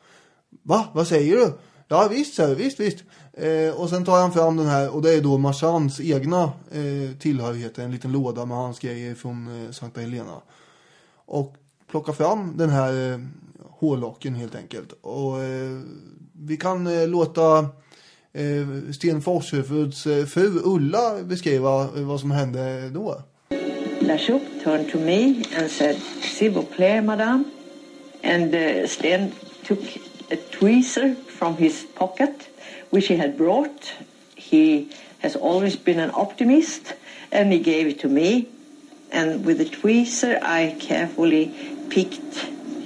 Va? 0.63 0.87
Vad 0.93 1.07
säger 1.07 1.35
du? 1.35 1.53
Ja 1.87 2.07
visst, 2.11 2.35
säger 2.35 2.55
visst, 2.55 2.79
visst. 2.79 3.03
Eh, 3.37 3.81
och 3.81 3.89
sen 3.89 4.05
tar 4.05 4.21
han 4.21 4.33
fram 4.33 4.57
den 4.57 4.67
här 4.67 4.95
och 4.95 5.01
det 5.01 5.13
är 5.13 5.21
då 5.21 5.37
Marchands 5.37 5.99
egna 5.99 6.43
eh, 6.71 7.17
tillhörigheter, 7.19 7.83
en 7.83 7.91
liten 7.91 8.11
låda 8.11 8.45
med 8.45 8.57
hans 8.57 8.79
grejer 8.79 9.15
från 9.15 9.65
eh, 9.65 9.71
Sankta 9.71 10.01
Helena. 10.01 10.41
Och 11.25 11.55
plockar 11.91 12.13
fram 12.13 12.57
den 12.57 12.69
här 12.69 13.11
eh, 13.11 13.19
hårlocken 13.69 14.35
helt 14.35 14.55
enkelt. 14.55 14.93
Och 15.01 15.39
eh, 15.39 15.79
vi 16.33 16.57
kan 16.57 16.87
eh, 16.87 17.07
låta 17.07 17.59
eh, 18.33 18.91
Sten 18.93 19.21
Forshuvuds 19.21 20.05
eh, 20.05 20.25
fru 20.25 20.61
Ulla 20.63 21.23
beskriva 21.23 21.81
eh, 21.81 22.03
vad 22.03 22.19
som 22.19 22.31
hände 22.31 22.89
då. 22.89 23.21
La 24.01 24.17
Choupe 24.17 24.45
turned 24.63 24.91
to 24.91 24.97
me 24.99 25.43
and 25.57 25.71
said, 25.71 25.95
S'il 26.21 26.51
vous 26.51 26.65
plaît, 26.75 27.01
madame. 27.01 27.45
And 28.23 28.53
uh, 28.55 28.87
Sten 28.87 29.31
took 29.67 29.79
a 30.31 30.35
tweezer 30.51 31.15
from 31.27 31.57
his 31.57 31.85
pocket, 31.95 32.49
which 32.93 33.07
he 33.07 33.15
had 33.15 33.35
brought. 33.35 33.91
He 34.35 34.87
has 35.17 35.35
always 35.35 35.75
been 35.75 35.99
an 35.99 36.11
optimist, 36.13 36.93
and 37.31 37.51
he 37.51 37.57
gave 37.57 37.87
it 37.87 37.99
to 38.01 38.07
me. 38.07 38.47
And 39.11 39.43
with 39.43 39.59
a 39.61 39.65
tweezer, 39.65 40.37
I 40.43 40.75
carefully 40.79 41.51
picked 41.89 42.35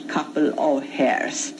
a 0.01 0.07
couple 0.07 0.57
of 0.57 0.83
hairs. 0.83 1.51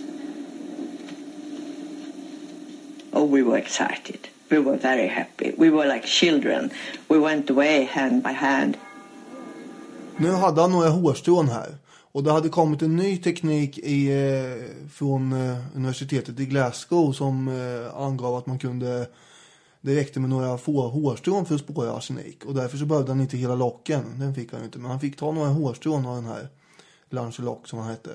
Oh, 3.12 3.26
we 3.26 3.43
were 3.43 3.58
excited. 3.58 4.30
We 4.50 4.60
were 4.60 4.78
very 4.78 5.10
happy. 5.10 5.54
We 5.58 5.70
were 5.70 5.86
like 5.86 6.06
children. 6.06 6.72
We 7.10 7.20
went 7.20 7.50
away 7.50 7.84
hand 7.84 8.24
by 8.24 8.32
hand. 8.32 8.78
Nu 10.18 10.32
hade 10.32 10.62
han 10.62 10.72
några 10.72 10.89
hårstrån 10.89 11.50
här. 11.50 11.70
Och 12.18 12.24
det 12.24 12.32
hade 12.32 12.49
kommit 12.49 12.82
en 12.82 12.95
ny 12.95 13.18
teknik 13.18 13.78
i, 13.78 14.07
eh, 14.07 14.89
från 14.89 15.34
eh, 15.34 15.57
universitetet 15.76 16.39
i 16.39 16.45
Glasgow 16.45 17.11
som 17.11 17.47
eh, 17.47 18.01
angav 18.01 18.36
att 18.36 18.45
man 18.45 18.59
kunde 18.59 19.07
det 19.82 19.95
räckte 19.95 20.20
med 20.20 20.30
några 20.30 20.57
få 20.57 20.88
hårstrån 20.88 21.45
för 21.45 21.55
att 21.55 21.61
spåra 21.61 21.91
arsenik. 21.91 22.45
Och 22.45 22.53
därför 22.53 22.78
så 22.78 22.86
behövde 22.86 23.11
han 23.11 23.22
inte 23.22 23.38
hela 23.38 23.55
locken. 23.55 24.03
Den 24.20 24.36
fick 24.36 24.53
han 24.53 24.63
inte. 24.63 24.80
Men 24.80 24.91
han 24.91 24.99
fick 24.99 25.18
ta 25.18 25.32
några 25.32 25.49
hårstrån 25.49 26.05
av 26.05 26.15
den 26.15 26.26
här 26.26 26.47
Lancelock 27.09 27.68
som 27.68 27.80
han 27.80 27.89
hette. 27.89 28.11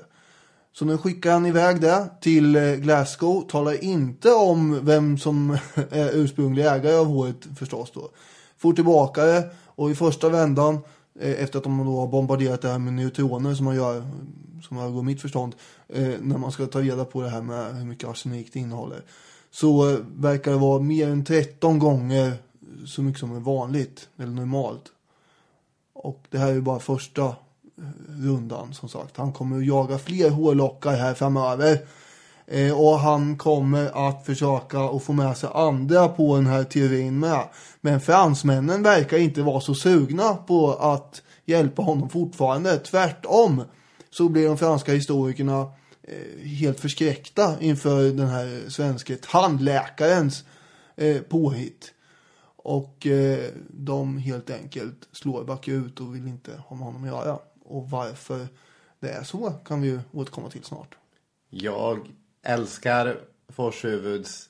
Så 0.73 0.85
nu 0.85 0.97
skickar 0.97 1.31
han 1.31 1.45
iväg 1.45 1.81
det 1.81 2.09
till 2.21 2.57
Glasgow. 2.57 3.41
Talar 3.41 3.83
inte 3.83 4.31
om 4.31 4.85
vem 4.85 5.17
som 5.17 5.51
är 5.89 6.09
ursprunglig 6.13 6.65
ägare 6.65 6.95
av 6.95 7.05
håret 7.05 7.47
förstås 7.57 7.91
då. 7.93 8.09
Får 8.57 8.73
tillbaka 8.73 9.25
det 9.25 9.49
och 9.65 9.91
i 9.91 9.95
första 9.95 10.29
vändan 10.29 10.79
Eh, 11.19 11.43
efter 11.43 11.57
att 11.57 11.63
de 11.63 11.85
då 11.85 11.99
har 11.99 12.07
bombarderat 12.07 12.61
det 12.61 12.69
här 12.69 12.79
med 12.79 12.93
neutroner 12.93 13.53
som 13.53 13.65
man 13.65 13.75
gör, 13.75 14.03
som 14.67 14.77
övergår 14.77 15.03
mitt 15.03 15.21
förstånd, 15.21 15.55
eh, 15.87 16.13
när 16.21 16.37
man 16.37 16.51
ska 16.51 16.65
ta 16.65 16.81
reda 16.81 17.05
på 17.05 17.21
det 17.21 17.29
här 17.29 17.41
med 17.41 17.75
hur 17.75 17.85
mycket 17.85 18.09
arsenik 18.09 18.53
det 18.53 18.59
innehåller. 18.59 19.01
Så 19.51 19.89
eh, 19.89 19.97
verkar 20.15 20.51
det 20.51 20.57
vara 20.57 20.79
mer 20.79 21.07
än 21.09 21.25
13 21.25 21.79
gånger 21.79 22.33
så 22.85 23.01
mycket 23.01 23.19
som 23.19 23.35
är 23.35 23.39
vanligt, 23.39 24.09
eller 24.17 24.31
normalt. 24.31 24.91
Och 25.93 26.25
det 26.29 26.37
här 26.37 26.47
är 26.47 26.53
ju 26.53 26.61
bara 26.61 26.79
första 26.79 27.25
eh, 27.25 27.33
rundan 28.07 28.73
som 28.73 28.89
sagt. 28.89 29.17
Han 29.17 29.33
kommer 29.33 29.57
att 29.57 29.65
jaga 29.65 29.97
fler 29.97 30.29
hårlockar 30.29 30.95
här 30.95 31.13
framöver. 31.13 31.79
Eh, 32.47 32.79
och 32.79 32.99
han 32.99 33.37
kommer 33.37 34.07
att 34.09 34.25
försöka 34.25 34.79
att 34.79 35.03
få 35.03 35.13
med 35.13 35.37
sig 35.37 35.49
andra 35.53 36.07
på 36.07 36.35
den 36.35 36.47
här 36.47 36.63
teorin 36.63 37.19
med. 37.19 37.49
Men 37.81 38.01
fransmännen 38.01 38.83
verkar 38.83 39.17
inte 39.17 39.41
vara 39.41 39.61
så 39.61 39.75
sugna 39.75 40.33
på 40.33 40.73
att 40.73 41.21
hjälpa 41.45 41.81
honom 41.81 42.09
fortfarande. 42.09 42.77
Tvärtom 42.77 43.63
så 44.09 44.29
blir 44.29 44.47
de 44.47 44.57
franska 44.57 44.93
historikerna 44.93 45.71
eh, 46.03 46.47
helt 46.47 46.79
förskräckta 46.79 47.59
inför 47.59 48.03
den 48.03 48.27
här 48.27 48.69
svenske 48.69 49.15
tandläkarens 49.15 50.43
eh, 50.95 51.21
påhitt. 51.21 51.93
Och 52.55 53.07
eh, 53.07 53.39
de 53.69 54.17
helt 54.17 54.49
enkelt 54.49 55.07
slår 55.11 55.43
bakut 55.43 55.99
och 55.99 56.15
vill 56.15 56.27
inte 56.27 56.51
ha 56.67 56.75
med 56.75 56.85
honom 56.85 57.03
att 57.03 57.09
göra. 57.09 57.39
Och 57.65 57.89
varför 57.89 58.47
det 58.99 59.09
är 59.09 59.23
så 59.23 59.49
kan 59.49 59.81
vi 59.81 59.87
ju 59.87 59.99
återkomma 60.11 60.49
till 60.49 60.63
snart. 60.63 60.95
Jag 61.49 62.07
älskar 62.43 63.17
Forshuvuds... 63.49 64.49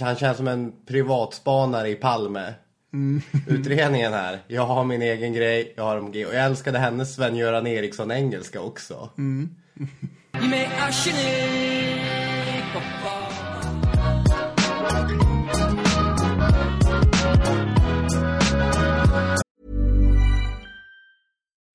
Han 0.00 0.16
känns 0.16 0.36
som 0.36 0.48
en 0.48 0.72
privatspanare 0.86 1.88
i 1.88 1.94
Palme. 1.94 2.54
Utredningen 3.46 4.12
här. 4.12 4.38
Jag 4.46 4.66
har 4.66 4.84
min 4.84 5.02
egen 5.02 5.32
grej, 5.32 5.74
jag 5.76 5.84
har 5.84 6.10
grej. 6.10 6.26
Och 6.26 6.34
jag 6.34 6.44
älskade 6.44 6.78
hennes 6.78 7.14
Sven-Göran 7.14 7.66
Eriksson-engelska 7.66 8.60
också. 8.60 9.10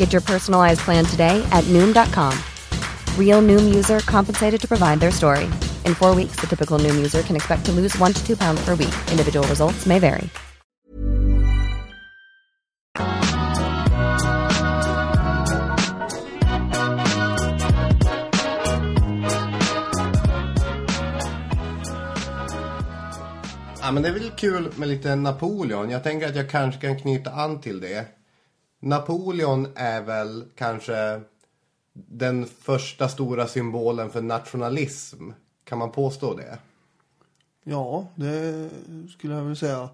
Get 0.00 0.14
your 0.14 0.22
personalized 0.22 0.80
plan 0.80 1.04
today 1.04 1.46
at 1.52 1.64
Noom.com. 1.64 2.32
Real 3.18 3.42
Noom 3.42 3.74
user 3.74 3.98
compensated 4.00 4.60
to 4.60 4.68
provide 4.68 4.98
their 4.98 5.10
story. 5.10 5.44
In 5.84 5.94
four 5.94 6.14
weeks, 6.14 6.40
the 6.40 6.46
typical 6.46 6.78
Noom 6.78 6.96
user 6.96 7.22
can 7.22 7.36
expect 7.36 7.66
to 7.66 7.72
lose 7.72 7.98
one 7.98 8.14
to 8.14 8.26
two 8.26 8.36
pounds 8.36 8.64
per 8.64 8.74
week. 8.74 8.94
Individual 9.10 9.46
results 9.46 9.86
may 9.86 9.98
vary. 9.98 10.28
Ja, 23.82 23.92
men 23.92 24.02
det 24.02 24.08
är 24.08 24.12
väl 24.12 24.30
kul 24.30 24.72
med 24.76 24.88
lite 24.88 25.14
Napoleon. 25.16 25.90
Jag 25.90 26.02
tänker 26.02 26.26
att 26.26 26.36
jag 26.36 26.50
kanske 26.50 26.80
kan 26.80 26.98
knyta 26.98 27.30
an 27.30 27.60
till 27.60 27.80
det. 27.80 28.19
Napoleon 28.80 29.68
är 29.74 30.02
väl 30.02 30.44
kanske 30.54 31.20
den 31.92 32.46
första 32.46 33.08
stora 33.08 33.46
symbolen 33.46 34.10
för 34.10 34.22
nationalism. 34.22 35.30
Kan 35.64 35.78
man 35.78 35.92
påstå 35.92 36.34
det? 36.34 36.58
Ja, 37.64 38.06
det 38.14 38.68
skulle 39.18 39.34
jag 39.34 39.42
vilja 39.42 39.56
säga. 39.56 39.88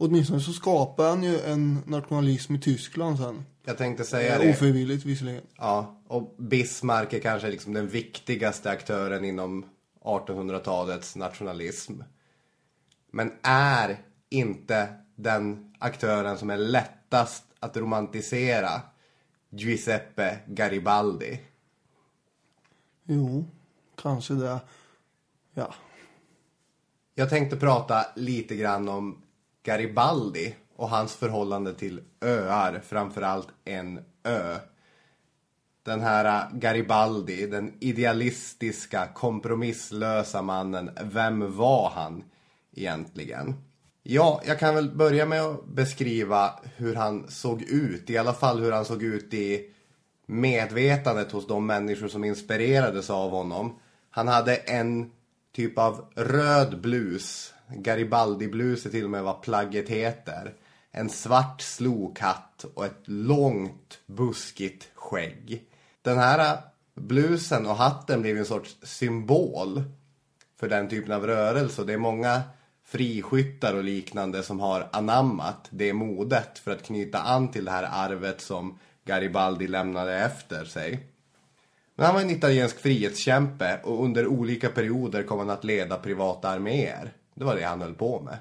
Åtminstone 0.00 0.40
så 0.40 0.52
skapar 0.52 1.08
han 1.08 1.22
ju 1.22 1.40
en 1.40 1.78
nationalism 1.86 2.54
i 2.54 2.60
Tyskland 2.60 3.18
sen. 3.18 3.44
Jag 3.64 3.78
tänkte 3.78 4.04
säga 4.04 4.38
det. 4.38 4.50
Ofrivilligt 4.50 5.04
visserligen. 5.04 5.42
Ja, 5.56 6.00
och 6.06 6.34
Bismarck 6.38 7.12
är 7.12 7.20
kanske 7.20 7.48
liksom 7.48 7.72
den 7.72 7.88
viktigaste 7.88 8.70
aktören 8.70 9.24
inom 9.24 9.64
1800-talets 10.04 11.16
nationalism. 11.16 12.00
Men 13.10 13.32
är 13.42 13.98
inte 14.28 14.88
den 15.16 15.74
aktören 15.78 16.38
som 16.38 16.50
är 16.50 16.56
lättast 16.56 17.44
att 17.60 17.76
romantisera 17.76 18.80
Giuseppe 19.50 20.38
Garibaldi? 20.46 21.40
Jo, 23.04 23.44
kanske 23.96 24.34
det. 24.34 24.60
Ja. 25.54 25.74
Jag 27.14 27.30
tänkte 27.30 27.56
prata 27.56 28.06
lite 28.16 28.56
grann 28.56 28.88
om 28.88 29.22
Garibaldi 29.62 30.54
och 30.76 30.88
hans 30.88 31.16
förhållande 31.16 31.74
till 31.74 32.00
öar, 32.20 32.80
framförallt 32.86 33.48
en 33.64 34.04
ö. 34.22 34.56
Den 35.82 36.00
här 36.00 36.50
Garibaldi, 36.52 37.46
den 37.46 37.74
idealistiska, 37.80 39.06
kompromisslösa 39.14 40.42
mannen, 40.42 40.90
vem 41.02 41.56
var 41.56 41.90
han 41.90 42.24
egentligen? 42.72 43.54
Ja, 44.10 44.42
jag 44.44 44.58
kan 44.58 44.74
väl 44.74 44.90
börja 44.90 45.26
med 45.26 45.42
att 45.42 45.66
beskriva 45.66 46.60
hur 46.76 46.94
han 46.94 47.30
såg 47.30 47.62
ut, 47.62 48.10
i 48.10 48.18
alla 48.18 48.32
fall 48.32 48.60
hur 48.60 48.72
han 48.72 48.84
såg 48.84 49.02
ut 49.02 49.34
i 49.34 49.70
medvetandet 50.26 51.32
hos 51.32 51.46
de 51.46 51.66
människor 51.66 52.08
som 52.08 52.24
inspirerades 52.24 53.10
av 53.10 53.30
honom. 53.30 53.78
Han 54.10 54.28
hade 54.28 54.56
en 54.56 55.10
typ 55.56 55.78
av 55.78 56.12
röd 56.14 56.80
blus, 56.80 57.54
Garibaldi-blus 57.68 58.86
är 58.86 58.90
till 58.90 59.04
och 59.04 59.10
med 59.10 59.22
vad 59.22 59.42
plagget 59.42 59.88
heter. 59.88 60.54
En 60.90 61.08
svart 61.08 61.60
slokhatt 61.60 62.64
och 62.74 62.84
ett 62.84 63.02
långt 63.04 63.98
buskigt 64.06 64.88
skägg. 64.94 65.64
Den 66.02 66.18
här 66.18 66.58
blusen 66.94 67.66
och 67.66 67.76
hatten 67.76 68.22
blev 68.22 68.38
en 68.38 68.44
sorts 68.44 68.76
symbol 68.82 69.82
för 70.60 70.68
den 70.68 70.88
typen 70.88 71.12
av 71.12 71.26
rörelse. 71.26 71.84
Det 71.84 71.92
är 71.92 71.98
många 71.98 72.42
friskyttar 72.88 73.74
och 73.74 73.84
liknande 73.84 74.42
som 74.42 74.60
har 74.60 74.88
anammat 74.92 75.68
det 75.70 75.92
modet 75.92 76.58
för 76.58 76.70
att 76.70 76.82
knyta 76.82 77.18
an 77.18 77.48
till 77.48 77.64
det 77.64 77.70
här 77.70 77.88
arvet 77.92 78.40
som 78.40 78.78
Garibaldi 79.04 79.66
lämnade 79.66 80.18
efter 80.18 80.64
sig. 80.64 81.06
Men 81.94 82.06
han 82.06 82.14
var 82.14 82.22
en 82.22 82.30
italiensk 82.30 82.78
frihetskämpe 82.78 83.80
och 83.84 84.04
under 84.04 84.26
olika 84.26 84.68
perioder 84.68 85.22
kom 85.22 85.38
han 85.38 85.50
att 85.50 85.64
leda 85.64 85.96
privata 85.96 86.48
arméer. 86.48 87.12
Det 87.34 87.44
var 87.44 87.56
det 87.56 87.62
han 87.62 87.80
höll 87.80 87.94
på 87.94 88.20
med. 88.20 88.38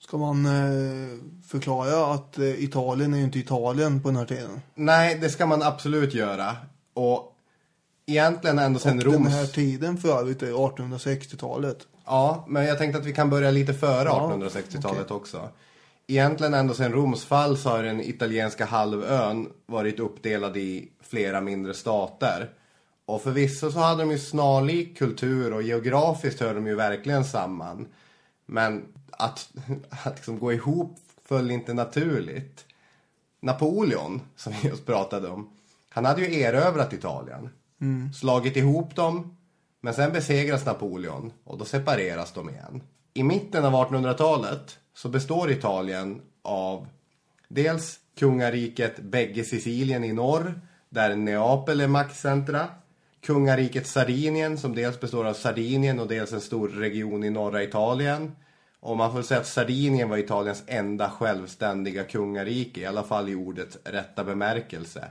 Ska 0.00 0.16
man 0.16 0.46
eh, 0.46 1.18
förklara 1.46 2.14
att 2.14 2.38
eh, 2.38 2.64
Italien 2.64 3.14
är 3.14 3.18
ju 3.18 3.24
inte 3.24 3.38
Italien 3.38 4.02
på 4.02 4.08
den 4.08 4.16
här 4.16 4.26
tiden? 4.26 4.60
Nej, 4.74 5.18
det 5.20 5.30
ska 5.30 5.46
man 5.46 5.62
absolut 5.62 6.14
göra. 6.14 6.56
Och 6.94 7.36
egentligen 8.06 8.58
ändå 8.58 8.78
sen 8.78 9.00
Roms... 9.00 9.16
den 9.16 9.26
här 9.26 9.46
tiden 9.46 9.96
för 9.96 10.20
övrigt 10.20 10.42
är 10.42 10.52
1860-talet. 10.52 11.86
Ja, 12.04 12.44
men 12.48 12.64
jag 12.64 12.78
tänkte 12.78 12.98
att 12.98 13.06
vi 13.06 13.12
kan 13.12 13.30
börja 13.30 13.50
lite 13.50 13.74
före 13.74 14.04
Ja, 14.04 14.38
1860-talet 14.40 15.10
också. 15.10 15.48
Egentligen 16.06 16.54
ända 16.54 16.74
sedan 16.74 16.92
Roms 16.92 17.24
fall 17.24 17.56
så 17.56 17.68
har 17.68 17.82
den 17.82 18.00
italienska 18.00 18.64
halvön 18.64 19.48
varit 19.66 20.00
uppdelad 20.00 20.56
i 20.56 20.88
flera 21.00 21.40
mindre 21.40 21.74
stater. 21.74 22.50
Och 23.06 23.22
förvisso 23.22 23.72
så 23.72 23.78
hade 23.78 24.02
de 24.02 24.10
ju 24.10 24.18
snarlik 24.18 24.98
kultur 24.98 25.52
och 25.52 25.62
geografiskt 25.62 26.40
hör 26.40 26.54
de 26.54 26.66
ju 26.66 26.74
verkligen 26.74 27.24
samman. 27.24 27.86
Men 28.46 28.84
att, 29.10 29.48
att 30.04 30.16
liksom 30.16 30.38
gå 30.38 30.52
ihop 30.52 30.98
föll 31.24 31.50
inte 31.50 31.74
naturligt. 31.74 32.64
Napoleon, 33.40 34.20
som 34.36 34.52
vi 34.62 34.68
just 34.68 34.86
pratade 34.86 35.28
om, 35.28 35.50
han 35.88 36.04
hade 36.04 36.26
ju 36.26 36.40
erövrat 36.40 36.92
Italien. 36.92 37.48
Slagit 38.14 38.56
ihop 38.56 38.96
dem, 38.96 39.36
men 39.84 39.94
sen 39.94 40.12
besegras 40.12 40.66
Napoleon 40.66 41.32
och 41.44 41.58
då 41.58 41.64
separeras 41.64 42.32
de 42.32 42.50
igen. 42.50 42.82
I 43.14 43.22
mitten 43.22 43.64
av 43.64 43.72
1800-talet 43.72 44.78
så 44.94 45.08
består 45.08 45.50
Italien 45.50 46.22
av 46.42 46.86
dels 47.48 47.98
kungariket 48.18 48.98
bägge 48.98 49.44
Sicilien 49.44 50.04
i 50.04 50.12
norr, 50.12 50.60
där 50.88 51.16
Neapel 51.16 51.80
är 51.80 51.88
maktcentra. 51.88 52.68
Kungariket 53.26 53.86
Sardinien 53.86 54.58
som 54.58 54.74
dels 54.74 55.00
består 55.00 55.24
av 55.24 55.34
Sardinien 55.34 56.00
och 56.00 56.08
dels 56.08 56.32
en 56.32 56.40
stor 56.40 56.68
region 56.68 57.24
i 57.24 57.30
norra 57.30 57.62
Italien. 57.62 58.32
Och 58.80 58.96
man 58.96 59.12
får 59.12 59.22
säga 59.22 59.40
att 59.40 59.46
Sardinien 59.46 60.08
var 60.08 60.18
Italiens 60.18 60.62
enda 60.66 61.10
självständiga 61.10 62.04
kungarike, 62.04 62.80
i 62.80 62.86
alla 62.86 63.02
fall 63.02 63.28
i 63.28 63.34
ordets 63.34 63.78
rätta 63.84 64.24
bemärkelse. 64.24 65.04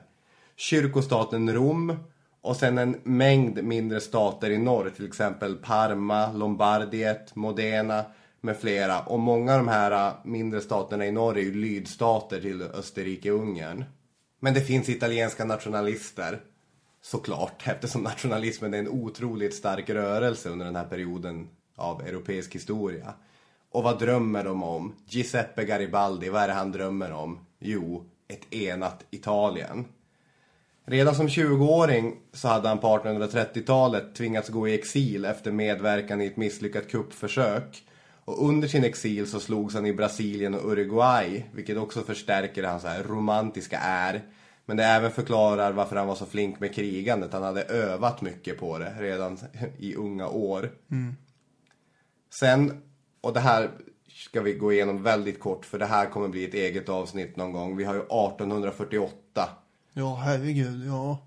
Kyrkostaten 0.56 1.54
Rom 1.54 1.98
och 2.44 2.56
sen 2.56 2.78
en 2.78 3.02
mängd 3.04 3.64
mindre 3.64 4.02
stater 4.02 4.50
i 4.50 4.58
norr, 4.58 4.92
till 4.96 5.08
exempel 5.08 5.56
Parma, 5.56 6.32
Lombardiet, 6.32 7.36
Modena 7.36 8.06
med 8.42 8.58
flera. 8.58 9.00
Och 9.00 9.20
många 9.20 9.52
av 9.54 9.58
de 9.58 9.68
här 9.68 10.08
äh, 10.08 10.14
mindre 10.24 10.62
staterna 10.62 11.06
i 11.06 11.12
norr 11.12 11.38
är 11.38 11.42
ju 11.42 11.54
lydstater 11.54 12.42
till 12.42 12.62
Österrike-Ungern. 12.62 13.84
Men 14.40 14.54
det 14.54 14.62
finns 14.62 14.90
italienska 14.90 15.46
nationalister, 15.46 16.42
såklart, 17.02 17.64
eftersom 17.68 18.02
nationalismen 18.04 18.74
är 18.74 18.80
en 18.80 18.90
otroligt 18.90 19.56
stark 19.56 19.90
rörelse 19.90 20.50
under 20.50 20.66
den 20.66 20.76
här 20.76 20.88
perioden 20.88 21.50
av 21.76 22.02
europeisk 22.02 22.56
historia. 22.56 23.14
Och 23.72 23.84
vad 23.84 24.00
drömmer 24.00 24.44
de 24.44 24.64
om? 24.64 24.96
Giuseppe 25.08 25.66
Garibaldi, 25.66 26.30
vad 26.30 26.42
är 26.42 26.48
det 26.48 26.54
han 26.54 26.72
drömmer 26.72 27.12
om? 27.12 27.46
Jo, 27.60 28.06
ett 28.28 28.54
enat 28.54 29.06
Italien. 29.12 29.86
Redan 30.86 31.16
som 31.16 31.28
20-åring 31.28 32.16
så 32.34 32.48
hade 32.48 32.68
han 32.68 32.80
på 32.80 32.88
1830-talet 32.88 34.16
tvingats 34.16 34.50
gå 34.50 34.68
i 34.68 34.74
exil 34.74 35.26
efter 35.26 35.52
medverkan 35.52 36.22
i 36.22 36.26
ett 36.26 36.38
misslyckat 36.38 36.90
kuppförsök. 36.90 37.84
Och 38.26 38.48
under 38.48 38.68
sin 38.68 38.84
exil 38.84 39.28
så 39.28 39.40
slogs 39.40 39.76
han 39.76 39.86
i 39.86 39.94
Brasilien 39.94 40.54
och 40.54 40.72
Uruguay, 40.72 41.46
vilket 41.54 41.78
också 41.78 42.02
förstärker 42.02 42.64
hans 42.64 42.84
här 42.84 43.04
romantiska 43.04 43.80
är. 43.80 44.22
Men 44.66 44.78
det 44.78 44.84
även 44.84 45.12
förklarar 45.12 45.72
varför 45.72 45.96
han 45.96 46.08
var 46.08 46.16
så 46.16 46.26
flink 46.26 46.60
med 46.60 46.76
krigandet. 46.76 47.34
Han 47.34 47.44
hade 47.44 47.64
övat 47.64 48.22
mycket 48.22 48.60
på 48.60 48.78
det 48.78 48.96
redan 49.00 49.38
i 49.78 49.96
unga 49.96 50.28
år. 50.28 50.72
Sen, 52.34 52.82
och 53.22 53.34
det 53.34 53.40
här 53.40 53.70
ska 54.08 54.42
vi 54.42 54.54
gå 54.54 54.74
igenom 54.74 55.04
väldigt 55.04 55.40
kort 55.40 55.66
för 55.66 55.80
det 55.80 55.86
här 55.86 56.10
kommer 56.10 56.28
bli 56.28 56.46
ett 56.46 56.54
eget 56.54 56.90
avsnitt 56.90 57.36
någon 57.36 57.52
gång. 57.52 57.78
Vi 57.78 57.84
har 57.84 57.94
ju 57.94 58.00
1848 58.00 59.50
Ja, 59.94 60.16
herregud, 60.16 60.88
ja. 60.88 61.18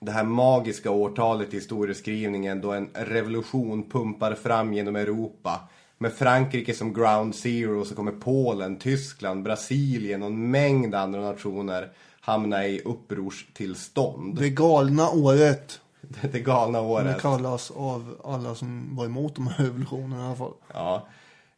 det 0.00 0.12
här 0.12 0.24
magiska 0.24 0.90
årtalet 0.90 1.54
i 1.54 1.56
historieskrivningen 1.56 2.60
då 2.60 2.72
en 2.72 2.90
revolution 2.94 3.90
pumpar 3.90 4.34
fram 4.34 4.74
genom 4.74 4.96
Europa. 4.96 5.60
Med 5.98 6.12
Frankrike 6.12 6.74
som 6.74 6.92
ground 6.94 7.34
zero 7.34 7.84
så 7.84 7.94
kommer 7.94 8.12
Polen, 8.12 8.78
Tyskland, 8.78 9.42
Brasilien 9.42 10.22
och 10.22 10.28
en 10.28 10.50
mängd 10.50 10.94
andra 10.94 11.20
nationer 11.20 11.92
hamna 12.20 12.66
i 12.66 12.80
upprorstillstånd. 12.80 14.38
Det 14.38 14.50
galna 14.50 15.10
året. 15.10 15.80
Det, 16.00 16.28
det 16.32 16.40
galna 16.40 16.78
Som 16.78 16.86
det 16.88 16.92
året. 16.94 17.20
kallas 17.22 17.70
av 17.70 18.20
alla 18.24 18.54
som 18.54 18.96
var 18.96 19.04
emot 19.04 19.34
de 19.34 19.46
här 19.46 19.64
revolutionerna 19.64 20.22
i 20.22 20.26
alla 20.26 20.36
fall. 20.36 20.52
Ja. 20.72 21.06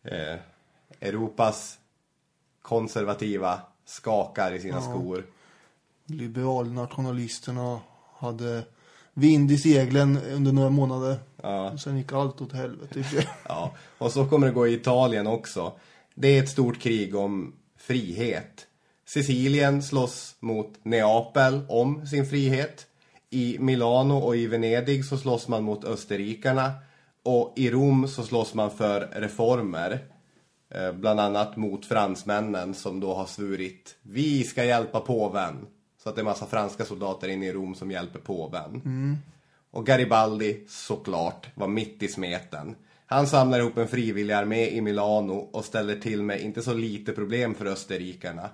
Eh, 0.03 0.39
Europas 1.01 1.79
konservativa 2.63 3.61
skakar 3.85 4.53
i 4.53 4.61
sina 4.61 4.77
Ja. 4.77 4.83
skor. 4.83 5.25
Liberalnationalisterna 6.07 7.81
hade 8.19 8.65
vind 9.15 9.53
i 9.53 9.59
seglen 9.59 10.19
under 10.33 10.53
några 10.53 10.71
månader. 10.71 11.17
Ja. 11.43 11.79
Sen 11.79 11.99
gick 11.99 12.13
allt 12.13 12.41
åt 12.41 12.53
helvete 12.53 13.01
och. 13.01 13.25
Ja, 13.49 13.75
och 13.99 14.13
så 14.13 14.27
kommer 14.27 14.47
det 14.47 14.53
gå 14.53 14.67
i 14.67 14.75
Italien 14.75 15.27
också. 15.27 15.73
Det 16.15 16.29
är 16.29 16.43
ett 16.43 16.49
stort 16.49 16.81
krig 16.81 17.17
om 17.17 17.55
frihet. 17.79 18.67
Sicilien 19.07 19.83
slåss 19.83 20.37
mot 20.41 20.85
Neapel 20.85 21.61
om 21.69 22.07
sin 22.07 22.27
frihet. 22.27 22.87
I 23.31 23.57
Milano 23.61 24.15
och 24.15 24.37
i 24.37 24.47
Venedig 24.47 25.05
så 25.05 25.17
slåss 25.17 25.49
man 25.49 25.63
mot 25.63 25.85
österrikarna. 25.85 26.73
Och 27.25 27.53
i 27.57 27.71
Rom 27.71 28.09
så 28.09 28.23
slåss 28.23 28.55
man 28.55 28.71
för 28.71 29.01
reformer. 29.01 30.05
Eh, 30.75 30.93
Bland 30.93 31.21
annat 31.21 31.57
mot 31.57 31.87
fransmännen 31.87 32.75
som 32.75 33.01
då 33.01 33.15
har 33.15 33.27
svurit 33.27 33.97
Vi 34.03 34.45
ska 34.45 34.65
hjälpa 34.65 35.01
påven. 35.01 35.67
Så 36.07 36.11
att 36.11 36.17
det 36.17 36.23
är 36.23 36.25
massa 36.25 36.47
franska 36.47 36.85
soldater 36.85 37.29
inne 37.29 37.47
i 37.47 37.53
Rom 37.53 37.75
som 37.75 37.91
hjälper 37.91 38.19
påven. 38.19 38.83
Och 39.71 39.87
Garibaldi, 39.87 40.65
såklart, 40.69 41.49
var 41.55 41.69
mitt 41.69 42.03
i 42.03 42.09
smeten. 42.09 42.77
Han 43.07 43.27
samlar 43.27 43.59
ihop 43.59 43.77
en 43.77 43.89
frivillig 43.89 44.35
armé 44.35 44.69
i 44.71 44.81
Milano 44.81 45.33
och 45.33 45.65
ställer 45.65 45.97
till 45.97 46.23
med 46.23 46.41
inte 46.41 46.63
så 46.63 46.75
lite 46.75 47.13
problem 47.13 47.55
för 47.55 47.67
österrikarna. 47.67 48.51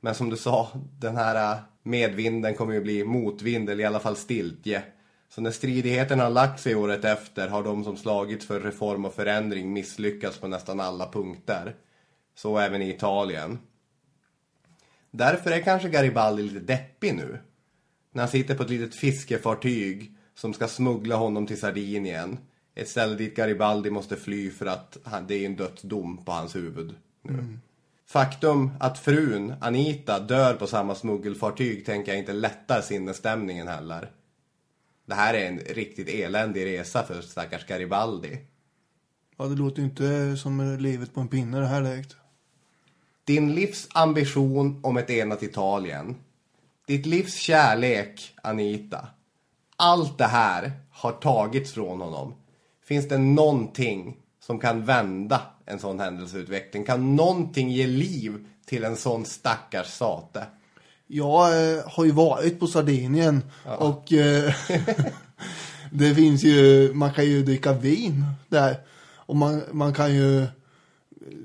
Men 0.00 0.14
som 0.14 0.30
du 0.30 0.36
sa, 0.36 0.68
den 0.98 1.16
här 1.16 1.52
äh, 1.52 1.58
medvinden 1.82 2.54
kommer 2.54 2.74
ju 2.74 2.80
bli 2.80 3.04
motvind 3.04 3.70
eller 3.70 3.82
i 3.82 3.86
alla 3.86 4.00
fall 4.00 4.16
stiltje. 4.16 4.82
Så 5.28 5.40
när 5.40 5.50
stridigheterna 5.50 6.22
har 6.22 6.30
lagt 6.30 6.60
sig 6.60 6.74
året 6.74 7.04
efter 7.04 7.48
har 7.48 7.62
de 7.62 7.84
som 7.84 7.96
slagits 7.96 8.46
för 8.46 8.60
reform 8.60 9.04
och 9.04 9.14
förändring 9.14 9.72
misslyckats 9.72 10.38
på 10.38 10.48
nästan 10.48 10.80
alla 10.80 11.12
punkter. 11.12 11.74
Så 12.34 12.58
även 12.58 12.82
i 12.82 12.90
Italien. 12.90 13.58
Därför 15.12 15.50
är 15.50 15.60
kanske 15.60 15.88
Garibaldi 15.88 16.42
lite 16.42 16.60
deppig 16.60 17.14
nu. 17.14 17.38
När 18.12 18.22
han 18.22 18.30
sitter 18.30 18.54
på 18.54 18.62
ett 18.62 18.70
litet 18.70 18.94
fiskefartyg 18.94 20.16
som 20.34 20.54
ska 20.54 20.68
smuggla 20.68 21.16
honom 21.16 21.46
till 21.46 21.60
Sardinien. 21.60 22.38
Ett 22.74 22.88
ställe 22.88 23.14
dit 23.14 23.36
Garibaldi 23.36 23.90
måste 23.90 24.16
fly 24.16 24.50
för 24.50 24.66
att 24.66 24.98
han, 25.04 25.26
det 25.26 25.34
är 25.34 25.46
en 25.46 25.56
dödsdom 25.56 26.24
på 26.24 26.32
hans 26.32 26.56
huvud 26.56 26.94
nu. 27.22 27.58
Faktum 28.06 28.70
att 28.80 28.98
frun, 28.98 29.54
Anita, 29.60 30.20
dör 30.20 30.54
på 30.54 30.66
samma 30.66 30.94
smuggelfartyg 30.94 31.86
tänker 31.86 32.12
jag 32.12 32.18
inte 32.18 32.32
lättar 32.32 32.80
sinnesstämningen 32.80 33.68
heller. 33.68 34.10
Det 35.06 35.14
här 35.14 35.34
är 35.34 35.48
en 35.48 35.58
riktigt 35.58 36.08
eländig 36.08 36.66
resa 36.66 37.02
för 37.02 37.20
stackars 37.20 37.66
Garibaldi. 37.66 38.38
Ja, 39.36 39.44
det 39.44 39.54
låter 39.54 39.78
ju 39.78 39.84
inte 39.84 40.36
som 40.36 40.76
livet 40.80 41.14
på 41.14 41.20
en 41.20 41.28
pinne 41.28 41.60
det 41.60 41.66
här 41.66 41.82
direkt. 41.82 42.16
Din 43.24 43.54
livs 43.54 43.88
ambition 43.92 44.80
om 44.82 44.96
ett 44.96 45.10
enat 45.10 45.42
Italien. 45.42 46.16
Ditt 46.86 47.06
livs 47.06 47.34
kärlek, 47.34 48.34
Anita. 48.42 49.06
Allt 49.76 50.18
det 50.18 50.24
här 50.24 50.72
har 50.90 51.12
tagits 51.12 51.72
från 51.72 52.00
honom. 52.00 52.34
Finns 52.84 53.08
det 53.08 53.18
någonting 53.18 54.16
som 54.40 54.58
kan 54.58 54.84
vända 54.84 55.40
en 55.66 55.78
sån 55.78 56.00
händelseutveckling? 56.00 56.84
Kan 56.84 57.16
någonting 57.16 57.70
ge 57.70 57.86
liv 57.86 58.46
till 58.66 58.84
en 58.84 58.96
sån 58.96 59.24
stackars 59.24 59.86
sate? 59.86 60.46
Jag 61.06 61.72
eh, 61.72 61.82
har 61.86 62.04
ju 62.04 62.10
varit 62.10 62.60
på 62.60 62.66
Sardinien 62.66 63.42
och 63.78 64.12
eh, 64.12 64.54
det 65.90 66.14
finns 66.14 66.44
ju, 66.44 66.90
man 66.94 67.12
kan 67.12 67.24
ju 67.24 67.42
dricka 67.42 67.72
vin 67.72 68.24
där. 68.48 68.76
Och 69.16 69.36
man, 69.36 69.62
man 69.72 69.94
kan 69.94 70.14
ju 70.14 70.46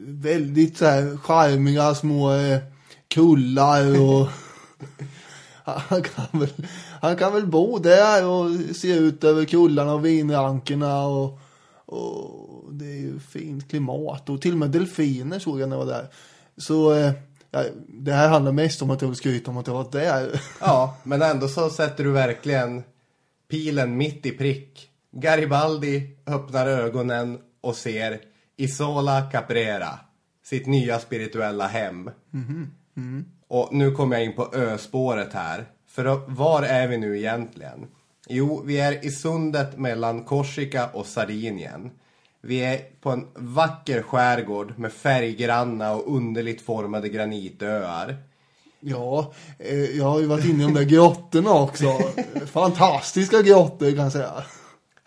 väldigt 0.06 0.78
så 0.78 0.86
här 0.86 1.18
charmiga 1.18 1.96
små 1.96 2.34
eh, 2.34 2.60
kullar 3.08 4.02
och 4.02 4.28
han 5.64 6.04
kan, 6.04 6.40
väl, 6.40 6.68
han 7.02 7.16
kan 7.16 7.34
väl 7.34 7.48
bo 7.48 7.80
där 7.80 8.28
och 8.28 8.76
se 8.76 8.96
ut 8.96 9.24
över 9.24 9.46
kullarna 9.46 9.94
och 9.94 10.06
vinrankerna 10.06 11.06
och, 11.06 11.40
och 11.86 12.74
det 12.74 12.86
är 12.86 13.00
ju 13.00 13.20
fint 13.20 13.70
klimat 13.70 14.30
och 14.30 14.42
till 14.42 14.52
och 14.52 14.58
med 14.58 14.70
delfiner 14.70 15.40
såg 15.40 15.62
jag 15.62 15.70
när 15.70 15.78
jag 15.78 15.86
var 15.86 15.94
där. 15.94 16.08
Så 16.58 16.94
eh, 16.94 17.12
det 17.88 18.14
här 18.14 18.30
handlar 18.30 18.52
mest 18.52 18.82
om 18.82 18.90
att 18.90 19.02
jag 19.02 19.10
vill 19.10 19.18
skryta 19.18 19.52
om 19.52 19.58
att 19.58 19.68
jag 19.68 19.74
var 19.74 19.92
där. 19.92 20.42
Ja, 20.60 20.98
men 21.04 21.22
ändå 21.22 21.48
så 21.48 21.70
sätter 21.70 22.04
du 22.04 22.12
verkligen 22.12 22.84
pilen 23.50 23.98
mitt 23.98 24.26
i 24.26 24.32
prick. 24.32 24.90
Garibaldi 25.12 26.16
öppnar 26.26 26.68
ögonen 26.68 27.40
och 27.62 27.76
ser 27.76 28.20
Isola 28.58 29.22
Caprera. 29.32 30.00
sitt 30.46 30.66
nya 30.68 31.00
spirituella 31.00 31.68
hem. 31.68 32.10
Mhm. 32.32 32.72
Mm. 32.98 33.26
Och 33.48 33.70
nu 33.72 33.92
kommer 33.92 34.16
jag 34.16 34.26
in 34.26 34.36
på 34.36 34.50
öspåret 34.54 35.34
här. 35.34 35.66
För 35.88 36.22
var 36.28 36.64
är 36.64 36.88
vi 36.88 36.98
nu 36.98 37.18
egentligen? 37.18 37.88
Jo, 38.30 38.62
vi 38.66 38.80
är 38.80 39.06
i 39.06 39.12
sundet 39.12 39.78
mellan 39.78 40.24
Korsika 40.24 40.88
och 40.88 41.06
Sardinien. 41.06 41.92
Vi 42.42 42.60
är 42.60 42.82
på 43.02 43.10
en 43.12 43.28
vacker 43.36 44.02
skärgård 44.02 44.74
med 44.78 44.94
färggranna 44.94 45.96
och 45.96 46.16
underligt 46.16 46.62
formade 46.62 47.10
granitöar. 47.10 48.18
Ja, 48.80 49.34
eh, 49.60 49.84
jag 49.84 50.06
har 50.06 50.20
ju 50.20 50.26
varit 50.26 50.46
inne 50.46 50.64
i 50.64 50.66
de 50.66 50.74
där 50.74 50.84
grottorna 50.84 51.54
också. 51.54 52.00
Fantastiska 52.46 53.42
grottor 53.42 53.92
kan 53.92 54.04
jag 54.04 54.12
säga. 54.12 54.44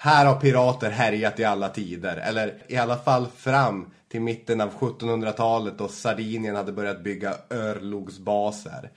Här 0.02 0.26
har 0.26 0.34
pirater 0.34 0.90
härjat 0.90 1.40
i 1.40 1.44
alla 1.44 1.68
tider, 1.68 2.16
eller 2.16 2.62
i 2.68 2.76
alla 2.76 2.96
fall 2.96 3.26
fram 3.36 3.90
till 4.08 4.20
mitten 4.20 4.60
av 4.60 4.72
1700-talet 4.72 5.78
då 5.78 5.88
Sardinien 5.88 6.56
hade 6.56 6.72
börjat 6.72 7.04
bygga 7.04 7.34
örlogsbaser. 7.50 8.90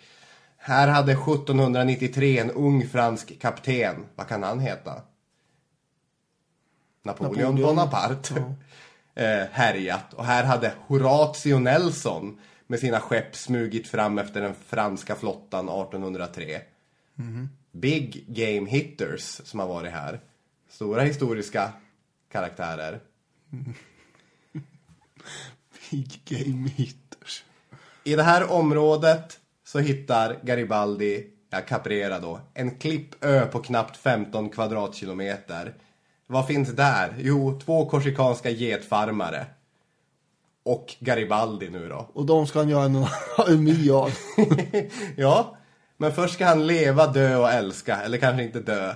Här 0.57 0.87
hade 0.87 1.11
1793 1.11 2.39
en 2.39 2.51
ung 2.51 2.87
fransk 2.87 3.39
kapten, 3.41 4.05
vad 4.15 4.27
kan 4.27 4.43
han 4.43 4.59
heta? 4.59 5.01
Napoleon, 7.03 7.33
Napoleon. 7.33 7.55
Bonaparte. 7.55 8.43
eh, 9.15 9.43
härjat. 9.51 10.13
Och 10.13 10.25
här 10.25 10.43
hade 10.43 10.73
Horatio 10.87 11.59
Nelson 11.59 12.39
med 12.67 12.79
sina 12.79 12.99
skepp 12.99 13.35
smugit 13.35 13.87
fram 13.87 14.17
efter 14.17 14.41
den 14.41 14.55
franska 14.67 15.15
flottan 15.15 15.69
1803. 15.69 16.61
Mhm. 17.15 17.49
Big 17.71 18.25
Game 18.27 18.69
Hitters 18.69 19.41
som 19.43 19.59
har 19.59 19.67
varit 19.67 19.91
här. 19.91 20.19
Stora 20.73 21.01
historiska 21.01 21.71
karaktärer. 22.31 22.99
Big 25.91 26.21
game 26.25 26.69
hitters. 26.69 27.43
I 28.03 28.15
det 28.15 28.23
här 28.23 28.51
området 28.51 29.39
så 29.65 29.79
hittar 29.79 30.39
Garibaldi, 30.43 31.27
ja 31.49 31.61
Caprera 31.61 32.19
då, 32.19 32.39
en 32.53 32.77
klippö 32.77 33.45
på 33.45 33.59
knappt 33.59 33.97
15 33.97 34.49
kvadratkilometer. 34.49 35.73
Vad 36.27 36.47
finns 36.47 36.69
där? 36.69 37.15
Jo, 37.17 37.59
två 37.65 37.85
korsikanska 37.85 38.49
getfarmare. 38.49 39.45
Och 40.63 40.95
Garibaldi 40.99 41.69
nu 41.69 41.89
då. 41.89 42.09
Och 42.13 42.25
de 42.25 42.47
ska 42.47 42.59
han 42.59 42.69
göra 42.69 42.85
en 42.85 42.95
armé 43.37 43.91
av. 43.91 44.11
Ja, 45.17 45.57
men 45.97 46.13
först 46.13 46.33
ska 46.33 46.45
han 46.45 46.67
leva, 46.67 47.07
dö 47.07 47.35
och 47.35 47.51
älska. 47.51 48.01
Eller 48.01 48.17
kanske 48.17 48.43
inte 48.43 48.59
dö. 48.59 48.95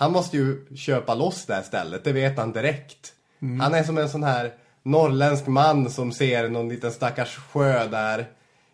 Han 0.00 0.12
måste 0.12 0.36
ju 0.36 0.76
köpa 0.76 1.14
loss 1.14 1.46
det 1.46 1.54
här 1.54 1.62
stället, 1.62 2.04
det 2.04 2.12
vet 2.12 2.38
han 2.38 2.52
direkt. 2.52 3.12
Mm. 3.42 3.60
Han 3.60 3.74
är 3.74 3.82
som 3.82 3.98
en 3.98 4.08
sån 4.08 4.22
här 4.22 4.54
norrländsk 4.82 5.46
man 5.46 5.90
som 5.90 6.12
ser 6.12 6.48
någon 6.48 6.68
liten 6.68 6.92
stackars 6.92 7.36
sjö 7.36 7.88
där 7.88 8.26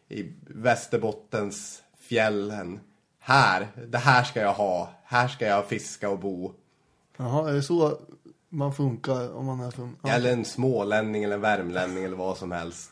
i 0.09 0.33
Västerbottens 0.41 1.83
fjällen. 2.01 2.81
Här, 3.21 3.67
det 3.87 3.99
här 3.99 4.25
ska 4.25 4.41
jag 4.41 4.53
ha. 4.53 4.91
Här 5.05 5.29
ska 5.29 5.47
jag 5.47 5.67
fiska 5.69 6.11
och 6.11 6.19
bo. 6.19 6.53
Jaha, 7.17 7.51
är 7.51 7.55
det 7.55 7.63
så 7.63 7.99
man 8.49 8.75
funkar 8.75 9.37
om 9.37 9.47
man 9.47 9.61
är 9.61 9.71
från... 9.71 9.97
Ja. 10.03 10.09
Eller 10.11 10.33
en 10.33 10.45
smålänning 10.45 11.25
eller 11.25 11.35
en 11.35 11.41
värmlänning 11.41 12.05
eller 12.05 12.17
vad 12.17 12.37
som 12.37 12.53
helst. 12.53 12.91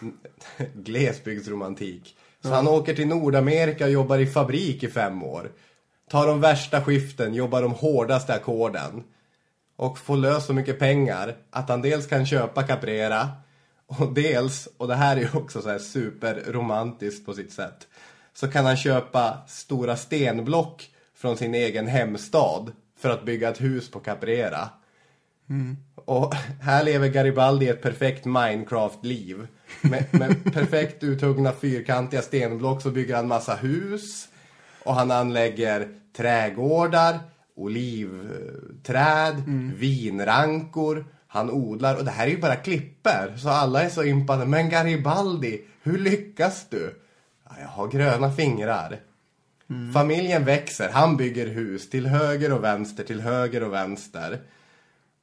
Glesbygdsromantik. 0.74 2.16
Så 2.42 2.48
Ja. 2.48 2.54
han 2.54 2.68
åker 2.68 2.94
till 2.94 3.08
Nordamerika 3.08 3.84
och 3.84 3.90
jobbar 3.90 4.18
i 4.18 4.26
fabrik 4.26 4.82
i 4.82 4.88
fem 4.88 5.22
år. 5.22 5.50
Tar 6.10 6.26
de 6.26 6.40
värsta 6.40 6.82
skiften, 6.82 7.34
jobbar 7.34 7.62
de 7.62 7.72
hårdaste 7.72 8.34
ackorden. 8.34 9.04
Och 9.76 9.98
får 9.98 10.16
lös 10.16 10.46
så 10.46 10.52
mycket 10.52 10.78
pengar 10.78 11.36
att 11.50 11.68
han 11.68 11.82
dels 11.82 12.06
kan 12.06 12.26
köpa 12.26 12.62
Caprera 12.62 13.28
och 13.86 14.14
dels, 14.14 14.68
och 14.76 14.88
det 14.88 14.94
här 14.94 15.16
är 15.16 15.20
ju 15.20 15.28
också 15.32 15.62
så 15.62 15.68
här 15.68 15.78
superromantiskt 15.78 17.26
på 17.26 17.32
sitt 17.32 17.52
sätt, 17.52 17.88
så 18.34 18.48
kan 18.48 18.66
han 18.66 18.76
köpa 18.76 19.38
stora 19.48 19.96
stenblock 19.96 20.90
från 21.14 21.36
sin 21.36 21.54
egen 21.54 21.86
hemstad 21.86 22.72
för 22.98 23.10
att 23.10 23.24
bygga 23.24 23.48
ett 23.48 23.60
hus 23.60 23.90
på 23.90 24.00
Caprera. 24.00 24.68
Mm. 25.50 25.76
Och 25.94 26.34
här 26.60 26.84
lever 26.84 27.08
Garibaldi 27.08 27.68
ett 27.68 27.82
perfekt 27.82 28.24
Minecraft-liv. 28.24 29.46
Med, 29.80 30.04
med 30.10 30.54
perfekt 30.54 31.02
uthuggna 31.02 31.52
fyrkantiga 31.52 32.22
stenblock 32.22 32.82
så 32.82 32.90
bygger 32.90 33.16
han 33.16 33.28
massa 33.28 33.54
hus. 33.54 34.28
Och 34.84 34.94
han 34.94 35.10
anlägger 35.10 35.99
trädgårdar, 36.16 37.18
olivträd, 37.56 39.42
vinrankor. 39.76 41.04
Han 41.26 41.50
odlar, 41.50 41.96
och 41.96 42.04
det 42.04 42.10
här 42.10 42.26
är 42.26 42.30
ju 42.30 42.40
bara 42.40 42.56
klipper. 42.56 43.36
Så 43.36 43.48
alla 43.48 43.82
är 43.82 43.88
så 43.88 44.02
impade. 44.04 44.46
Men 44.46 44.70
Garibaldi, 44.70 45.60
hur 45.82 45.98
lyckas 45.98 46.66
du? 46.70 47.00
Ja, 47.48 47.52
jag 47.60 47.68
har 47.68 47.88
gröna 47.88 48.32
fingrar. 48.32 49.00
Familjen 49.94 50.44
växer, 50.44 50.88
han 50.92 51.16
bygger 51.16 51.46
hus 51.46 51.90
till 51.90 52.06
höger 52.06 52.52
och 52.52 52.64
vänster, 52.64 53.04
till 53.04 53.20
höger 53.20 53.62
och 53.62 53.72
vänster. 53.72 54.40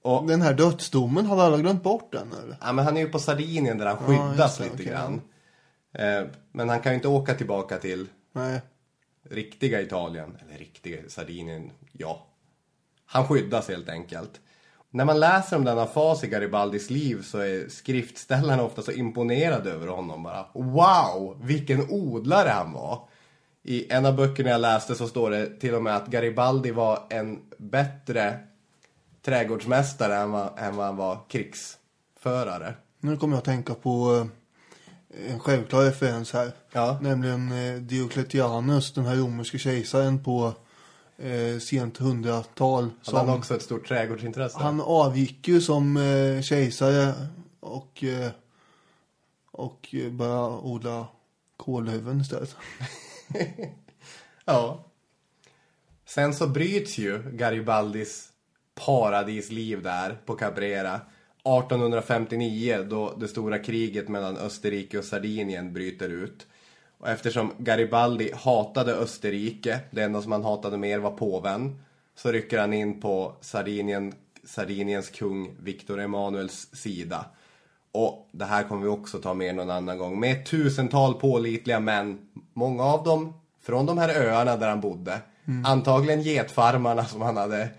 Och, 0.01 0.27
Den 0.27 0.41
här 0.41 0.53
dödsdomen, 0.53 1.25
har 1.25 1.43
alla 1.43 1.57
glömt 1.57 1.83
bort 1.83 2.11
den 2.11 2.31
eller? 2.43 2.57
ja, 2.61 2.71
men 2.73 2.85
han 2.85 2.97
är 2.97 3.01
ju 3.01 3.09
på 3.09 3.19
Sardinien 3.19 3.77
där 3.77 3.85
han 3.85 3.97
Ja, 4.01 4.07
skyddas 4.07 4.39
just 4.39 4.57
det, 4.57 4.63
lite 4.63 4.75
okej, 4.75 4.85
grann. 4.85 5.21
Eh, 5.93 6.27
men 6.51 6.69
han 6.69 6.79
kan 6.79 6.91
ju 6.91 6.95
inte 6.95 7.07
åka 7.07 7.33
tillbaka 7.33 7.77
till 7.77 8.07
Nej 8.33 8.61
riktiga 9.29 9.81
Italien. 9.81 10.37
Eller 10.45 10.59
riktiga 10.59 10.97
Sardinien, 11.07 11.71
ja. 11.91 12.27
Han 13.05 13.27
skyddas 13.27 13.67
helt 13.67 13.89
enkelt. 13.89 14.41
När 14.89 15.05
man 15.05 15.19
läser 15.19 15.55
om 15.57 15.65
denna 15.65 15.85
fas 15.85 16.23
i 16.23 16.27
Garibaldis 16.27 16.89
liv 16.89 17.21
så 17.21 17.37
är 17.37 17.69
skriftställarna 17.69 18.63
ofta 18.63 18.81
så 18.81 18.91
imponerade 18.91 19.71
över 19.71 19.87
honom 19.87 20.23
bara. 20.23 20.45
Wow, 20.53 21.37
vilken 21.41 21.89
odlare 21.89 22.49
han 22.49 22.73
var. 22.73 22.99
I 23.63 23.93
en 23.93 24.05
av 24.05 24.15
böckerna 24.15 24.49
jag 24.49 24.61
läste 24.61 24.95
så 24.95 25.07
står 25.07 25.29
det 25.29 25.59
till 25.59 25.75
och 25.75 25.83
med 25.83 25.95
att 25.95 26.07
Garibaldi 26.07 26.71
var 26.71 27.07
en 27.09 27.41
bättre 27.57 28.39
trädgårdsmästare 29.21 30.15
än 30.15 30.31
vad, 30.31 30.59
än 30.59 30.75
vad 30.75 30.85
han 30.85 30.95
var 30.95 31.19
krigsförare. 31.29 32.73
Nu 32.99 33.17
kommer 33.17 33.33
jag 33.33 33.37
att 33.37 33.45
tänka 33.45 33.73
på 33.73 34.15
eh, 34.15 34.25
en 35.29 35.39
självklar 35.39 35.81
referens 35.81 36.33
här. 36.33 36.51
Ja. 36.71 36.99
Nämligen 37.01 37.51
eh, 37.51 37.81
Diocletianus, 37.81 38.93
den 38.93 39.05
här 39.05 39.15
romerske 39.15 39.57
kejsaren 39.57 40.23
på 40.23 40.53
eh, 41.17 41.59
sent 41.59 41.97
hundratal. 41.97 42.89
Hade 43.05 43.17
han 43.17 43.29
också 43.29 43.55
ett 43.55 43.61
stort 43.61 43.87
trädgårdsintresse? 43.87 44.59
han 44.59 44.81
avgick 44.81 45.47
ju 45.47 45.61
som 45.61 45.97
eh, 45.97 46.41
kejsare 46.41 47.13
och, 47.59 48.03
eh, 48.03 48.31
och 49.51 49.95
eh, 49.95 50.11
började 50.11 50.57
odla 50.57 51.07
kålhuvuden 51.57 52.21
istället. 52.21 52.55
Ja. 54.49 54.85
Sen 56.05 56.33
så 56.33 56.47
bryts 56.47 56.97
ju 56.97 57.31
Garibaldis 57.31 58.29
paradisliv 58.85 59.83
där 59.83 60.17
på 60.25 60.35
Cabrera 60.35 61.01
1859 61.47 62.85
då 62.89 63.13
det 63.19 63.27
stora 63.27 63.59
kriget 63.59 64.07
mellan 64.07 64.37
Österrike 64.37 64.97
och 64.97 65.03
Sardinien 65.03 65.73
bryter 65.73 66.09
ut. 66.09 66.47
Och 66.97 67.09
eftersom 67.09 67.51
Garibaldi 67.57 68.31
hatade 68.33 68.95
Österrike, 68.95 69.79
det 69.91 70.03
enda 70.03 70.21
som 70.21 70.31
han 70.31 70.43
hatade 70.43 70.77
mer 70.77 70.99
var 70.99 71.11
påven, 71.11 71.79
så 72.15 72.31
rycker 72.31 72.59
han 72.59 72.73
in 72.73 73.01
på 73.01 73.33
Sardinien, 73.41 74.13
Sardiniens 74.43 75.09
kung 75.09 75.55
Victor 75.59 75.99
Emanuels 75.99 76.67
sida. 76.73 77.25
Och 77.91 78.29
det 78.31 78.45
här 78.45 78.63
kommer 78.63 78.81
vi 78.83 78.89
också 78.89 79.17
ta 79.17 79.33
med 79.33 79.55
någon 79.55 79.69
annan 79.69 79.97
gång. 79.97 80.19
Med 80.19 80.31
ett 80.31 80.45
tusental 80.45 81.13
pålitliga 81.13 81.79
män. 81.79 82.19
Många 82.53 82.83
av 82.83 83.03
dem 83.03 83.33
från 83.61 83.85
de 83.85 83.97
här 83.97 84.09
öarna 84.09 84.57
där 84.57 84.69
han 84.69 84.81
bodde. 84.81 85.21
Mm. 85.47 85.65
Antagligen 85.65 86.21
getfarmarna 86.21 87.05
som 87.05 87.21
han 87.21 87.37
hade 87.37 87.69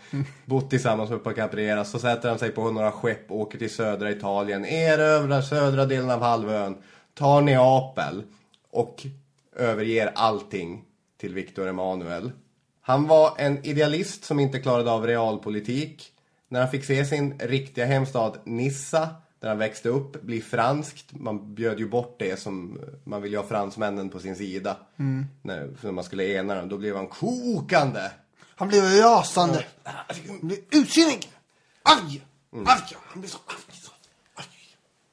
bott 0.44 0.70
tillsammans 0.70 1.10
med 1.10 1.24
på 1.24 1.32
Caprera. 1.32 1.84
Så 1.84 1.98
sätter 1.98 2.28
han 2.28 2.38
sig 2.38 2.50
på 2.50 2.70
några 2.70 2.92
skepp 2.92 3.30
och 3.30 3.40
åker 3.40 3.58
till 3.58 3.74
södra 3.74 4.10
Italien. 4.10 4.64
Erövrar 4.64 5.42
södra 5.42 5.86
delen 5.86 6.10
av 6.10 6.20
halvön. 6.20 6.76
Tar 7.14 7.40
Neapel. 7.40 8.22
Och 8.70 9.06
överger 9.56 10.12
allting 10.14 10.84
till 11.20 11.34
Victor 11.34 11.68
Emanuel. 11.68 12.32
Han 12.80 13.06
var 13.06 13.32
en 13.38 13.66
idealist 13.66 14.24
som 14.24 14.40
inte 14.40 14.58
klarade 14.58 14.90
av 14.90 15.06
realpolitik. 15.06 16.12
När 16.48 16.60
han 16.60 16.70
fick 16.70 16.84
se 16.84 17.04
sin 17.04 17.38
riktiga 17.38 17.86
hemstad 17.86 18.38
Nissa, 18.44 19.08
där 19.40 19.48
han 19.48 19.58
växte 19.58 19.88
upp, 19.88 20.22
bli 20.22 20.40
franskt. 20.40 21.06
Man 21.12 21.54
bjöd 21.54 21.78
ju 21.78 21.88
bort 21.88 22.16
det 22.18 22.40
som 22.40 22.80
man 23.04 23.22
vill 23.22 23.32
ju 23.32 23.38
ha 23.38 23.44
fransmännen 23.44 24.08
på 24.08 24.20
sin 24.20 24.36
sida. 24.36 24.76
Mm. 24.96 25.26
När, 25.42 25.70
när 25.80 25.92
man 25.92 26.04
skulle 26.04 26.24
ena 26.24 26.54
dem, 26.54 26.68
då 26.68 26.78
blev 26.78 26.96
han 26.96 27.06
kokande. 27.06 28.10
Han 28.54 28.68
blev 28.68 28.82
rasande. 28.84 29.64
Han 29.82 30.38
blev 30.42 30.58
utsinnig. 30.70 31.30
Arg. 31.82 32.24
Mm. 32.52 32.66
Arg. 32.66 32.96
Han 33.06 33.20
blev 33.20 33.30
så 33.30 33.38
arg. 33.46 33.78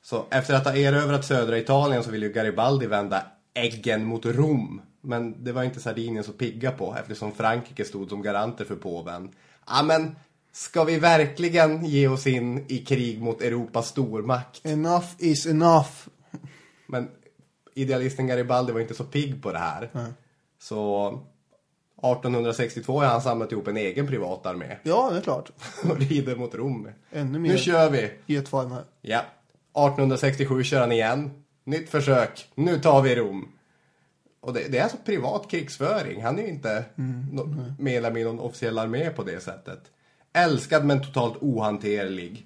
Så 0.06 0.26
efter 0.30 0.54
att 0.54 0.66
ha 0.66 0.76
erövrat 0.76 1.26
södra 1.26 1.58
Italien 1.58 2.04
så 2.04 2.12
ville 2.12 2.26
ju 2.26 2.34
Garibaldi 2.34 2.88
vända 2.88 3.26
äggen 3.54 4.06
mot 4.06 4.26
Rom. 4.26 4.82
Men 5.02 5.44
det 5.44 5.52
var 5.52 5.64
inte 5.64 5.80
Sardinien 5.80 6.24
så 6.24 6.32
pigga 6.32 6.72
på 6.72 6.96
eftersom 7.00 7.32
Frankrike 7.32 7.86
stod 7.86 8.10
som 8.10 8.22
garanter 8.22 8.66
för 8.66 8.76
påven. 8.76 9.32
Ja 9.68 9.84
men, 9.84 10.16
ska 10.56 10.84
vi 10.84 11.00
verkligen 11.00 11.86
ge 11.86 12.08
oss 12.08 12.28
in 12.28 12.66
i 12.68 12.78
krig 12.78 13.22
mot 13.22 13.42
Europas 13.42 13.88
stormakt? 13.88 14.66
Enough 14.66 15.08
is 15.18 15.46
enough. 15.46 15.90
Men 16.88 17.10
idealisten 17.74 18.28
Garibaldi 18.28 18.74
var 18.74 18.80
inte 18.80 18.94
så 18.94 19.04
pigg 19.04 19.44
på 19.44 19.52
det 19.52 19.58
här. 19.58 19.90
Nej. 19.92 20.12
Så 20.60 21.08
1862 21.98 23.00
har 23.00 23.06
han 23.06 23.22
samlat 23.22 23.52
ihop 23.52 23.68
en 23.68 23.78
egen 23.78 24.08
privatarmé 24.08 24.78
Ja, 24.84 25.10
det 25.12 25.18
är 25.18 25.22
klart. 25.22 25.52
och 25.90 25.98
rider 26.00 26.36
mot 26.36 26.56
Rom. 26.56 26.90
Ännu 27.12 27.40
mer 27.40 27.50
Nu 27.50 27.58
kör 27.58 27.90
vi! 27.90 28.12
getfarmar. 28.26 28.84
Ja. 29.02 29.20
1867 29.20 30.64
kör 30.64 30.80
han 30.80 30.92
igen. 30.92 31.32
Nytt 31.64 31.90
försök. 31.90 32.48
Nu 32.56 32.80
tar 32.80 33.02
vi 33.02 33.16
Rom. 33.16 33.52
Och 34.42 34.54
det, 34.54 34.68
det 34.72 34.78
är 34.78 34.84
alltså 34.84 34.98
privat 35.06 35.52
krigsföring. 35.52 36.24
Han 36.24 36.40
är 36.40 36.44
ju 36.44 36.50
inte 36.50 36.86
no, 37.32 37.74
medlem 37.80 38.18
i 38.18 38.24
någon 38.24 38.40
officiell 38.40 38.80
armé 38.80 39.10
på 39.10 39.24
det 39.24 39.44
sättet. 39.44 39.92
Älskad 40.36 40.86
men 40.86 41.02
totalt 41.02 41.38
ohanterlig. 41.42 42.46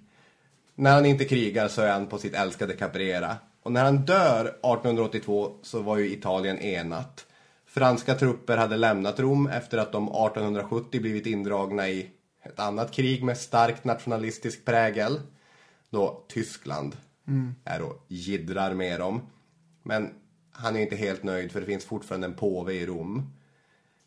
När 0.76 0.94
han 0.94 1.06
inte 1.06 1.26
krigar 1.26 1.68
så 1.68 1.82
är 1.82 1.92
han 1.92 2.08
på 2.08 2.18
sitt 2.18 2.36
älskade 2.36 2.74
Caprera. 2.74 3.38
Och 3.64 3.72
när 3.72 3.84
han 3.84 3.98
dör 3.98 4.46
1882 4.46 5.52
så 5.62 5.82
var 5.82 5.98
ju 5.98 6.14
Italien 6.14 6.60
enat. 6.60 7.26
Franska 7.66 8.16
trupper 8.16 8.58
hade 8.58 8.78
lämnat 8.78 9.20
Rom 9.20 9.48
efter 9.48 9.78
att 9.78 9.92
de 9.92 10.04
1870 10.04 11.02
blivit 11.02 11.26
indragna 11.26 11.90
i 11.90 12.10
ett 12.44 12.60
annat 12.60 12.92
krig 12.92 13.24
med 13.24 13.38
starkt 13.38 13.86
nationalistisk 13.86 14.66
prägel. 14.66 15.22
Då 15.90 16.26
Tyskland 16.28 16.98
är 17.64 17.82
och 17.82 18.06
jiddrar 18.08 18.74
med 18.74 19.00
dem. 19.00 19.22
Men 19.84 20.10
han 20.52 20.76
är 20.76 20.80
inte 20.80 20.96
helt 20.96 21.24
nöjd 21.24 21.52
för 21.52 21.60
det 21.60 21.66
finns 21.66 21.86
fortfarande 21.86 22.28
en 22.28 22.34
påve 22.34 22.74
i 22.74 22.86
Rom. 22.86 23.34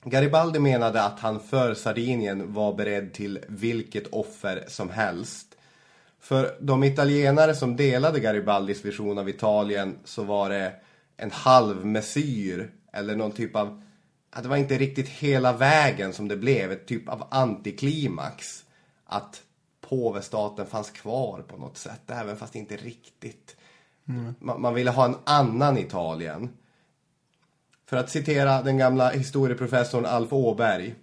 Garibaldi 0.04 0.58
menade 0.58 1.02
att 1.02 1.20
han 1.20 1.40
för 1.40 1.74
Sardinien 1.74 2.52
var 2.52 2.74
beredd 2.74 3.12
till 3.12 3.38
vilket 3.48 4.06
offer 4.06 4.64
som 4.68 4.90
helst. 4.90 5.56
För 6.20 6.56
de 6.60 6.84
italienare 6.84 7.54
som 7.54 7.76
delade 7.76 8.20
Garibaldis 8.20 8.84
vision 8.84 9.18
av 9.18 9.28
Italien 9.28 9.98
så 10.04 10.22
var 10.22 10.50
det 10.50 10.72
en 11.16 11.30
halv 11.30 11.86
mesyr 11.86 12.72
eller 12.92 13.16
någon 13.16 13.32
typ 13.32 13.56
av, 13.56 13.82
det 14.42 14.48
var 14.48 14.56
inte 14.56 14.78
riktigt 14.78 15.08
hela 15.08 15.52
vägen 15.52 16.12
som 16.12 16.28
det 16.28 16.36
blev, 16.36 16.72
ett 16.72 16.86
typ 16.86 17.08
av 17.08 17.26
antiklimax. 17.30 18.64
Att 19.04 19.42
påvestaten 19.80 20.66
fanns 20.66 20.90
kvar 20.90 21.42
på 21.48 21.56
något 21.56 21.76
sätt, 21.76 22.10
även 22.10 22.36
fast 22.36 22.56
inte 22.56 22.76
riktigt. 22.76 23.56
Man, 24.38 24.60
man 24.60 24.74
ville 24.74 24.90
ha 24.90 25.04
en 25.04 25.16
annan 25.24 25.78
Italien. 25.78 26.50
För 27.92 27.96
att 27.96 28.10
citera 28.10 28.62
den 28.62 28.78
gamla 28.78 29.10
historieprofessorn 29.10 30.06
Alf 30.06 30.32
Åberg. 30.32 30.94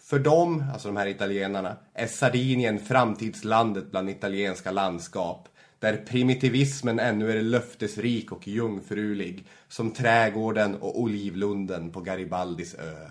För 0.00 0.18
dem, 0.18 0.64
alltså 0.72 0.88
de 0.88 0.96
här 0.96 1.06
italienarna, 1.06 1.76
är 1.94 2.06
Sardinien 2.06 2.78
framtidslandet 2.78 3.90
bland 3.90 4.10
italienska 4.10 4.70
landskap. 4.70 5.48
Där 5.78 5.96
primitivismen 5.96 6.98
ännu 6.98 7.30
är 7.32 7.42
löftesrik 7.42 8.32
och 8.32 8.48
jungfrulig. 8.48 9.46
Som 9.68 9.90
trädgården 9.90 10.74
och 10.74 11.00
olivlunden 11.00 11.90
på 11.90 12.00
Garibaldis 12.00 12.74
ö. 12.74 13.10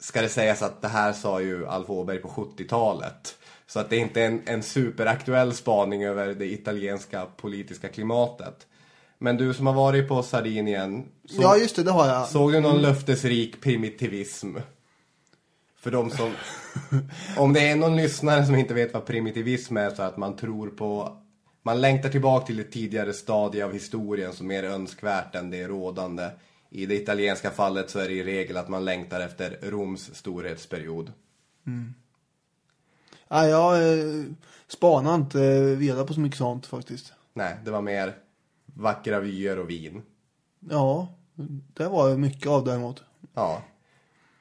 Ska 0.00 0.22
det 0.22 0.28
sägas 0.28 0.62
att 0.62 0.82
det 0.82 0.88
här 0.88 1.12
sa 1.12 1.40
ju 1.40 1.66
Alf 1.66 1.90
Åberg 1.90 2.18
på 2.18 2.28
70-talet. 2.28 3.38
Så 3.66 3.80
att 3.80 3.90
det 3.90 3.96
är 3.96 4.00
inte 4.00 4.22
är 4.22 4.26
en, 4.26 4.42
en 4.46 4.62
superaktuell 4.62 5.54
spaning 5.54 6.04
över 6.04 6.34
det 6.34 6.52
italienska 6.52 7.26
politiska 7.36 7.88
klimatet. 7.88 8.66
Men 9.22 9.36
du 9.36 9.54
som 9.54 9.66
har 9.66 9.74
varit 9.74 10.08
på 10.08 10.22
Sardinien. 10.22 11.08
så- 11.28 11.42
Ja, 11.42 11.56
just 11.56 11.76
det, 11.76 11.82
det 11.82 11.90
har 11.90 12.08
jag. 12.08 12.28
Såg 12.28 12.52
du 12.52 12.60
någon 12.60 12.82
löftesrik 12.82 13.60
primitivism? 13.60 14.56
För 15.76 15.90
de 15.90 16.10
som... 16.10 16.32
Om 17.36 17.52
det 17.52 17.68
är 17.68 17.76
någon 17.76 17.96
lyssnare 17.96 18.46
som 18.46 18.54
inte 18.54 18.74
vet 18.74 18.94
vad 18.94 19.06
primitivism 19.06 19.76
är 19.76 19.90
så 19.90 20.02
att 20.02 20.16
man 20.16 20.36
tror 20.36 20.68
på... 20.68 21.16
Man 21.62 21.80
längtar 21.80 22.08
tillbaka 22.08 22.46
till 22.46 22.60
ett 22.60 22.72
tidigare 22.72 23.12
stadie 23.12 23.64
av 23.64 23.72
historien 23.72 24.32
som 24.32 24.50
är 24.50 24.62
önskvärt 24.62 25.34
än 25.34 25.50
det 25.50 25.68
rådande. 25.68 26.28
I 26.70 26.86
det 26.86 26.94
italienska 26.94 27.50
fallet 27.50 27.90
så 27.90 27.98
är 27.98 28.08
det 28.08 28.14
i 28.14 28.24
regel 28.24 28.56
att 28.56 28.68
man 28.68 28.84
längtar 28.84 29.20
efter 29.20 29.58
Roms 29.62 30.14
storhetsperiod. 30.14 31.12
Ja, 33.28 33.46
jag 33.48 33.76
eh, 33.98 34.24
spanar 34.68 35.14
inte 35.14 35.42
eh, 35.44 35.60
vidare 35.62 36.06
på 36.06 36.14
så 36.14 36.20
mycket 36.20 36.38
sånt 36.38 36.66
faktiskt. 36.66 37.12
Nej, 37.34 37.56
det 37.64 37.70
var 37.70 37.82
mer 37.82 38.14
vackra 38.80 39.20
vyer 39.20 39.58
och 39.58 39.70
vin. 39.70 40.02
Ja, 40.60 41.08
det 41.74 41.88
var 41.88 42.16
mycket 42.16 42.46
av 42.46 42.64
däremot. 42.64 43.02
Ja. 43.34 43.62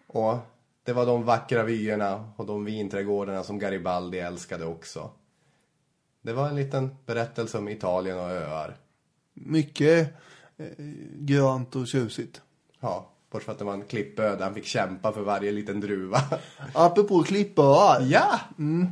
Och 0.07 0.37
det 0.83 0.93
var 0.93 1.05
de 1.05 1.23
vackra 1.23 1.63
vyerna 1.63 2.31
och 2.35 2.45
de 2.45 2.65
vinträdgårdarna 2.65 3.43
som 3.43 3.59
Garibaldi 3.59 4.19
älskade 4.19 4.65
också. 4.65 5.11
Det 6.21 6.33
var 6.33 6.47
en 6.49 6.55
liten 6.55 6.95
berättelse 7.05 7.57
om 7.57 7.69
Italien 7.69 8.19
och 8.19 8.31
öar. 8.31 8.77
Mycket 9.33 10.13
eh, 10.57 10.65
grönt 11.15 11.75
och 11.75 11.87
tjusigt. 11.87 12.41
Ja, 12.79 13.09
bortsett 13.31 13.45
från 13.45 13.53
att 13.53 13.59
det 13.59 13.65
var 13.65 13.73
en 13.73 13.85
klippö 13.85 14.35
där 14.35 14.43
han 14.43 14.53
fick 14.53 14.65
kämpa 14.65 15.11
för 15.11 15.21
varje 15.21 15.51
liten 15.51 15.79
druva. 15.79 16.21
Apropå 16.73 17.23
klippöar. 17.23 18.01
Ja! 18.01 18.39
Vi 18.57 18.87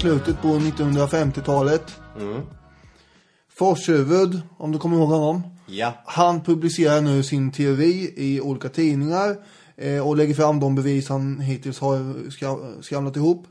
slutet 0.00 0.42
på 0.42 0.48
1950-talet. 0.48 1.82
Forshuvud, 3.58 4.40
om 4.58 4.72
du 4.72 4.78
kommer 4.78 4.96
ihåg 4.96 5.08
honom. 5.08 5.42
Ja. 5.66 5.94
Han 6.06 6.40
publicerar 6.40 7.00
nu 7.00 7.22
sin 7.22 7.52
teori 7.52 8.14
i 8.16 8.40
olika 8.40 8.68
tidningar 8.68 9.36
eh, 9.76 10.08
och 10.08 10.16
lägger 10.16 10.34
fram 10.34 10.60
de 10.60 10.74
bevis 10.74 11.08
han 11.08 11.40
hittills 11.40 11.78
har 11.80 11.96
skra- 12.30 12.82
skramlat 12.82 13.16
ihop. 13.16 13.46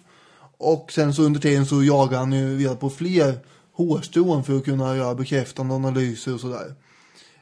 Och 0.57 0.91
sen 0.91 1.13
så 1.13 1.23
under 1.23 1.39
tiden 1.39 1.65
så 1.65 1.83
jagar 1.83 2.17
han 2.19 2.31
ju 2.33 2.55
vidare 2.55 2.75
på 2.75 2.89
fler 2.89 3.39
hårstrån 3.73 4.43
för 4.43 4.57
att 4.57 4.65
kunna 4.65 4.95
göra 4.97 5.15
bekräftande 5.15 5.75
analyser 5.75 6.33
och 6.33 6.39
sådär. 6.39 6.73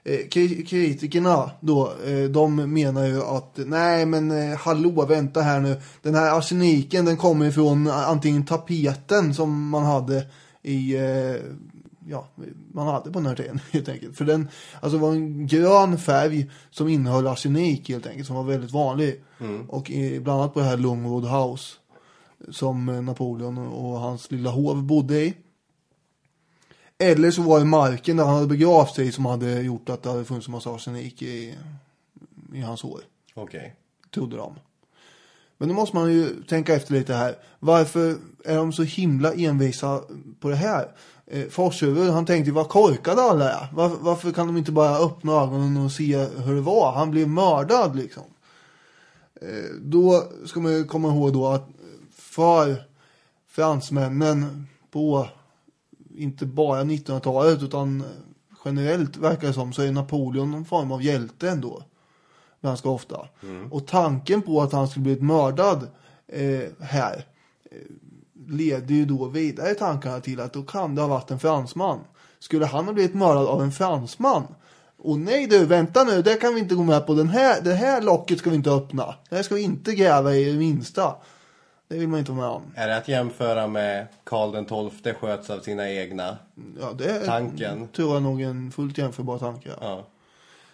Eh, 0.07 0.27
kri- 0.29 0.65
kritikerna 0.65 1.51
då, 1.59 1.91
eh, 2.05 2.23
de 2.29 2.55
menar 2.55 3.05
ju 3.05 3.23
att 3.23 3.59
nej 3.65 4.05
men 4.05 4.31
eh, 4.51 4.57
hallå 4.57 5.05
vänta 5.05 5.41
här 5.41 5.59
nu. 5.59 5.75
Den 6.01 6.15
här 6.15 6.37
arseniken 6.37 7.05
den 7.05 7.17
kommer 7.17 7.45
ifrån 7.45 7.87
eh, 7.87 8.09
antingen 8.09 8.45
tapeten 8.45 9.33
som 9.33 9.69
man 9.69 9.83
hade 9.85 10.25
i 10.63 10.95
ja, 12.09 12.27
man 12.73 12.87
hade 12.87 13.11
på 13.11 13.19
den 13.19 13.25
här 13.25 13.35
tiden 13.35 13.59
helt 13.71 13.89
enkelt. 13.89 14.17
För 14.17 14.25
den, 14.25 14.47
alltså 14.81 14.97
det 14.97 15.01
var 15.03 15.11
en 15.11 15.47
grön 15.47 15.97
färg 15.97 16.49
som 16.71 16.87
innehöll 16.87 17.27
arsenik 17.27 17.89
helt 17.89 18.07
enkelt, 18.07 18.27
som 18.27 18.35
var 18.35 18.43
väldigt 18.43 18.71
vanlig. 18.71 19.23
Och 19.69 19.89
i, 19.91 20.19
bland 20.19 20.39
annat 20.41 20.53
på 20.53 20.59
det 20.59 20.65
här 20.65 20.77
Longwood 20.77 21.25
House, 21.25 21.73
som 22.51 22.85
Napoleon 23.05 23.57
och 23.57 23.99
hans 23.99 24.31
lilla 24.31 24.49
hov 24.49 24.83
bodde 24.83 25.19
i. 25.25 25.33
Eller 26.97 27.31
så 27.31 27.41
var 27.41 27.59
det 27.59 27.65
marken 27.65 28.17
där 28.17 28.23
han 28.23 28.33
hade 28.33 28.47
begravt 28.47 28.95
sig 28.95 29.11
som 29.11 29.25
hade 29.25 29.61
gjort 29.61 29.89
att 29.89 30.03
det 30.03 30.09
hade 30.09 30.25
funnits 30.25 30.47
en 30.47 30.51
massa 30.51 30.69
arsenik 30.69 31.21
i, 31.21 31.55
i 32.53 32.61
hans 32.61 32.81
hår, 32.81 33.01
Okej. 33.33 33.75
trodde 34.13 34.37
de. 34.37 34.55
Men 35.57 35.69
då 35.69 35.75
måste 35.75 35.95
man 35.95 36.13
ju 36.13 36.43
tänka 36.43 36.75
efter 36.75 36.93
lite 36.93 37.13
här. 37.13 37.35
Varför 37.59 38.15
är 38.45 38.55
de 38.55 38.73
så 38.73 38.83
himla 38.83 39.33
envisa 39.33 40.01
på 40.39 40.49
det 40.49 40.55
här? 40.55 40.91
Eh, 41.25 41.47
Forshuvud, 41.49 42.09
han 42.09 42.25
tänkte 42.25 42.49
ju 42.49 42.53
vad 42.53 42.69
korkade 42.69 43.21
alla 43.21 43.51
är. 43.51 43.67
Varför, 43.73 43.97
varför 44.01 44.31
kan 44.31 44.47
de 44.47 44.57
inte 44.57 44.71
bara 44.71 44.97
öppna 44.97 45.31
ögonen 45.31 45.77
och 45.77 45.91
se 45.91 46.17
hur 46.17 46.55
det 46.55 46.61
var? 46.61 46.91
Han 46.91 47.11
blev 47.11 47.27
mördad 47.27 47.95
liksom. 47.95 48.23
Eh, 49.41 49.75
då 49.81 50.23
ska 50.45 50.59
man 50.59 50.71
ju 50.71 50.83
komma 50.83 51.07
ihåg 51.07 51.33
då 51.33 51.47
att 51.47 51.69
för 52.15 52.83
fransmännen 53.47 54.67
på 54.91 55.27
inte 56.17 56.45
bara 56.45 56.83
1900-talet 56.83 57.63
utan 57.63 58.03
generellt 58.65 59.17
verkar 59.17 59.47
det 59.47 59.53
som 59.53 59.73
så 59.73 59.81
är 59.81 59.91
Napoleon 59.91 60.51
någon 60.51 60.65
form 60.65 60.91
av 60.91 61.03
hjälte 61.03 61.49
ändå 61.49 61.83
ganska 62.61 62.89
ofta. 62.89 63.27
Och 63.71 63.87
tanken 63.87 64.41
på 64.41 64.61
att 64.61 64.71
han 64.71 64.87
skulle 64.87 65.03
blivit 65.03 65.23
mördad 65.23 65.87
eh, 66.27 66.69
här 66.79 67.25
eh, 67.71 67.77
leder 68.47 68.95
ju 68.95 69.05
då 69.05 69.25
vidare 69.25 69.73
tankarna 69.73 70.19
till 70.19 70.39
att 70.39 70.53
då 70.53 70.63
kan 70.63 70.95
det 70.95 71.01
ha 71.01 71.07
varit 71.07 71.31
en 71.31 71.39
fransman. 71.39 71.99
Skulle 72.39 72.65
han 72.65 72.85
ha 72.85 72.93
blivit 72.93 73.15
mördad 73.15 73.47
av 73.47 73.61
en 73.61 73.71
fransman? 73.71 74.43
Och 74.97 75.19
nej 75.19 75.47
du, 75.47 75.65
vänta 75.65 76.03
nu, 76.03 76.21
det 76.21 76.35
kan 76.35 76.53
vi 76.53 76.59
inte 76.59 76.75
gå 76.75 76.83
med 76.83 77.07
på. 77.07 77.13
Den 77.13 77.29
här, 77.29 77.61
det 77.61 77.73
här 77.73 78.01
locket 78.01 78.39
ska 78.39 78.49
vi 78.49 78.55
inte 78.55 78.71
öppna. 78.71 79.15
Det 79.29 79.35
här 79.35 79.43
ska 79.43 79.55
vi 79.55 79.61
inte 79.61 79.95
gräva 79.95 80.35
i 80.35 80.51
det 80.51 80.57
minsta. 80.57 81.15
Det 81.87 81.97
vill 81.97 82.07
man 82.07 82.19
inte 82.19 82.31
vara 82.31 82.41
med 82.41 82.55
om. 82.55 82.63
Är 82.75 82.87
det 82.87 82.97
att 82.97 83.07
jämföra 83.07 83.67
med 83.67 84.07
Karl 84.23 84.51
den 84.51 84.65
XII 84.65 85.13
sköts 85.13 85.49
av 85.49 85.59
sina 85.59 85.89
egna? 85.91 86.37
Ja, 86.79 86.93
det 86.97 87.05
är, 87.05 87.25
Tanken. 87.25 87.87
tror 87.87 88.13
jag 88.13 88.23
nog 88.23 88.41
en 88.41 88.71
fullt 88.71 88.97
jämförbar 88.97 89.37
tanke. 89.37 89.69
Ja. 89.69 89.75
Ja. 89.81 90.07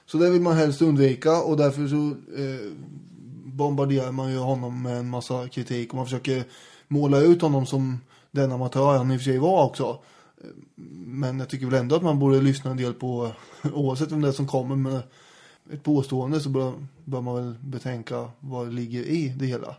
Så 0.05 0.17
det 0.17 0.29
vill 0.29 0.41
man 0.41 0.57
helst 0.57 0.81
undvika 0.81 1.41
och 1.41 1.57
därför 1.57 1.87
så 1.87 1.95
eh, 2.41 2.71
bombarderar 3.45 4.11
man 4.11 4.31
ju 4.31 4.37
honom 4.37 4.81
med 4.81 4.97
en 4.97 5.09
massa 5.09 5.47
kritik 5.47 5.89
och 5.89 5.95
man 5.95 6.05
försöker 6.05 6.43
måla 6.87 7.17
ut 7.17 7.41
honom 7.41 7.65
som 7.65 7.99
den 8.31 8.51
amatör 8.51 8.97
han 8.97 9.11
i 9.11 9.15
och 9.15 9.19
för 9.19 9.25
sig 9.25 9.37
var 9.37 9.65
också. 9.65 9.99
Men 11.05 11.39
jag 11.39 11.49
tycker 11.49 11.65
väl 11.65 11.79
ändå 11.79 11.95
att 11.95 12.03
man 12.03 12.19
borde 12.19 12.41
lyssna 12.41 12.71
en 12.71 12.77
del 12.77 12.93
på, 12.93 13.31
oavsett 13.73 14.11
vem 14.11 14.21
det 14.21 14.27
är 14.27 14.31
som 14.31 14.47
kommer 14.47 14.75
med 14.75 15.01
ett 15.71 15.83
påstående 15.83 16.39
så 16.39 16.49
bör, 16.49 16.73
bör 17.05 17.21
man 17.21 17.35
väl 17.35 17.55
betänka 17.61 18.29
vad 18.39 18.67
det 18.67 18.73
ligger 18.73 19.03
i 19.03 19.35
det 19.39 19.45
hela. 19.45 19.75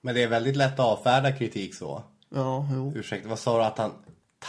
Men 0.00 0.14
det 0.14 0.22
är 0.22 0.28
väldigt 0.28 0.56
lätt 0.56 0.72
att 0.72 0.86
avfärda 0.86 1.32
kritik 1.32 1.74
så. 1.74 2.02
Ja, 2.34 2.68
jo. 2.72 2.92
Ursäkta, 2.96 3.28
vad 3.28 3.38
sa 3.38 3.58
du 3.58 3.64
att 3.64 3.78
han... 3.78 3.92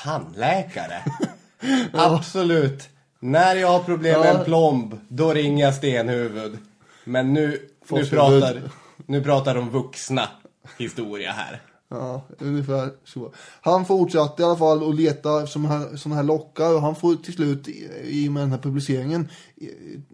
Tandläkare? 0.03 1.03
Absolut. 1.93 2.89
När 3.19 3.55
jag 3.55 3.67
har 3.67 3.79
problem 3.79 4.19
med 4.19 4.29
Ja. 4.29 4.39
en 4.39 4.45
plomb, 4.45 4.99
då 5.07 5.33
ringer 5.33 5.65
jag 5.65 5.75
stenhuvud. 5.75 6.57
Men 7.03 7.33
nu, 7.33 7.69
nu, 7.89 8.05
pratar, 8.05 8.61
nu 9.05 9.23
pratar 9.23 9.55
de 9.55 9.69
vuxna 9.69 10.29
historia 10.77 11.31
här. 11.31 11.61
Ja, 11.91 12.21
ungefär 12.39 12.89
så. 13.05 13.33
Han 13.61 13.85
fortsatte 13.85 14.41
i 14.41 14.45
alla 14.45 14.57
fall 14.57 14.89
att 14.89 14.95
leta 14.95 15.47
sådana 15.47 15.69
här, 15.69 16.15
här 16.15 16.23
lockar 16.23 16.75
och 16.75 16.81
han 16.81 16.95
får 16.95 17.15
till 17.15 17.33
slut 17.33 17.67
i 18.03 18.27
och 18.27 18.31
med 18.31 18.43
den 18.43 18.51
här 18.51 18.57
publiceringen 18.59 19.29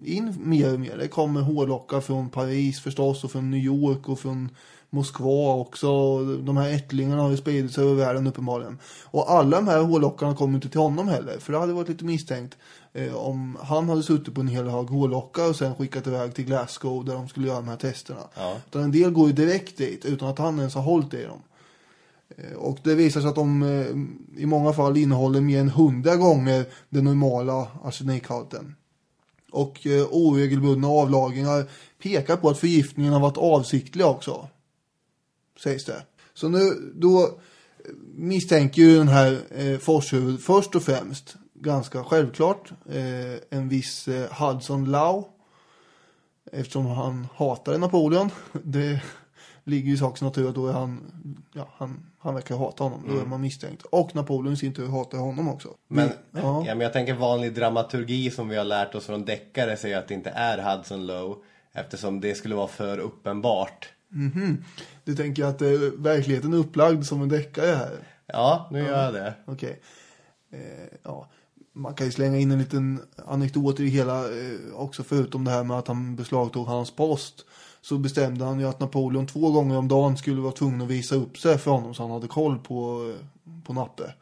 in 0.05 0.36
mer 0.39 0.73
och 0.73 0.79
mer. 0.79 0.97
Det 0.97 1.07
kommer 1.07 1.41
hårlockar 1.41 2.01
från 2.01 2.29
Paris 2.29 2.79
förstås 2.79 3.23
och 3.23 3.31
från 3.31 3.51
New 3.51 3.59
York 3.59 4.09
och 4.09 4.19
från 4.19 4.49
Moskva 4.89 5.53
också. 5.53 6.19
De 6.25 6.57
här 6.57 6.69
ättlingarna 6.69 7.21
har 7.21 7.29
ju 7.31 7.38
spridit 7.38 7.73
sig 7.73 7.83
över 7.83 7.93
världen 7.93 8.27
uppenbarligen. 8.27 8.79
Och 9.03 9.31
alla 9.31 9.57
de 9.57 9.67
här 9.67 9.79
hårlockarna 9.81 10.36
kom 10.36 10.55
inte 10.55 10.69
till 10.69 10.79
honom 10.79 11.07
heller. 11.07 11.38
För 11.39 11.53
det 11.53 11.59
hade 11.59 11.73
varit 11.73 11.89
lite 11.89 12.05
misstänkt 12.05 12.57
eh, 12.93 13.15
om 13.15 13.57
han 13.61 13.89
hade 13.89 14.03
suttit 14.03 14.36
på 14.36 14.41
en 14.41 14.47
hel 14.47 14.67
hög 14.67 14.88
hårlockar 14.88 15.49
och 15.49 15.55
sen 15.55 15.75
skickat 15.75 16.07
iväg 16.07 16.33
till 16.36 16.45
Glasgow 16.45 17.05
där 17.05 17.13
de 17.13 17.27
skulle 17.27 17.47
göra 17.47 17.57
de 17.57 17.67
här 17.67 17.77
testerna. 17.77 18.21
Ja. 18.36 18.57
Utan 18.69 18.83
en 18.83 18.91
del 18.91 19.11
går 19.11 19.27
ju 19.27 19.33
direkt 19.33 19.77
dit 19.77 20.05
utan 20.05 20.27
att 20.29 20.39
han 20.39 20.59
ens 20.59 20.75
har 20.75 20.81
hållit 20.81 21.13
i 21.13 21.23
dem. 21.23 21.39
Eh, 22.38 22.57
Och 22.57 22.77
det 22.83 22.95
visar 22.95 23.21
sig 23.21 23.29
att 23.29 23.36
de 23.36 23.63
eh, 23.63 24.41
i 24.43 24.45
många 24.45 24.73
fall 24.73 24.97
innehåller 24.97 25.41
mer 25.41 25.59
än 25.59 25.67
100 25.67 26.15
gånger 26.15 26.65
den 26.89 27.03
normala 27.03 27.67
arsenikhalten. 27.83 28.75
Och 29.51 29.88
eh, 29.88 30.07
oregelbundna 30.11 30.88
avlagringar 30.88 31.65
pekar 32.03 32.38
på 32.38 32.49
att 32.49 32.57
förgiftningen 32.57 33.13
har 33.13 33.19
varit 33.19 33.38
avsiktlig 33.38 34.05
också. 34.05 34.47
Sägs 35.63 35.85
det. 35.85 36.03
Så 36.33 36.49
nu 36.49 36.91
då 36.95 37.39
misstänker 38.15 38.81
ju 38.81 38.97
den 38.97 39.07
här 39.07 39.39
eh, 39.55 39.77
Forshuvud 39.77 40.39
först 40.39 40.75
och 40.75 40.83
främst 40.83 41.35
ganska 41.53 42.03
självklart 42.03 42.71
eh, 42.89 43.57
en 43.59 43.69
viss 43.69 44.07
eh, 44.07 44.31
Hudson 44.31 44.91
Law. 44.91 45.25
Eftersom 46.51 46.85
han 46.85 47.27
hatade 47.35 47.77
Napoleon. 47.77 48.29
Det 48.63 49.01
ligger 49.63 49.87
ju 49.87 49.93
i 49.93 49.97
sakens 49.97 50.21
natur 50.21 50.49
att 50.49 50.55
då 50.55 50.67
är 50.67 50.73
han, 50.73 51.11
ja, 51.53 51.69
han, 51.73 52.05
han 52.19 52.35
verkar 52.35 52.55
hata 52.55 52.83
honom. 52.83 53.03
Då 53.07 53.19
är 53.19 53.25
man 53.25 53.41
misstänkt. 53.41 53.83
Och 53.83 54.15
Napoleon 54.15 54.53
i 54.53 54.57
sin 54.57 54.73
tur 54.73 54.87
hatar 54.87 55.17
honom 55.17 55.49
också. 55.49 55.69
Men, 55.87 56.09
ja. 56.31 56.63
ja. 56.67 56.75
men 56.75 56.79
jag 56.79 56.93
tänker 56.93 57.13
vanlig 57.13 57.53
dramaturgi 57.53 58.31
som 58.31 58.49
vi 58.49 58.55
har 58.55 58.65
lärt 58.65 58.95
oss 58.95 59.05
från 59.05 59.25
deckare 59.25 59.77
säger 59.77 59.97
att 59.97 60.07
det 60.07 60.13
inte 60.13 60.29
är 60.29 60.75
Hudson 60.75 61.07
Lowe. 61.07 61.35
Eftersom 61.73 62.21
det 62.21 62.35
skulle 62.35 62.55
vara 62.55 62.67
för 62.67 62.97
uppenbart. 62.97 63.89
Mhm. 64.09 64.63
Du 65.03 65.15
tänker 65.15 65.45
att 65.45 65.61
eh, 65.61 65.69
verkligheten 65.97 66.53
är 66.53 66.57
upplagd 66.57 67.05
som 67.05 67.21
en 67.21 67.29
deckare 67.29 67.75
här? 67.75 67.97
Ja, 68.27 68.67
nu 68.71 68.79
gör 68.79 69.03
jag 69.03 69.13
det. 69.13 69.33
Okej. 69.45 69.81
Eh, 70.51 70.97
ja. 71.03 71.29
Man 71.73 71.93
kan 71.93 72.05
ju 72.07 72.11
slänga 72.11 72.37
in 72.37 72.51
en 72.51 72.59
liten 72.59 73.01
anekdot 73.25 73.79
i 73.79 73.83
det 73.83 73.89
hela 73.89 74.19
eh, 74.19 74.57
också 74.73 75.03
förutom 75.03 75.43
det 75.43 75.51
här 75.51 75.63
med 75.63 75.77
att 75.77 75.87
han 75.87 76.15
beslagtog 76.15 76.67
hans 76.67 76.91
post. 76.91 77.45
Så 77.81 77.97
bestämde 77.97 78.45
han 78.45 78.59
ju 78.59 78.65
att 78.65 78.79
Napoleon 78.79 79.27
två 79.27 79.51
gånger 79.51 79.77
om 79.77 79.87
dagen 79.87 80.17
skulle 80.17 80.41
vara 80.41 80.51
tvungen 80.51 80.81
att 80.81 80.87
visa 80.87 81.15
upp 81.15 81.37
sig 81.37 81.57
för 81.57 81.71
honom 81.71 81.93
så 81.93 82.03
han 82.03 82.11
hade 82.11 82.27
koll 82.27 82.57
på, 82.59 83.09
eh, 83.09 83.63
på 83.63 83.73
Nappe. 83.73 84.13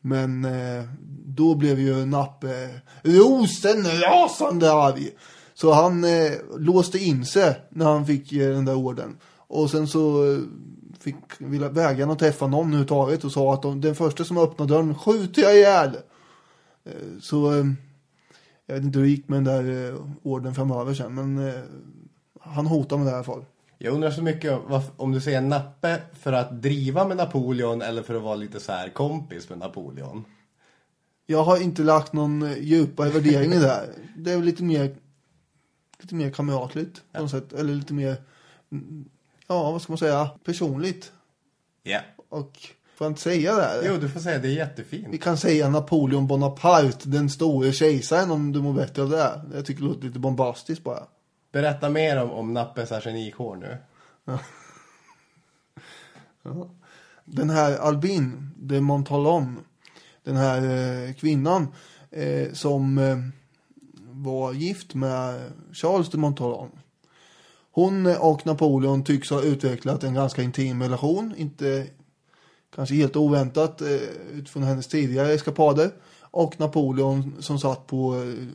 Men 0.00 0.44
eh, 0.44 0.84
då 1.26 1.54
blev 1.54 1.80
ju 1.80 2.06
Nappe 2.06 2.80
rosen 3.02 3.84
rasande 4.00 4.72
arg. 4.72 5.10
Så 5.56 5.72
han 5.72 6.04
eh, 6.04 6.32
låste 6.58 6.98
in 6.98 7.24
sig 7.24 7.60
när 7.70 7.86
han 7.86 8.06
fick 8.06 8.32
eh, 8.32 8.50
den 8.50 8.64
där 8.64 8.74
orden. 8.74 9.16
Och 9.36 9.70
sen 9.70 9.86
så 9.86 10.32
eh, 10.32 10.38
fick 11.00 11.16
ville 11.38 11.68
vägrade 11.68 12.10
han 12.10 12.16
träffa 12.16 12.46
någon 12.46 12.66
överhuvudtaget 12.66 13.24
och 13.24 13.32
sa 13.32 13.54
att 13.54 13.62
de, 13.62 13.80
den 13.80 13.94
första 13.94 14.24
som 14.24 14.38
öppnar 14.38 14.66
dörren 14.66 14.94
skjuter 14.94 15.42
jag 15.42 15.56
ihjäl. 15.56 15.96
Eh, 16.84 16.92
så 17.20 17.52
eh, 17.52 17.66
jag 18.66 18.74
vet 18.74 18.84
inte 18.84 18.98
hur 18.98 19.06
det 19.06 19.10
gick 19.10 19.28
med 19.28 19.44
den 19.44 19.66
där 19.66 19.88
eh, 19.88 20.00
orden 20.22 20.54
framöver 20.54 20.94
sen 20.94 21.14
men 21.14 21.52
han 22.40 22.66
hotade 22.66 22.98
med 22.98 23.06
det 23.06 23.10
i 23.10 23.14
alla 23.14 23.24
fall. 23.24 23.44
Jag 23.78 23.94
undrar 23.94 24.10
så 24.10 24.22
mycket 24.22 24.58
om, 24.96 25.12
du 25.12 25.20
säger 25.20 25.40
Nappe 25.40 26.00
för 26.12 26.32
att 26.32 26.62
driva 26.62 27.08
med 27.08 27.16
Napoleon 27.16 27.82
eller 27.82 28.02
för 28.02 28.14
att 28.14 28.22
vara 28.22 28.34
lite 28.34 28.60
så 28.60 28.72
här 28.72 28.88
kompis 28.88 29.48
med 29.48 29.58
Napoleon. 29.58 30.24
Jag 31.26 31.44
har 31.44 31.62
inte 31.62 31.82
lagt 31.82 32.12
någon 32.12 32.54
djupare 32.60 33.10
värdering 33.10 33.52
i 33.52 33.58
det 33.58 33.68
här. 33.68 33.88
Det 34.16 34.32
är 34.32 34.36
väl 34.36 34.44
lite 34.44 34.62
mer 34.62 34.96
lite 36.00 36.14
mer 36.14 36.30
kamratligt 36.30 37.02
på 37.12 37.20
något 37.22 37.30
sätt. 37.30 37.52
Eller 37.52 37.74
lite 37.74 37.94
mer, 37.94 38.16
mm, 38.72 39.04
ja 39.46 39.72
vad 39.72 39.82
ska 39.82 39.92
man 39.92 39.98
säga, 39.98 40.30
personligt. 40.44 41.12
Ja. 41.82 42.00
Och 42.28 42.58
får 42.94 43.04
jag 43.04 43.10
inte 43.10 43.20
säga 43.20 43.54
det? 43.54 43.62
här? 43.62 43.82
Jo, 43.86 43.96
du 43.96 44.08
får 44.08 44.20
säga 44.20 44.38
det 44.38 44.48
är 44.48 44.50
Vi 44.50 44.56
jättefint. 44.56 45.22
kan 45.22 45.36
säga 45.36 45.68
Napoleon 45.68 46.26
Bonaparte, 46.26 47.08
den 47.08 47.30
store 47.30 47.72
kejsaren 47.72 48.30
om 48.30 48.52
du 48.52 48.62
mår 48.62 48.72
bättre 48.72 49.02
av 49.02 49.10
det. 49.10 49.40
Jag 49.54 49.66
tycker 49.66 49.82
det 49.82 49.88
låter 49.88 50.02
lite 50.06 50.18
bombastiskt 50.18 50.84
bara. 50.84 51.02
Berätta 51.52 51.90
mer 51.90 52.22
om, 52.22 52.30
om 52.30 52.54
Nappes 52.54 52.92
arsenikhår 52.92 53.56
nu. 53.56 53.78
Den 57.24 57.50
här 57.50 57.78
Albin 57.78 58.50
de 58.56 58.80
Montalon, 58.80 59.58
den 60.24 60.36
här 60.36 60.62
eh, 61.06 61.14
kvinnan 61.14 61.68
eh, 62.10 62.52
som 62.52 62.98
eh, 62.98 63.18
var 64.22 64.52
gift 64.52 64.94
med 64.94 65.52
Charles 65.72 66.10
de 66.10 66.18
Montalon. 66.18 66.70
Hon 67.72 68.06
och 68.06 68.46
Napoleon 68.46 69.04
tycks 69.04 69.30
ha 69.30 69.42
utvecklat 69.42 70.04
en 70.04 70.14
ganska 70.14 70.42
intim 70.42 70.82
relation, 70.82 71.34
inte 71.36 71.86
kanske 72.74 72.94
helt 72.94 73.16
oväntat 73.16 73.80
eh, 73.80 73.88
utifrån 74.32 74.62
hennes 74.62 74.86
tidigare 74.86 75.32
eskapader. 75.32 75.90
Och 76.20 76.60
Napoleon 76.60 77.36
som 77.40 77.58
satt 77.58 77.86
på 77.86 78.14
eh, 78.14 78.46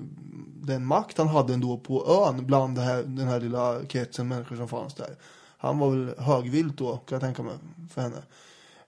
den 0.62 0.86
makt 0.86 1.18
han 1.18 1.28
hade 1.28 1.54
ändå 1.54 1.78
på 1.78 2.08
ön 2.08 2.46
bland 2.46 2.76
det 2.76 2.82
här, 2.82 3.04
den 3.04 3.28
här 3.28 3.40
lilla 3.40 3.86
kretsen 3.86 4.28
människor 4.28 4.56
som 4.56 4.68
fanns 4.68 4.94
där. 4.94 5.16
Han 5.58 5.80
var 5.80 5.90
väl 5.90 6.14
högvilt 6.18 6.78
då 6.78 6.92
kan 6.92 7.16
jag 7.16 7.22
tänka 7.22 7.44
mig 7.44 7.54
för 7.94 8.02
henne. 8.02 8.22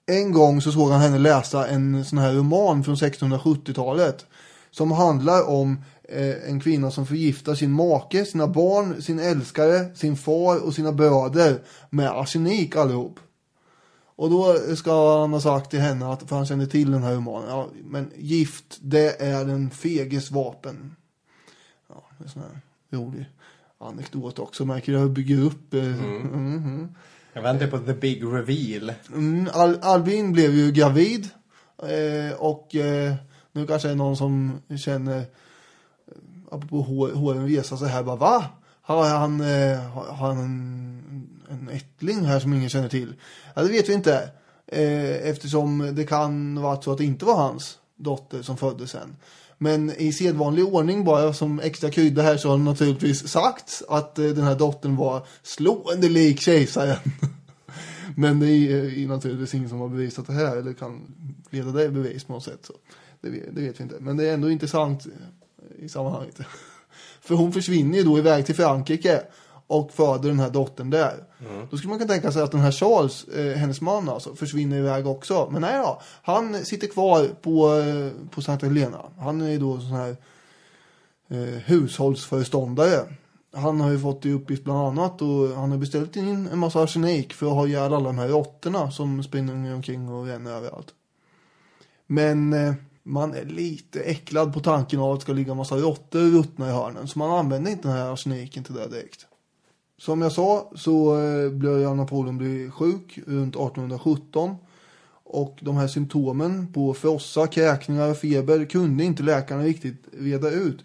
En 0.05 0.31
gång 0.31 0.61
så 0.61 0.71
såg 0.71 0.89
han 0.89 1.01
henne 1.01 1.19
läsa 1.19 1.67
en 1.67 2.05
sån 2.05 2.17
här 2.17 2.33
roman 2.33 2.83
från 2.83 2.95
1670-talet. 2.95 4.25
Som 4.71 4.91
handlar 4.91 5.49
om 5.49 5.83
eh, 6.13 6.49
en 6.49 6.59
kvinna 6.59 6.91
som 6.91 7.05
förgiftar 7.05 7.55
sin 7.55 7.71
make, 7.71 8.25
sina 8.25 8.47
barn, 8.47 9.01
sin 9.01 9.19
älskare, 9.19 9.95
sin 9.95 10.17
far 10.17 10.65
och 10.65 10.73
sina 10.73 10.91
bröder 10.91 11.61
med 11.89 12.09
arsenik 12.09 12.75
allihop. 12.75 13.19
Och 14.15 14.29
då 14.29 14.55
ska 14.75 15.19
han 15.19 15.33
ha 15.33 15.41
sagt 15.41 15.69
till 15.69 15.79
henne 15.79 16.11
att, 16.11 16.29
för 16.29 16.35
han 16.35 16.45
känner 16.45 16.65
till 16.65 16.91
den 16.91 17.03
här 17.03 17.15
romanen, 17.15 17.49
ja, 17.49 17.69
men 17.83 18.11
gift 18.17 18.77
det 18.81 19.21
är 19.21 19.45
den 19.45 19.69
feges 19.69 20.31
vapen. 20.31 20.95
Ja, 21.89 22.03
är 22.25 22.27
sån 22.27 22.41
här 22.41 22.61
rolig 22.97 23.25
anekdot 23.77 24.39
också, 24.39 24.65
märker 24.65 24.91
jag 24.91 24.99
hur 24.99 25.05
jag 25.05 25.13
bygger 25.13 25.41
upp. 25.41 25.73
Eh, 25.73 25.83
mhm. 25.83 26.95
Jag 27.33 27.41
väntar 27.41 27.67
på 27.67 27.77
the 27.77 27.93
big 27.93 28.23
reveal. 28.23 28.93
Mm, 29.13 29.49
Al 29.53 29.79
Albin 29.81 30.33
blev 30.33 30.53
ju 30.53 30.71
gravid. 30.71 31.29
Eh, 31.77 32.35
och 32.37 32.75
eh, 32.75 33.13
nu 33.51 33.67
kanske 33.67 33.87
det 33.87 33.91
är 33.91 33.95
någon 33.95 34.17
som 34.17 34.61
känner, 34.77 35.25
apropå 36.51 37.09
håren 37.13 37.49
resa 37.49 37.77
sig 37.77 37.89
här, 37.89 38.03
bara 38.03 38.15
va? 38.15 38.45
Har 38.81 39.09
han, 39.09 39.41
eh, 39.41 39.79
har 39.79 40.27
han 40.27 40.37
en, 40.37 41.29
en 41.49 41.69
ättling 41.69 42.25
här 42.25 42.39
som 42.39 42.53
ingen 42.53 42.69
känner 42.69 42.89
till? 42.89 43.13
Ja, 43.55 43.61
det 43.61 43.69
vet 43.69 43.89
vi 43.89 43.93
inte. 43.93 44.29
Eh, 44.67 45.29
eftersom 45.29 45.91
det 45.95 46.03
kan 46.03 46.61
vara 46.61 46.81
så 46.81 46.91
att 46.91 46.97
det 46.97 47.05
inte 47.05 47.25
var 47.25 47.35
hans 47.35 47.77
dotter 47.95 48.41
som 48.41 48.57
föddes 48.57 48.91
sen. 48.91 49.15
Men 49.57 49.91
i 49.91 50.13
sedvanlig 50.13 50.65
ordning 50.65 51.03
bara 51.03 51.33
som 51.33 51.59
extra 51.59 51.89
krydda 51.89 52.21
här 52.21 52.37
så 52.37 52.49
har 52.49 52.57
det 52.57 52.63
naturligtvis 52.63 53.27
sagts 53.27 53.83
att 53.89 54.19
eh, 54.19 54.25
den 54.25 54.43
här 54.43 54.55
dottern 54.55 54.95
var 54.95 55.27
slående 55.43 56.09
lik 56.09 56.39
kejsaren. 56.39 56.97
Men 58.15 58.39
det 58.39 58.47
är, 58.47 58.83
är 58.83 59.01
eh, 59.01 59.07
naturligtvis 59.07 59.53
ingen 59.53 59.69
som 59.69 59.79
har 59.79 59.89
bevisat 59.89 60.27
det 60.27 60.33
här 60.33 60.57
eller 60.57 60.73
kan 60.73 61.01
leda 61.49 61.71
det 61.71 61.83
i 61.83 61.89
bevis 61.89 62.23
på 62.23 62.33
något 62.33 62.43
sätt. 62.43 62.59
Så 62.65 62.73
det, 63.21 63.29
det 63.29 63.61
vet 63.61 63.79
vi 63.79 63.83
inte. 63.83 63.95
Men 63.99 64.17
det 64.17 64.29
är 64.29 64.33
ändå 64.33 64.49
intressant 64.49 65.07
i 65.83 65.89
sammanhanget. 65.89 66.39
För 67.21 67.35
hon 67.35 67.53
försvinner 67.53 67.97
ju 67.97 68.03
då 68.03 68.17
iväg 68.17 68.45
till 68.45 68.55
Frankrike 68.55 69.21
och 69.67 69.91
föder 69.91 70.29
den 70.29 70.39
här 70.39 70.49
dottern 70.49 70.89
där. 70.89 71.23
Då 71.69 71.77
skulle 71.77 71.89
man 71.89 71.99
kunna 71.99 72.13
tänka 72.13 72.31
sig 72.31 72.41
att 72.41 72.51
den 72.51 72.61
här 72.61 72.71
Charles, 72.71 73.23
eh, 73.23 73.57
hennes 73.57 73.81
man 73.81 74.09
alltså, 74.09 74.35
försvinner 74.35 74.77
iväg 74.77 75.07
också. 75.07 75.49
Men 75.51 75.61
nej 75.61 75.77
då, 75.77 76.01
han 76.21 76.65
sitter 76.65 76.87
kvar 76.87 77.27
på, 77.41 77.77
eh, 77.79 78.29
på 78.29 78.41
Santa 78.41 78.65
Helena. 78.65 79.01
Han 79.19 79.41
är 79.41 79.49
ju 79.49 79.59
då 79.59 79.79
sån 79.79 79.91
här 79.91 80.15
eh, 81.29 81.59
hushållsföreståndare. 81.65 82.99
Han 83.55 83.81
har 83.81 83.91
ju 83.91 83.99
fått 83.99 84.25
i 84.25 84.31
uppgift 84.31 84.63
bland 84.63 84.79
annat 84.79 85.21
och 85.21 85.47
han 85.47 85.71
har 85.71 85.77
beställt 85.77 86.15
in 86.15 86.47
en 86.47 86.59
massa 86.59 86.79
arsenik 86.79 87.33
för 87.33 87.45
att 87.45 87.53
ha 87.53 87.67
ihjäl 87.67 87.93
alla 87.93 88.05
de 88.05 88.17
här 88.17 88.27
råttorna 88.27 88.91
som 88.91 89.23
springer 89.23 89.75
omkring 89.75 90.09
och 90.09 90.25
ränner 90.25 90.51
överallt. 90.51 90.87
Men 92.07 92.53
eh, 92.53 92.73
man 93.03 93.33
är 93.33 93.45
lite 93.45 94.01
äcklad 94.01 94.53
på 94.53 94.59
tanken 94.59 94.99
av 94.99 95.11
att 95.11 95.19
det 95.19 95.23
ska 95.23 95.33
ligga 95.33 95.51
en 95.51 95.57
massa 95.57 95.75
råttor 95.75 96.19
ruttna 96.19 96.69
i 96.69 96.71
hörnen. 96.71 97.07
Så 97.07 97.19
man 97.19 97.31
använder 97.31 97.71
inte 97.71 97.87
den 97.87 97.97
här 97.97 98.13
arseniken 98.13 98.63
till 98.63 98.75
det 98.75 98.87
direkt. 98.87 99.25
Som 99.97 100.21
jag 100.21 100.31
sa 100.31 100.71
så 100.75 101.21
eh, 101.21 101.49
blev 101.49 101.81
jag 101.81 101.97
Napoleon 101.97 102.37
bli 102.37 102.69
sjuk 102.73 103.19
runt 103.27 103.55
1817. 103.55 104.55
Och 105.25 105.57
de 105.61 105.77
här 105.77 105.87
symptomen 105.87 106.73
på 106.73 106.93
frossa, 106.93 107.47
kräkningar 107.47 108.09
och 108.09 108.17
feber 108.17 108.65
kunde 108.65 109.03
inte 109.03 109.23
läkarna 109.23 109.63
riktigt 109.63 110.05
reda 110.11 110.51
ut. 110.51 110.83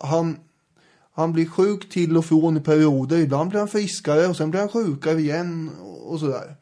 Han, 0.00 0.36
han 1.12 1.32
blir 1.32 1.46
sjuk 1.46 1.90
till 1.90 2.16
och 2.16 2.24
från 2.24 2.56
i 2.56 2.60
perioder. 2.60 3.18
Ibland 3.18 3.50
blir 3.50 3.58
han 3.58 3.68
friskare 3.68 4.26
och 4.26 4.36
sen 4.36 4.50
blir 4.50 4.60
han 4.60 4.68
sjukare 4.68 5.20
igen 5.20 5.70
och 6.04 6.20
sådär. 6.20 6.56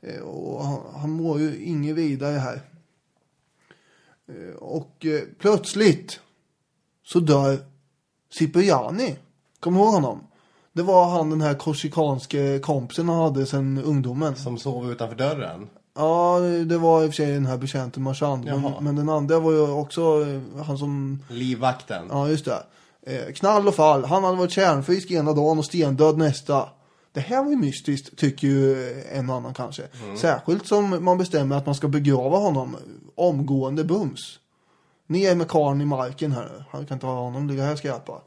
Eh, 0.00 0.20
och 0.20 0.64
han, 0.64 0.78
han 0.94 1.10
mår 1.10 1.40
ju 1.40 1.64
inget 1.64 1.96
vidare 1.96 2.38
här. 2.38 2.60
Eh, 4.32 4.54
Och 4.56 5.06
eh, 5.06 5.20
plötsligt 5.38 6.20
så 7.04 7.20
dör 7.20 7.58
Cipriani. 8.32 9.16
Kommer 9.60 9.78
du 9.78 9.84
ihåg 9.84 9.94
honom? 9.94 10.20
Det 10.72 10.82
var 10.82 11.08
han 11.08 11.30
den 11.30 11.40
här 11.40 11.54
korsikanske 11.54 12.58
kompisen 12.58 13.08
han 13.08 13.18
hade 13.22 13.46
sedan 13.46 13.82
ungdomen. 13.84 14.36
Som 14.36 14.58
sov 14.58 14.92
utanför 14.92 15.16
dörren. 15.16 15.68
Ja, 15.96 16.38
det 16.66 16.78
var 16.78 17.02
i 17.02 17.06
och 17.06 17.10
för 17.10 17.16
sig 17.16 17.32
den 17.32 17.46
här 17.46 17.56
betjänten 17.56 18.02
Marchand. 18.02 18.44
Men, 18.44 18.72
men 18.80 18.96
den 18.96 19.08
andra 19.08 19.40
var 19.40 19.52
ju 19.52 19.70
också 19.70 20.00
eh, 20.00 20.62
han 20.64 20.78
som... 20.78 21.22
Livvakten. 21.28 22.06
Ja, 22.10 22.28
just 22.28 22.44
det. 22.44 22.62
Eh, 23.06 23.32
knall 23.32 23.68
och 23.68 23.74
fall. 23.74 24.04
Han 24.04 24.24
hade 24.24 24.36
varit 24.36 24.50
kärnfrisk 24.50 25.10
ena 25.10 25.32
dagen 25.32 25.58
och 25.58 25.64
stendöd 25.64 26.18
nästa. 26.18 26.68
Det 27.12 27.20
här 27.20 27.44
var 27.44 27.50
ju 27.50 27.56
mystiskt, 27.56 28.18
tycker 28.18 28.48
ju 28.48 28.92
en 29.12 29.30
och 29.30 29.36
annan 29.36 29.54
kanske. 29.54 29.82
Särskilt 30.20 30.66
som 30.66 31.04
man 31.04 31.18
bestämmer 31.18 31.56
att 31.56 31.66
man 31.66 31.74
ska 31.74 31.88
begrava 31.88 32.38
honom 32.38 32.76
omgående 33.22 33.84
bums. 33.84 34.38
Ner 35.06 35.34
med 35.34 35.48
karln 35.48 35.80
i 35.80 35.84
marken 35.84 36.32
här. 36.32 36.64
Han 36.70 36.86
kan 36.86 36.96
inte 36.96 37.06
ha 37.06 37.20
honom 37.20 37.48
ligga 37.48 37.64
här 37.64 37.72
och 37.72 37.78
skräpa. 37.78 38.22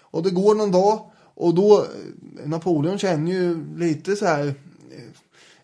Och 0.00 0.22
det 0.22 0.30
går 0.30 0.54
någon 0.54 0.72
dag 0.72 1.10
och 1.34 1.54
då, 1.54 1.78
eh, 1.78 2.48
Napoleon 2.48 2.98
känner 2.98 3.32
ju 3.32 3.76
lite 3.76 4.16
så 4.16 4.26
här 4.26 4.46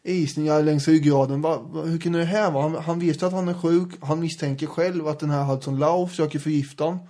eh, 0.02 0.12
isningar 0.12 0.62
längs 0.62 0.88
ryggraden. 0.88 1.40
Va, 1.42 1.58
va, 1.58 1.82
hur 1.82 1.98
kunde 1.98 2.18
det 2.18 2.24
här 2.24 2.50
vara? 2.50 2.62
Han, 2.62 2.74
han 2.82 2.98
visste 2.98 3.26
att 3.26 3.32
han 3.32 3.48
är 3.48 3.54
sjuk. 3.54 3.88
Han 4.00 4.20
misstänker 4.20 4.66
själv 4.66 5.08
att 5.08 5.20
den 5.20 5.30
här 5.30 5.44
Hudson 5.44 5.78
Lau 5.78 6.08
försöker 6.08 6.38
förgifta 6.38 6.84
honom. 6.84 7.00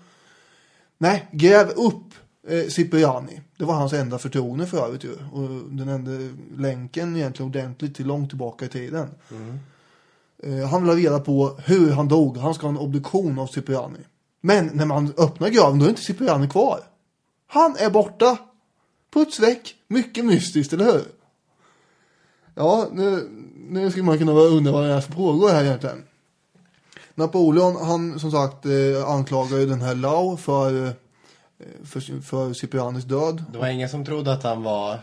Nej, 0.99 1.29
gräv 1.33 1.69
upp 1.69 2.15
eh, 2.49 2.69
Cipriani. 2.69 3.41
Det 3.57 3.65
var 3.65 3.75
hans 3.75 3.93
enda 3.93 4.19
förtroende 4.19 4.67
för 4.67 4.87
övrigt 4.87 5.05
ju. 5.05 5.13
Och 5.33 5.49
den 5.71 5.89
enda 5.89 6.11
länken 6.57 7.17
egentligen 7.17 7.49
ordentligt 7.49 7.95
till 7.95 8.07
långt 8.07 8.29
tillbaka 8.29 8.65
i 8.65 8.69
tiden. 8.69 9.09
Mm. 9.31 9.59
Eh, 10.43 10.69
han 10.69 10.83
vill 10.83 10.91
ha 10.91 10.99
reda 10.99 11.21
på 11.21 11.59
hur 11.65 11.91
han 11.91 12.09
dog. 12.09 12.37
Han 12.37 12.55
ska 12.55 12.67
ha 12.67 12.71
en 12.71 12.79
obduktion 12.79 13.39
av 13.39 13.47
Cipriani. 13.47 13.99
Men 14.41 14.67
när 14.67 14.87
man 14.87 15.13
öppnar 15.17 15.49
graven 15.49 15.79
då 15.79 15.85
är 15.85 15.89
inte 15.89 16.03
Cipriani 16.03 16.49
kvar. 16.49 16.81
Han 17.47 17.77
är 17.79 17.91
borta. 17.91 18.39
Puts 19.13 19.41
väck. 19.41 19.75
Mycket 19.89 20.25
mystiskt, 20.25 20.73
eller 20.73 20.85
hur? 20.85 21.03
Ja, 22.55 22.89
nu, 22.93 23.29
nu 23.69 23.91
skulle 23.91 24.05
man 24.05 24.19
kunna 24.19 24.33
undra 24.33 24.73
vad 24.73 24.85
det 24.85 24.93
är 24.93 25.01
som 25.01 25.15
pågår 25.15 25.49
här 25.49 25.65
egentligen. 25.65 26.05
Napoleon, 27.15 27.77
han 27.77 28.19
som 28.21 28.31
sagt 28.31 28.67
eh, 28.67 29.09
anklagar 29.09 29.59
ju 29.59 29.67
den 29.67 29.81
här 29.81 29.95
Lau 29.95 30.37
för, 30.37 30.87
eh, 30.87 30.93
för, 31.85 32.23
för 32.23 32.53
Ciprianis 32.53 33.05
död. 33.05 33.45
Det 33.53 33.59
var 33.59 33.69
ingen 33.69 33.89
som 33.89 34.05
trodde 34.05 34.33
att 34.33 34.43
han 34.43 34.63
var 34.63 34.99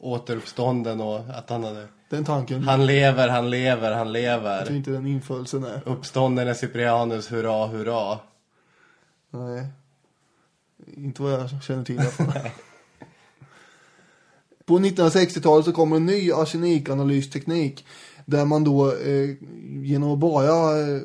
återuppstånden 0.00 1.00
och 1.00 1.18
att 1.18 1.50
han 1.50 1.64
hade... 1.64 1.88
Den 2.08 2.24
tanken. 2.24 2.62
Han 2.62 2.86
lever, 2.86 3.28
han 3.28 3.50
lever, 3.50 3.92
han 3.92 4.06
Jag 4.06 4.12
lever. 4.12 4.64
tror 4.64 4.76
inte 4.76 4.90
den 4.90 5.06
inföllsen 5.06 5.64
är. 5.64 5.80
Uppstånden 5.86 6.48
är 6.48 6.54
Cyprianus, 6.54 7.32
hurra, 7.32 7.66
hurra. 7.66 8.18
Nej. 9.30 9.66
Inte 10.96 11.22
vad 11.22 11.32
jag 11.32 11.62
känner 11.62 11.84
till 11.84 11.94
i 11.94 11.98
alla 11.98 12.08
fall. 12.08 12.50
På 14.66 14.78
1960-talet 14.78 15.64
så 15.64 15.72
kommer 15.72 15.96
en 15.96 16.06
ny 16.06 16.32
arsenikanalysteknik. 16.32 17.86
Där 18.24 18.44
man 18.44 18.64
då 18.64 18.92
eh, 18.92 19.30
genom 19.82 20.12
att 20.12 20.18
bara 20.18 20.78
eh, 20.80 21.02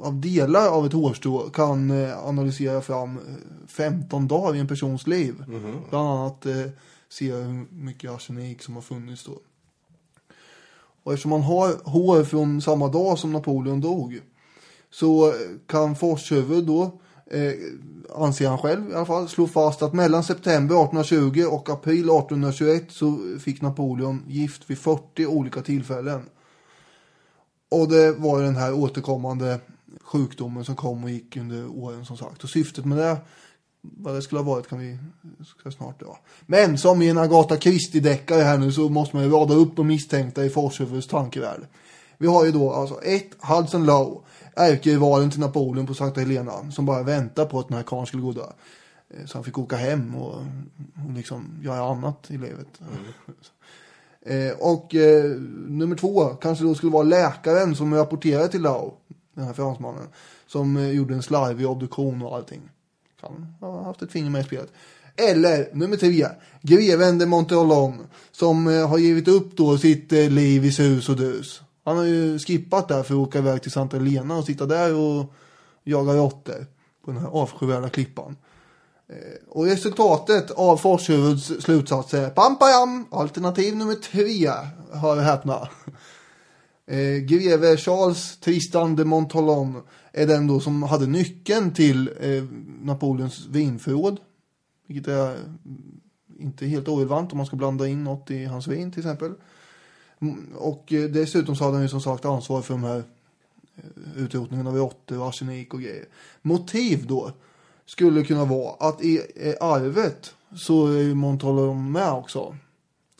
av 0.00 0.20
delar 0.20 0.68
av 0.68 0.86
ett 0.86 0.92
hårstrå 0.92 1.38
kan 1.50 1.90
eh, 1.90 2.26
analysera 2.26 2.80
fram 2.80 3.16
eh, 3.16 3.22
15 3.68 4.28
dagar 4.28 4.54
i 4.56 4.60
en 4.60 4.68
persons 4.68 5.06
liv. 5.06 5.34
Bland 5.90 6.08
annat 6.08 6.46
eh, 6.46 6.56
se 7.08 7.32
hur 7.32 7.66
mycket 7.74 8.10
arsenik 8.10 8.62
som 8.62 8.74
har 8.74 8.82
funnits 8.82 9.24
då. 9.24 9.38
Och 11.02 11.12
eftersom 11.12 11.30
man 11.30 11.42
har 11.42 11.90
hår 11.90 12.24
från 12.24 12.62
samma 12.62 12.88
dag 12.88 13.18
som 13.18 13.32
Napoleon 13.32 13.80
dog 13.80 14.20
så 14.90 15.32
kan 15.66 15.96
Forshuvud 15.96 16.64
då, 16.64 17.00
eh, 17.30 17.52
anser 18.14 18.48
han 18.48 18.58
själv 18.58 18.90
i 18.90 18.94
alla 18.94 19.06
fall, 19.06 19.28
slå 19.28 19.46
fast 19.46 19.82
att 19.82 19.94
mellan 19.94 20.24
september 20.24 20.74
1820 20.74 21.44
och 21.50 21.68
april 21.70 22.04
1821 22.04 22.92
så 22.92 23.38
fick 23.40 23.62
Napoleon 23.62 24.24
gift 24.26 24.70
vid 24.70 24.78
40 24.78 25.26
olika 25.26 25.62
tillfällen. 25.62 26.22
Och 27.68 27.88
det 27.88 28.12
var 28.12 28.42
den 28.42 28.56
här 28.56 28.74
återkommande 28.74 29.60
sjukdomen 30.02 30.64
som 30.64 30.76
kom 30.76 31.04
och 31.04 31.10
gick 31.10 31.36
under 31.36 31.66
åren 31.66 32.04
som 32.04 32.16
sagt. 32.16 32.44
Och 32.44 32.50
syftet 32.50 32.84
med 32.84 32.98
det, 32.98 33.16
vad 33.96 34.14
det 34.14 34.22
skulle 34.22 34.40
ha 34.40 34.52
varit 34.54 34.68
kan 34.68 34.78
vi 34.78 34.98
ska 35.46 35.70
snart 35.70 36.00
dra. 36.00 36.18
Men 36.46 36.78
som 36.78 37.02
i 37.02 37.08
en 37.08 37.18
Agatha 37.18 37.56
Christie-deckare 37.56 38.42
här 38.42 38.58
nu 38.58 38.72
så 38.72 38.88
måste 38.88 39.16
man 39.16 39.24
ju 39.24 39.30
rada 39.30 39.54
upp 39.54 39.76
de 39.76 39.86
misstänkta 39.86 40.44
i 40.44 40.50
Forshuvuds 40.50 41.06
tankevärld. 41.06 41.66
Vi 42.18 42.26
har 42.26 42.44
ju 42.44 42.52
då 42.52 42.72
alltså 42.72 43.02
ett, 43.02 43.30
Hudson 43.38 43.86
Lowe, 43.86 44.20
ärkerivalen 44.56 45.30
till 45.30 45.40
Napoleon 45.40 45.86
på 45.86 45.94
Sankta 45.94 46.20
Helena, 46.20 46.70
som 46.70 46.86
bara 46.86 47.02
väntar 47.02 47.44
på 47.44 47.58
att 47.58 47.68
den 47.68 47.76
här 47.76 47.84
karln 47.84 48.06
skulle 48.06 48.22
gå 48.22 48.28
och 48.28 48.34
dö. 48.34 48.46
Eh, 49.10 49.26
Så 49.26 49.38
han 49.38 49.44
fick 49.44 49.58
åka 49.58 49.76
hem 49.76 50.14
och, 50.16 50.34
och 51.06 51.12
liksom 51.14 51.58
göra 51.62 51.90
annat 51.90 52.30
i 52.30 52.38
livet. 52.38 52.68
Eh, 54.28 54.52
och 54.58 54.94
eh, 54.94 55.24
nummer 55.68 55.96
två 55.96 56.28
kanske 56.28 56.64
då 56.64 56.74
skulle 56.74 56.92
vara 56.92 57.02
läkaren 57.02 57.76
som 57.76 57.94
rapporterade 57.94 58.48
till 58.48 58.62
Lau, 58.62 58.92
den 59.34 59.44
här 59.44 59.52
fransmannen, 59.52 60.08
som 60.46 60.76
eh, 60.76 60.90
gjorde 60.90 61.14
en 61.14 61.22
slarvig 61.22 61.66
obduktion 61.66 62.22
och 62.22 62.36
allting 62.36 62.60
han 63.60 63.70
har 63.74 63.82
haft 63.82 64.02
ett 64.02 64.12
finger 64.12 64.30
med 64.30 64.40
i 64.40 64.44
spelet. 64.44 64.72
Eller 65.16 65.68
nummer 65.72 65.96
tre, 65.96 66.26
greven 66.62 67.18
de 67.18 67.26
Monteolon, 67.26 68.06
som 68.32 68.66
eh, 68.68 68.88
har 68.88 68.98
givit 68.98 69.28
upp 69.28 69.56
då 69.56 69.78
sitt 69.78 70.12
eh, 70.12 70.30
liv 70.30 70.64
i 70.64 70.72
sus 70.72 71.08
och 71.08 71.16
dus. 71.16 71.62
Han 71.84 71.96
har 71.96 72.04
ju 72.04 72.38
skippat 72.38 72.88
där 72.88 73.02
för 73.02 73.14
att 73.14 73.28
åka 73.28 73.38
iväg 73.38 73.62
till 73.62 73.70
Santa 73.70 73.96
Elena 73.96 74.36
och 74.36 74.44
sitta 74.44 74.66
där 74.66 74.94
och 74.94 75.32
jaga 75.84 76.12
råttor 76.12 76.66
på 77.04 77.10
den 77.10 77.20
här 77.20 77.28
avskyvärda 77.28 77.88
klippan. 77.88 78.36
Eh, 79.08 79.48
och 79.48 79.64
resultatet 79.64 80.50
av 80.50 80.76
Forshuvuds 80.76 81.52
slutsats 81.60 82.14
är 82.14 82.30
Pampajam, 82.30 83.06
alternativ 83.10 83.76
nummer 83.76 83.94
tre, 83.94 84.50
hör 84.92 85.16
och 85.16 85.22
häpna. 85.22 85.68
Eh, 86.88 87.16
greve 87.16 87.76
Charles 87.76 88.38
Tristan 88.40 88.96
de 88.96 89.04
Montolon 89.04 89.82
är 90.16 90.26
den 90.26 90.46
då 90.46 90.60
som 90.60 90.82
hade 90.82 91.06
nyckeln 91.06 91.72
till 91.72 92.10
eh, 92.20 92.44
Napoleons 92.82 93.46
vinförråd. 93.46 94.20
Vilket 94.86 95.08
är 95.08 95.34
mm, 95.34 96.00
inte 96.38 96.66
helt 96.66 96.88
orelevant 96.88 97.32
om 97.32 97.36
man 97.36 97.46
ska 97.46 97.56
blanda 97.56 97.88
in 97.88 98.04
något 98.04 98.30
i 98.30 98.44
hans 98.44 98.66
vin 98.66 98.92
till 98.92 99.00
exempel. 99.00 99.32
Mm, 100.20 100.52
och 100.54 100.92
eh, 100.92 101.10
dessutom 101.10 101.56
så 101.56 101.64
hade 101.64 101.76
han 101.76 101.82
ju 101.82 101.88
som 101.88 102.00
sagt 102.00 102.24
ansvar 102.24 102.62
för 102.62 102.74
de 102.74 102.84
här 102.84 103.02
eh, 103.76 104.22
utrotningen 104.22 104.66
av 104.66 104.76
råttor 104.76 105.18
och 105.20 105.28
arsenik 105.28 105.74
och 105.74 105.80
grejer. 105.80 106.04
Motiv 106.42 107.06
då 107.06 107.32
skulle 107.86 108.24
kunna 108.24 108.44
vara 108.44 108.88
att 108.88 109.02
i 109.02 109.20
eh, 109.36 109.54
arvet 109.60 110.34
så 110.54 110.86
är 110.86 111.00
ju 111.00 111.14
Montolon 111.14 111.92
med 111.92 112.12
också. 112.12 112.56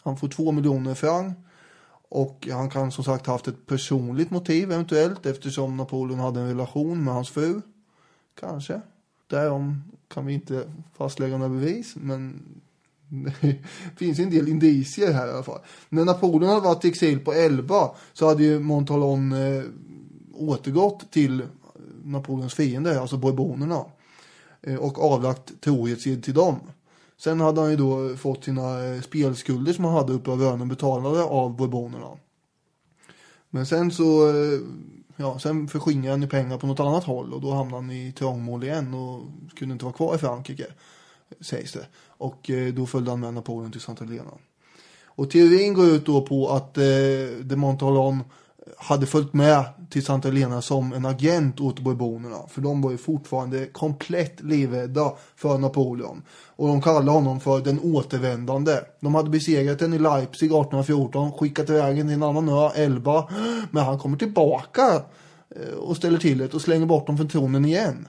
Han 0.03 0.17
får 0.17 0.29
två 0.29 0.53
miljoner 0.53 0.95
franc 0.95 1.35
och 2.09 2.49
han 2.53 2.71
kan 2.71 2.93
som 2.93 3.05
sagt 3.05 3.27
haft 3.27 3.49
ett 3.49 3.67
personligt 3.67 4.31
motiv 4.31 4.73
eventuellt 4.73 5.27
eftersom 5.27 5.77
Napoleon 5.77 6.19
hade 6.19 6.41
en 6.41 6.49
relation 6.49 7.05
med 7.05 7.15
hans 7.15 7.31
fru. 7.31 7.61
Kanske. 8.41 8.81
Därom 9.27 9.83
kan 10.09 10.27
vi 10.27 10.35
inte 10.35 10.71
fastlägga 10.97 11.39
några 11.39 11.55
bevis 11.55 11.95
men 11.97 12.43
det 13.43 13.59
finns 13.97 14.19
en 14.19 14.31
del 14.31 14.49
indicier 14.49 15.13
här 15.13 15.27
i 15.27 15.31
alla 15.31 15.43
fall. 15.43 15.61
När 15.89 16.05
Napoleon 16.05 16.49
hade 16.49 16.61
varit 16.61 16.85
i 16.85 16.89
exil 16.89 17.21
på 17.21 17.33
Elba 17.33 17.95
så 18.13 18.29
hade 18.29 18.45
ju 18.45 18.59
Montalon 18.59 19.33
eh, 19.33 19.65
återgått 20.35 21.13
till 21.13 21.43
Napoleons 22.05 22.55
fiender, 22.55 23.01
alltså 23.01 23.17
bourbonerna. 23.17 23.85
Eh, 24.63 24.77
och 24.77 25.13
avlagt 25.13 25.61
trohetsed 25.61 26.25
till 26.25 26.35
dem. 26.35 26.61
Sen 27.19 27.41
hade 27.41 27.61
han 27.61 27.71
ju 27.71 27.77
då 27.77 28.17
fått 28.17 28.45
sina 28.45 28.85
eh, 28.85 29.01
spelskulder 29.01 29.73
som 29.73 29.85
han 29.85 29.95
hade 29.95 30.13
uppe 30.13 30.31
av 30.31 30.43
önen 30.43 30.69
betalade 30.69 31.23
av 31.23 31.57
bourbonerna. 31.57 32.19
Men 33.51 33.67
sen 33.67 33.91
så, 33.91 34.29
eh, 34.29 34.61
ja, 35.17 35.39
sen 35.39 35.69
förskingrade 35.69 36.11
han 36.11 36.23
ju 36.23 36.29
pengar 36.29 36.59
på 36.59 36.67
något 36.67 36.81
annat 36.81 37.05
håll 37.05 37.33
och 37.33 37.41
då 37.41 37.51
hamnade 37.51 37.83
han 37.83 37.91
i 37.91 38.13
trångmål 38.13 38.65
igen 38.65 38.95
och 38.95 39.23
kunde 39.57 39.73
inte 39.73 39.85
vara 39.85 39.95
kvar 39.95 40.15
i 40.15 40.19
Frankrike, 40.19 40.67
sägs 41.41 41.73
det. 41.73 41.87
Och 42.09 42.51
eh, 42.51 42.75
då 42.75 42.87
följde 42.87 43.11
han 43.11 43.21
med 43.21 43.35
Napoleon 43.35 43.73
till 43.73 43.81
Santa 43.81 44.05
Helena. 44.05 44.31
Och 45.05 45.31
teorin 45.31 45.75
går 45.75 45.87
ut 45.87 46.07
då 46.07 46.27
på 46.27 46.49
att 46.49 46.79
eh, 46.79 46.85
de 47.43 47.57
Montalon 47.57 48.25
hade 48.77 49.07
följt 49.07 49.35
med 49.35 49.65
till 49.91 50.05
Santa 50.05 50.29
Elena 50.29 50.63
som 50.63 50.93
en 50.93 51.07
agent 51.07 51.61
åt 51.61 51.81
bourbonerna. 51.81 52.37
För 52.49 52.61
de 52.61 52.83
var 52.83 52.91
ju 52.91 52.97
fortfarande 52.97 53.67
komplett 53.67 54.41
livrädda 54.41 55.13
för 55.37 55.59
Napoleon. 55.59 56.23
Och 56.57 56.69
de 56.69 56.83
kallade 56.83 57.11
honom 57.11 57.41
för 57.41 57.61
den 57.61 57.81
återvändande. 57.81 58.81
De 59.01 59.15
hade 59.15 59.31
besegrat 59.31 59.79
den 59.79 59.95
i 59.95 59.99
Leipzig 59.99 60.47
1814, 60.47 61.33
skickat 61.33 61.71
iväg 61.71 61.97
den 61.97 62.07
till 62.07 62.15
en 62.15 62.23
annan 62.23 62.49
ö, 62.49 62.71
Elba. 62.75 63.29
Men 63.71 63.85
han 63.85 63.99
kommer 63.99 64.17
tillbaka 64.17 65.03
eh, 65.57 65.75
och 65.79 65.97
ställer 65.97 66.19
till 66.19 66.39
det 66.39 66.55
och 66.55 66.61
slänger 66.61 66.87
bort 66.87 67.07
dem 67.07 67.17
från 67.17 67.29
tronen 67.29 67.65
igen. 67.65 68.09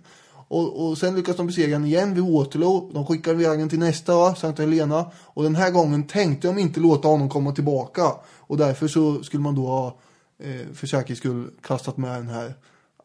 Och, 0.50 0.88
och 0.88 0.98
sen 0.98 1.16
lyckas 1.16 1.36
de 1.36 1.48
besegra 1.48 1.72
den 1.72 1.86
igen 1.86 2.14
vid 2.14 2.24
Waterloo. 2.24 2.92
De 2.94 3.06
skickar 3.06 3.32
iväg 3.32 3.60
den 3.60 3.70
till 3.70 3.80
nästa 3.80 4.14
ö, 4.14 4.36
Santa 4.36 4.62
Helena. 4.62 5.06
Och 5.24 5.44
den 5.44 5.56
här 5.56 5.72
gången 5.72 6.08
tänkte 6.08 6.48
de 6.48 6.58
inte 6.58 6.80
låta 6.80 7.08
honom 7.08 7.30
komma 7.30 7.52
tillbaka. 7.52 8.12
Och 8.38 8.58
därför 8.58 8.88
så 8.88 9.24
skulle 9.24 9.44
man 9.44 9.56
då 9.56 9.68
ha 9.68 9.98
eh, 10.38 10.68
för 10.73 10.88
säkerhets 10.88 11.19
skull 11.19 11.51
kastat 11.61 11.97
med 11.97 12.11
den 12.19 12.27
här 12.30 12.53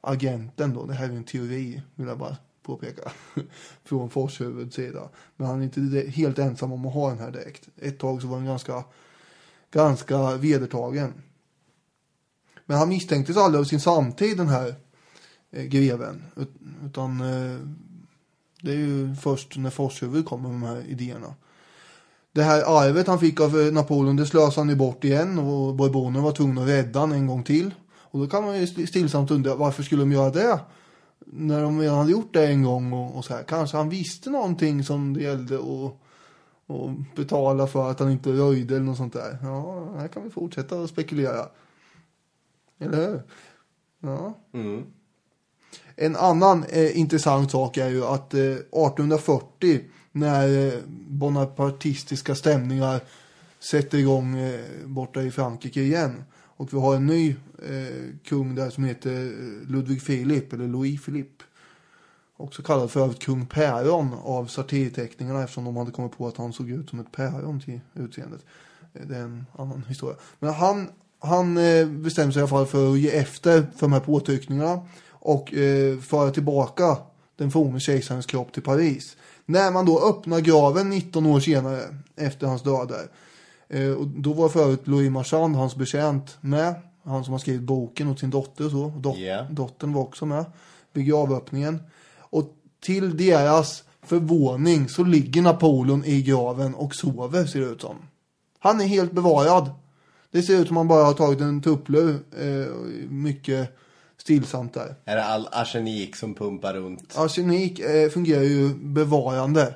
agenten 0.01 0.75
då. 0.75 0.87
Det 0.87 0.95
här 0.95 1.09
är 1.09 1.13
en 1.13 1.25
teori, 1.25 1.83
vill 1.95 2.09
jag 2.09 2.19
bara 2.19 2.37
påpeka. 2.63 3.13
Från 3.85 4.11
Forshuvuds 4.11 4.77
sida. 4.77 5.09
Men 5.37 5.47
han 5.47 5.61
är 5.61 5.65
inte 5.79 6.11
helt 6.11 6.39
ensam 6.39 6.73
om 6.73 6.87
att 6.87 6.95
ha 6.95 7.09
den 7.09 7.19
här 7.19 7.31
direkt. 7.31 7.69
Ett 7.77 7.99
tag 7.99 8.23
så 8.23 8.29
var 8.29 8.37
den 8.37 8.47
ganska, 8.47 8.85
ganska 9.71 10.37
vedertagen. 10.37 11.13
Men 12.67 12.79
han 12.79 12.89
misstänktes 12.89 13.37
aldrig 13.37 13.61
av 13.61 13.65
sin 13.65 13.81
samtid, 13.81 14.37
den 14.37 14.49
här 14.49 14.75
eh, 15.51 15.65
greven. 15.65 16.23
Ut- 16.37 16.55
Utan 16.85 17.21
eh, 17.21 17.59
det 18.63 18.71
är 18.73 18.77
ju 18.77 19.15
först 19.15 19.57
när 19.57 19.71
Forshuvud 19.71 20.27
kommer 20.27 20.49
med 20.49 20.61
de 20.61 20.77
här 20.77 20.87
idéerna. 20.91 21.35
Det 22.33 22.43
här 22.43 22.63
arvet 22.83 23.07
han 23.07 23.19
fick 23.19 23.41
av 23.41 23.61
eh, 23.61 23.73
Napoleon, 23.73 24.17
det 24.17 24.27
slösade 24.27 24.61
han 24.61 24.69
ju 24.69 24.77
bort 24.77 25.05
igen 25.05 25.39
och 25.39 25.75
bourbonerna 25.75 26.25
var 26.25 26.33
tvungna 26.33 26.63
att 26.63 26.69
rädda 26.69 27.01
han 27.01 27.13
en 27.13 27.27
gång 27.27 27.43
till. 27.43 27.75
Och 27.95 28.21
då 28.21 28.27
kan 28.27 28.45
man 28.45 28.57
ju 28.59 28.65
st- 28.65 28.87
stillsamt 28.87 29.31
undra, 29.31 29.55
varför 29.55 29.83
skulle 29.83 30.03
de 30.03 30.13
göra 30.13 30.31
det? 30.31 30.61
När 31.27 31.63
de 31.63 31.81
redan 31.81 31.99
hade 31.99 32.11
gjort 32.13 32.33
det 32.35 32.47
en 32.47 32.63
gång 32.63 32.93
och, 32.93 33.17
och 33.17 33.25
så 33.25 33.35
här. 33.35 33.43
Kanske 33.43 33.77
han 33.77 33.89
visste 33.89 34.31
någonting 34.31 34.85
som 34.85 35.15
det 35.15 35.23
gällde 35.23 35.55
att 35.57 35.99
och 36.67 36.91
betala 37.17 37.67
för 37.67 37.91
att 37.91 38.01
han 38.01 38.11
inte 38.11 38.31
röjde 38.33 38.75
eller 38.77 38.85
något 38.85 38.97
sånt 38.97 39.13
där. 39.13 39.39
Ja, 39.43 39.89
här 39.97 40.09
kan 40.09 40.25
vi 40.25 40.31
fortsätta 40.31 40.81
att 40.81 40.91
spekulera. 40.91 41.47
Eller 42.79 43.09
hur? 43.09 43.23
Ja. 44.01 44.39
Mm. 44.55 44.83
En 45.97 46.17
annan 46.17 46.65
eh, 46.65 46.99
intressant 46.99 47.51
sak 47.51 47.77
är 47.77 47.89
ju 47.89 48.05
att 48.05 48.35
eh, 48.35 48.41
1840 48.41 49.81
när 50.13 50.67
eh, 50.67 50.81
bonapartistiska 51.09 52.35
stämningar 52.35 53.01
sätter 53.61 53.99
igång 53.99 54.39
eh, 54.39 54.61
borta 54.85 55.23
i 55.23 55.31
Frankrike 55.31 55.81
igen 55.81 56.25
och 56.63 56.73
vi 56.73 56.79
har 56.79 56.97
en 56.97 57.07
ny 57.07 57.31
eh, 57.69 58.15
kung 58.25 58.55
där 58.55 58.71
som 58.71 58.85
heter 58.85 59.25
eh, 59.27 59.71
Ludvig 59.71 60.03
Filip 60.03 60.53
eller 60.53 60.69
Louis 60.69 61.05
Philippe. 61.05 61.45
Också 62.37 62.63
kallad 62.63 62.91
för 62.91 63.01
övrigt 63.01 63.23
kung 63.23 63.47
Päron 63.47 64.15
av 64.23 64.47
satirteckningarna 64.47 65.43
eftersom 65.43 65.65
de 65.65 65.77
hade 65.77 65.91
kommit 65.91 66.19
på 66.19 66.29
att 66.29 66.37
han 66.37 66.53
såg 66.53 66.71
ut 66.71 66.91
som 66.91 67.01
ett 67.01 67.13
päron 67.13 67.61
till 67.61 67.81
utseendet. 67.95 68.41
Det 68.93 69.17
är 69.17 69.21
en 69.21 69.47
annan 69.59 69.85
historia. 69.89 70.17
Men 70.39 70.55
han, 70.55 70.89
han 71.19 71.57
eh, 71.57 71.87
bestämde 71.87 72.33
sig 72.33 72.41
i 72.41 72.43
alla 72.43 72.49
fall 72.49 72.67
för 72.67 72.93
att 72.93 72.99
ge 72.99 73.11
efter 73.11 73.63
för 73.63 73.81
de 73.81 73.93
här 73.93 74.01
påtryckningarna 74.01 74.81
och 75.11 75.55
eh, 75.55 75.99
föra 75.99 76.31
tillbaka 76.31 76.97
den 77.37 77.51
forne 77.51 77.81
kejsarens 77.81 78.27
kropp 78.27 78.53
till 78.53 78.63
Paris. 78.63 79.17
När 79.53 79.71
man 79.73 79.87
då 79.87 80.01
öppnar 80.09 80.41
graven 80.41 80.91
19 80.91 81.27
år 81.27 81.41
senare 81.41 81.81
efter 82.17 82.47
hans 82.47 82.63
död 82.63 82.89
där. 82.89 83.09
Eh, 83.69 83.93
och 83.93 84.07
då 84.07 84.33
var 84.33 84.49
för 84.49 84.61
övrigt 84.63 84.87
Louis 84.87 85.11
Marchand, 85.11 85.57
hans 85.57 85.77
betjänt, 85.77 86.39
med. 86.41 86.75
Han 87.05 87.25
som 87.25 87.33
har 87.33 87.39
skrivit 87.39 87.63
boken 87.63 88.09
åt 88.09 88.19
sin 88.21 88.31
dotter 88.31 88.65
och 88.65 88.71
så. 88.71 88.89
Dot- 88.97 89.19
Ja. 89.19 89.47
Dottern 89.51 89.93
var 89.93 90.03
också 90.03 90.27
med 90.27 90.45
vid 90.93 91.07
gravöppningen. 91.07 91.83
Och 92.19 92.45
till 92.85 93.17
deras 93.17 93.83
förvåning 94.03 94.89
så 94.89 95.05
ligger 95.05 95.43
Napoleon 95.43 96.05
i 96.05 96.23
graven 96.23 96.75
och 96.75 96.95
sover 96.95 97.45
ser 97.47 97.61
det 97.61 97.67
ut 97.67 97.81
som. 97.81 97.97
Han 98.59 98.81
är 98.81 98.85
helt 98.85 99.13
bevarad. 99.13 99.71
Det 100.31 100.43
ser 100.43 100.61
ut 100.61 100.69
som 100.69 100.77
han 100.77 100.89
bara 100.89 101.05
har 101.05 101.13
tagit 101.13 101.41
en 101.41 101.63
tupplur. 101.63 102.19
Eh, 102.41 102.75
mycket 103.09 103.77
stillsamt 104.23 104.75
där. 104.75 104.95
Är 105.05 105.17
det 105.17 105.25
all 105.25 105.49
arsenik 105.53 106.17
som 106.17 106.35
pumpar 106.35 106.75
runt? 106.75 107.19
Arsenik 107.19 107.79
eh, 107.79 108.11
fungerar 108.11 108.43
ju 108.43 108.75
bevarande. 108.75 109.75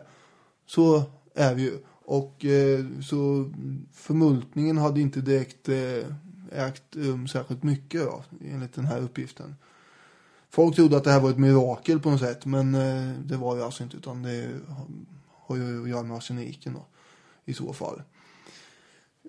Så 0.66 1.02
är 1.35 1.55
vi 1.55 1.62
ju. 1.62 1.78
Och 2.05 2.44
eh, 2.44 2.85
så 3.02 3.52
förmultningen 3.93 4.78
hade 4.78 5.01
inte 5.01 5.20
direkt 5.20 5.68
eh, 5.68 6.66
ägt 6.66 6.97
rum 6.97 7.28
särskilt 7.28 7.62
mycket 7.62 8.01
då, 8.01 8.24
enligt 8.44 8.74
den 8.74 8.85
här 8.85 9.01
uppgiften. 9.01 9.56
Folk 10.51 10.77
trodde 10.77 10.97
att 10.97 11.05
det 11.05 11.10
här 11.10 11.20
var 11.20 11.31
ett 11.31 11.39
mirakel 11.39 12.01
på 12.01 12.10
något 12.10 12.20
sätt, 12.20 12.47
men 12.47 12.74
eh, 12.74 13.12
det 13.24 13.36
var 13.36 13.56
ju 13.56 13.62
alltså 13.62 13.82
inte, 13.82 13.97
utan 13.97 14.23
det 14.23 14.48
har 15.47 15.56
ju 15.56 15.82
att 15.82 15.89
göra 15.89 16.02
med 16.02 16.16
arseniken 16.16 16.74
då, 16.74 16.86
i 17.44 17.55
så 17.55 17.73
fall. 17.73 18.02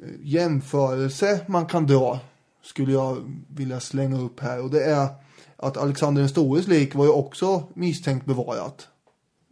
Eh, 0.02 0.10
Jämförelse 0.22 1.46
man 1.48 1.66
kan 1.66 1.88
dra 1.88 2.20
skulle 2.62 2.92
jag 2.92 3.44
vilja 3.48 3.80
slänga 3.80 4.20
upp 4.20 4.40
här 4.40 4.64
och 4.64 4.70
det 4.70 4.84
är 4.84 5.08
att 5.56 5.78
Alexander 5.78 6.22
den 6.22 6.30
stores 6.30 6.68
lik 6.68 6.96
var 6.96 7.06
ju 7.06 7.12
också 7.12 7.64
misstänkt 7.74 8.26
bevarat 8.26 8.88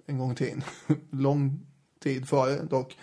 en 0.06 0.18
gång 0.18 0.36
till. 0.36 0.62
Lång 1.10 1.60
tid 2.04 2.28
före 2.28 2.64
dock. 2.64 2.98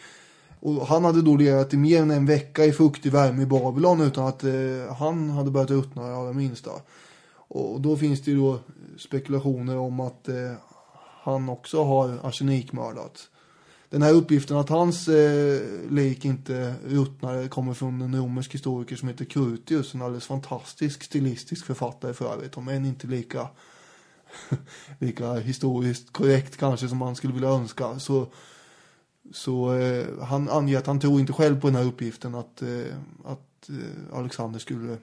Och 0.60 0.86
han 0.86 1.04
hade 1.04 1.22
då 1.22 1.36
legat 1.36 1.74
i 1.74 1.76
mer 1.76 2.02
än 2.02 2.10
en 2.10 2.26
vecka 2.26 2.64
i 2.64 2.72
fuktig 2.72 3.12
värme 3.12 3.42
i 3.42 3.46
Babylon 3.46 4.00
utan 4.00 4.26
att 4.26 4.44
eh, 4.44 4.94
han 4.98 5.30
hade 5.30 5.50
börjat 5.50 5.70
ruttna 5.70 6.08
det 6.08 6.16
allra 6.16 6.32
minsta. 6.32 6.70
Och 7.34 7.80
då 7.80 7.96
finns 7.96 8.22
det 8.22 8.30
ju 8.30 8.36
då 8.36 8.58
spekulationer 8.98 9.76
om 9.76 10.00
att 10.00 10.28
eh, 10.28 10.52
han 11.22 11.48
också 11.48 11.84
har 11.84 12.18
arsenikmördat. 12.22 13.28
Den 13.92 14.02
här 14.02 14.12
uppgiften 14.12 14.56
att 14.56 14.68
hans 14.68 15.08
eh, 15.08 15.60
lik 15.90 16.24
inte 16.24 16.74
ruttnar 16.84 17.48
kommer 17.48 17.74
från 17.74 18.00
en 18.02 18.16
romersk 18.16 18.54
historiker 18.54 18.96
som 18.96 19.08
heter 19.08 19.24
Curtius. 19.24 19.94
En 19.94 20.02
alldeles 20.02 20.26
fantastisk 20.26 21.02
stilistisk 21.02 21.66
författare 21.66 22.14
för 22.14 22.32
övrigt. 22.32 22.56
Om 22.56 22.68
än 22.68 22.84
inte 22.84 23.06
lika, 23.06 23.48
lika 24.98 25.34
historiskt 25.34 26.12
korrekt 26.12 26.56
kanske 26.56 26.88
som 26.88 26.98
man 26.98 27.16
skulle 27.16 27.32
vilja 27.32 27.48
önska. 27.48 27.98
Så, 27.98 28.26
så 29.32 29.74
eh, 29.74 30.06
han 30.22 30.48
anger 30.48 30.78
att 30.78 30.86
han 30.86 31.00
tror 31.00 31.20
inte 31.20 31.32
själv 31.32 31.60
på 31.60 31.66
den 31.66 31.76
här 31.76 31.86
uppgiften 31.86 32.34
att, 32.34 32.62
eh, 32.62 32.96
att 33.24 33.68
eh, 33.68 34.18
Alexander 34.18 34.58
skulle 34.58 34.96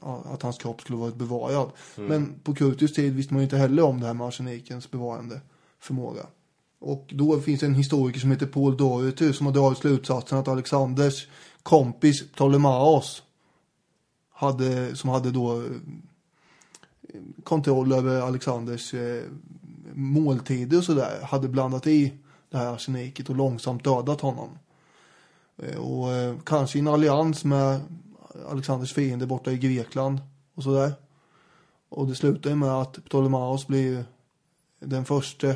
att 0.00 0.42
hans 0.42 0.58
kropp 0.58 0.80
skulle 0.80 0.98
varit 0.98 1.16
bevarad. 1.16 1.70
Mm. 1.96 2.08
Men 2.08 2.40
på 2.40 2.54
Curtius 2.54 2.92
tid 2.92 3.14
visste 3.14 3.34
man 3.34 3.40
ju 3.40 3.44
inte 3.44 3.56
heller 3.56 3.82
om 3.82 4.00
det 4.00 4.06
här 4.06 4.14
med 4.14 4.26
arsenikens 4.26 4.90
bevarande 4.90 5.40
förmåga. 5.80 6.26
Och 6.84 7.04
då 7.08 7.40
finns 7.40 7.60
det 7.60 7.66
en 7.66 7.74
historiker 7.74 8.20
som 8.20 8.30
heter 8.30 8.46
Paul 8.46 8.76
Doherty 8.76 9.32
som 9.32 9.46
har 9.46 9.52
dragit 9.52 9.78
slutsatsen 9.78 10.38
att 10.38 10.48
Alexanders 10.48 11.26
kompis 11.62 12.30
Ptolemaos 12.32 13.22
hade, 14.32 14.96
som 14.96 15.10
hade 15.10 15.30
då 15.30 15.62
eh, 15.62 15.70
kontroll 17.44 17.92
över 17.92 18.20
Alexanders 18.20 18.94
eh, 18.94 19.22
måltider 19.94 20.78
och 20.78 20.84
sådär, 20.84 21.22
hade 21.22 21.48
blandat 21.48 21.86
i 21.86 22.12
det 22.50 22.56
här 22.56 22.74
arseniket 22.74 23.28
och 23.28 23.36
långsamt 23.36 23.84
dödat 23.84 24.20
honom. 24.20 24.48
Eh, 25.56 25.76
och 25.76 26.08
kanske 26.46 26.78
i 26.78 26.80
en 26.80 26.88
allians 26.88 27.44
med 27.44 27.80
Alexanders 28.50 28.92
fiende 28.92 29.26
borta 29.26 29.52
i 29.52 29.58
Grekland 29.58 30.18
och 30.54 30.62
sådär. 30.62 30.92
Och 31.88 32.06
det 32.06 32.14
slutar 32.14 32.50
ju 32.50 32.56
med 32.56 32.72
att 32.72 33.04
Ptolemaos 33.04 33.66
blir 33.66 34.04
den 34.80 35.04
första 35.04 35.54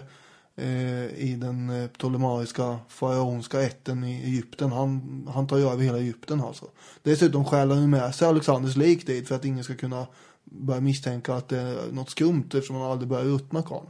i 1.16 1.36
den 1.40 1.70
eh, 1.70 1.88
ptolemaiska 1.88 2.78
faraonska 2.88 3.62
ätten 3.62 4.04
i 4.04 4.22
Egypten. 4.24 4.72
Han, 4.72 5.28
han 5.34 5.46
tar 5.46 5.58
ju 5.58 5.68
över 5.68 5.84
hela 5.84 5.98
Egypten 5.98 6.40
alltså. 6.40 6.66
Dessutom 7.02 7.44
stjäl 7.44 7.70
han 7.70 7.80
ju 7.80 7.86
med 7.86 8.14
sig 8.14 8.28
Alexanders 8.28 8.76
lik 8.76 9.06
dit 9.06 9.28
för 9.28 9.34
att 9.34 9.44
ingen 9.44 9.64
ska 9.64 9.74
kunna 9.74 10.06
börja 10.44 10.80
misstänka 10.80 11.34
att 11.34 11.48
det 11.48 11.58
är 11.58 11.92
något 11.92 12.10
skumt 12.10 12.44
eftersom 12.46 12.76
han 12.76 12.90
aldrig 12.90 13.08
börjar 13.08 13.24
ruttna 13.24 13.62
karln. 13.62 13.86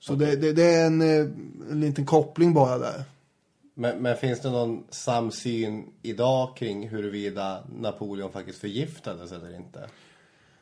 Så 0.00 0.14
det, 0.14 0.36
det, 0.36 0.52
det 0.52 0.74
är 0.74 0.86
en, 0.86 1.02
eh, 1.02 1.26
en 1.70 1.80
liten 1.80 2.06
koppling 2.06 2.54
bara 2.54 2.78
där. 2.78 3.04
Men, 3.74 4.02
men 4.02 4.16
finns 4.16 4.40
det 4.40 4.50
någon 4.50 4.84
samsyn 4.90 5.86
idag 6.02 6.56
kring 6.56 6.88
huruvida 6.88 7.64
Napoleon 7.78 8.32
faktiskt 8.32 8.58
förgiftades 8.58 9.32
eller 9.32 9.56
inte? 9.56 9.88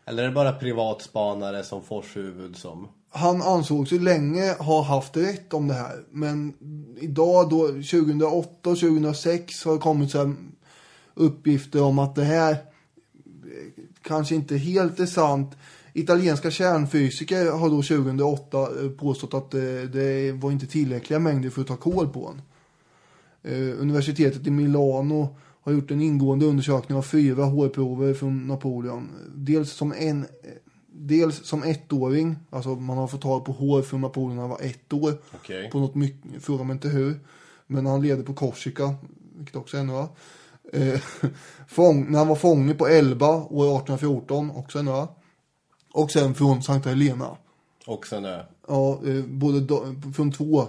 Eller 0.05 0.23
är 0.23 0.29
det 0.29 0.35
bara 0.35 0.53
privatspanare 0.53 1.63
som 1.63 1.83
Forshuvud 1.83 2.57
som 2.57 2.89
han 3.11 3.43
ansågs 3.43 3.93
ju 3.93 3.99
länge 3.99 4.53
ha 4.53 4.83
haft 4.83 5.17
rätt 5.17 5.55
om 5.55 5.69
det 5.69 5.75
här. 5.75 6.05
Men 6.11 6.55
idag 7.01 7.51
då, 7.51 7.67
2008 7.67 8.71
och 8.71 8.79
2006 8.79 9.65
har 9.65 9.73
det 9.73 9.79
kommit 9.79 10.11
så 10.11 10.19
här 10.19 10.35
uppgifter 11.15 11.83
om 11.83 11.99
att 11.99 12.15
det 12.15 12.25
här 12.25 12.53
eh, 12.53 12.59
kanske 14.03 14.35
inte 14.35 14.57
helt 14.57 15.01
är 15.01 15.07
sant. 15.07 15.57
Italienska 15.93 16.51
kärnfysiker 16.51 17.51
har 17.51 17.71
då 17.71 17.83
2008 17.83 18.59
eh, 18.61 18.91
påstått 18.91 19.35
att 19.35 19.51
det, 19.51 19.87
det 19.87 20.33
var 20.33 20.51
inte 20.51 20.67
tillräckliga 20.67 21.19
mängder 21.19 21.51
för 21.51 21.61
att 21.61 21.69
ta 21.69 21.77
kål 21.77 22.09
på 22.09 22.29
en. 22.29 22.43
Universitetet 23.79 24.47
i 24.47 24.51
Milano 24.51 25.23
har 25.23 25.35
har 25.69 25.73
gjort 25.73 25.91
en 25.91 26.01
ingående 26.01 26.47
undersökning 26.47 26.99
av 26.99 27.03
fyra 27.03 27.45
hårprover 27.45 28.15
från 28.15 28.47
Napoleon. 28.47 29.09
Dels 29.35 29.73
som 29.73 29.93
en 29.99 30.27
Dels 31.01 31.47
som 31.47 31.63
ettåring, 31.63 32.37
alltså 32.51 32.69
man 32.69 32.99
har 32.99 33.07
fått 33.07 33.23
tag 33.23 33.45
på 33.45 33.53
hår 33.53 33.83
från 33.83 34.01
Napoleon 34.01 34.35
när 34.35 34.41
han 34.41 34.51
var 34.51 34.61
ett 34.61 34.93
år. 34.93 35.15
Okej. 35.35 35.71
På 35.71 35.79
något 35.79 35.95
mycket, 35.95 36.43
fråga 36.43 36.65
mig 36.65 36.75
inte 36.75 36.89
hur. 36.89 37.21
Men 37.67 37.87
han 37.87 38.03
levde 38.03 38.25
på 38.25 38.35
Korsika, 38.35 38.95
vilket 39.37 39.57
också 39.57 39.77
är 39.77 40.01
ö. 40.01 40.07
Eh, 40.73 41.01
fång, 41.69 42.11
när 42.11 42.19
han 42.19 42.29
var 42.29 42.37
fånge 42.37 42.75
på 42.75 42.87
Elba 42.87 43.29
år 43.29 43.65
1814, 43.65 44.51
också 44.51 44.79
en 44.79 44.89
ö. 44.89 45.07
Och 45.93 46.11
sen 46.11 46.35
från 46.35 46.63
Sankta 46.63 46.89
Helena. 46.89 47.37
Också 47.87 48.17
en 48.17 48.25
ö. 48.25 48.43
Ja, 48.69 49.01
eh, 49.07 49.25
både 49.25 49.61
då, 49.61 49.95
från 50.15 50.33
två 50.33 50.67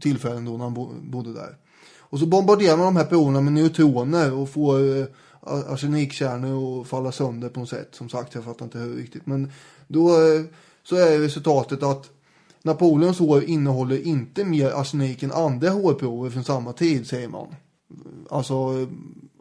tillfällen 0.00 0.44
då 0.44 0.52
när 0.56 0.64
han 0.64 0.74
bo, 0.74 0.88
bodde 1.02 1.32
där. 1.32 1.56
Och 1.98 2.18
så 2.18 2.26
bombarderar 2.26 2.76
man 2.76 2.86
de 2.86 2.96
här 2.96 3.04
proverna 3.04 3.40
med 3.40 3.52
neutroner 3.52 4.32
och 4.32 4.48
får 4.48 4.98
eh, 4.98 5.04
arsenikkärnor 5.42 6.54
alltså 6.54 6.66
och 6.66 6.86
falla 6.86 7.12
sönder 7.12 7.48
på 7.48 7.60
något 7.60 7.68
sätt. 7.68 7.88
Som 7.94 8.08
sagt, 8.08 8.34
jag 8.34 8.44
fattar 8.44 8.64
inte 8.64 8.78
hur 8.78 8.96
riktigt. 8.96 9.26
Men 9.26 9.52
då 9.88 10.08
eh, 10.08 10.44
så 10.82 10.96
är 10.96 11.18
resultatet 11.18 11.82
att 11.82 12.10
Napoleons 12.62 13.18
hår 13.18 13.44
innehåller 13.44 14.06
inte 14.06 14.44
mer 14.44 14.70
arsenik 14.70 15.22
än 15.22 15.32
andra 15.32 15.70
hårprover 15.70 16.30
från 16.30 16.44
samma 16.44 16.72
tid, 16.72 17.06
säger 17.06 17.28
man. 17.28 17.54
Alltså, 18.30 18.54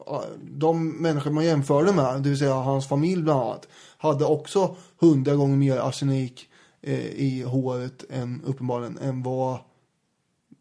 eh, 0.08 0.22
de 0.42 0.90
människor 0.90 1.32
man 1.32 1.46
jämförde 1.46 1.94
med, 1.94 2.22
det 2.24 2.30
vill 2.30 2.40
säga 2.40 2.54
hans 2.54 2.88
familj 2.88 3.22
bland 3.22 3.42
annat, 3.42 3.68
hade 3.98 4.26
också 4.26 4.76
hundra 5.00 5.36
gånger 5.36 5.58
mer 5.58 5.78
arsenik 5.78 6.50
eh, 6.82 7.06
i 7.06 7.44
håret 7.44 8.06
än 8.10 8.42
uppenbarligen 8.46 8.98
än 8.98 9.24
vad 9.24 9.60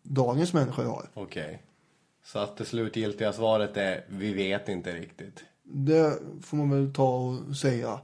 dagens 0.03 0.53
människor 0.53 0.85
har. 0.85 1.11
Okej. 1.15 1.63
Så 2.33 2.39
att 2.39 2.57
det 2.57 2.65
slutgiltiga 2.65 3.33
svaret 3.33 3.77
är 3.77 4.05
vi 4.09 4.33
vet 4.33 4.69
inte 4.69 4.93
riktigt. 4.93 5.45
Det 5.63 6.19
får 6.43 6.57
man 6.57 6.71
väl 6.71 6.93
ta 6.93 7.17
och 7.17 7.57
säga. 7.57 8.01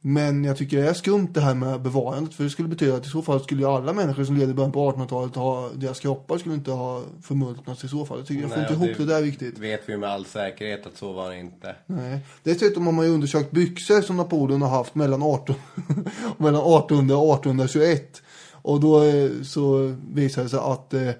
Men 0.00 0.44
jag 0.44 0.56
tycker 0.56 0.76
det 0.76 0.88
är 0.88 0.94
skumt 0.94 1.28
det 1.34 1.40
här 1.40 1.54
med 1.54 1.82
bevarandet. 1.82 2.34
För 2.34 2.44
det 2.44 2.50
skulle 2.50 2.68
betyda 2.68 2.96
att 2.96 3.06
i 3.06 3.08
så 3.08 3.22
fall 3.22 3.40
skulle 3.40 3.60
ju 3.62 3.68
alla 3.68 3.92
människor 3.92 4.24
som 4.24 4.36
levde 4.36 4.50
i 4.50 4.54
början 4.54 4.72
på 4.72 4.92
1800-talet 4.92 5.34
ha, 5.34 5.70
deras 5.74 6.00
kroppar 6.00 6.38
skulle 6.38 6.54
inte 6.54 6.70
ha 6.70 7.02
förmultnats 7.22 7.84
i 7.84 7.88
så 7.88 8.06
fall. 8.06 8.18
Jag, 8.18 8.26
tycker, 8.26 8.42
jag 8.42 8.50
får 8.50 8.60
Nej, 8.60 8.72
inte 8.72 8.84
ihop 8.84 8.98
det 8.98 9.04
där 9.04 9.22
riktigt. 9.22 9.58
vet 9.58 9.88
vi 9.88 9.96
med 9.96 10.10
all 10.10 10.24
säkerhet 10.24 10.86
att 10.86 10.96
så 10.96 11.12
var 11.12 11.30
det 11.30 11.38
inte. 11.38 11.76
Nej. 11.86 12.18
Dessutom 12.42 12.86
har 12.86 12.92
man 12.92 13.06
ju 13.06 13.10
undersökt 13.10 13.50
byxor 13.50 14.00
som 14.00 14.16
Napoleon 14.16 14.62
har 14.62 14.68
haft 14.68 14.94
mellan 14.94 15.22
18, 15.22 15.56
mellan 16.38 16.60
1800 16.60 17.16
och 17.16 17.34
1821. 17.34 18.22
Och 18.52 18.80
då 18.80 19.04
eh, 19.04 19.30
så 19.42 19.96
visade 20.14 20.46
det 20.46 20.50
sig 20.50 20.60
att 20.60 20.94
eh, 20.94 21.10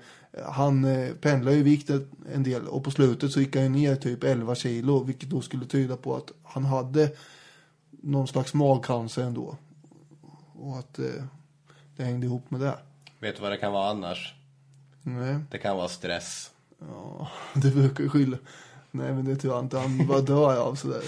han 0.47 0.85
eh, 0.85 1.15
pendlar 1.15 1.53
i 1.53 1.63
vikt 1.63 1.91
ett- 1.91 2.09
en 2.35 2.43
del 2.43 2.67
och 2.69 2.85
på 2.85 2.91
slutet 2.91 3.33
så 3.33 3.41
gick 3.41 3.57
han 3.57 3.73
ner 3.73 3.97
typ 3.97 4.25
11 4.25 4.55
kilo 4.55 5.05
vilket 5.05 5.31
då 5.31 5.41
skulle 5.41 5.67
tyda 5.67 5.97
på 5.97 6.17
att 6.17 6.33
han 6.43 6.65
hade 6.65 7.11
någon 7.91 8.29
slags 8.29 8.55
magcancer 8.55 9.23
ändå. 9.23 9.57
Och 10.59 10.79
att 10.79 10.99
eh, 10.99 11.05
det 11.97 12.05
hängde 12.05 12.27
ihop 12.27 12.51
med 12.51 12.61
det. 12.61 12.75
Vet 13.21 13.37
du 13.37 13.43
vad 13.43 13.53
det 13.53 13.57
kan 13.57 13.73
vara 13.73 13.91
annars? 13.91 14.35
Nej, 15.03 15.37
Det 15.51 15.59
kan 15.59 15.77
vara 15.77 15.89
stress. 15.89 16.51
ja, 16.79 17.29
det 17.55 17.71
brukar 17.71 18.09
skylla. 18.09 18.37
Nej 18.91 19.13
men 19.13 19.25
det 19.25 19.37
tror 19.37 19.55
jag 19.55 19.65
inte, 19.65 19.79
han 19.79 20.07
bara 20.07 20.21
dör 20.21 20.57
av 20.57 20.75
sådär. 20.75 21.03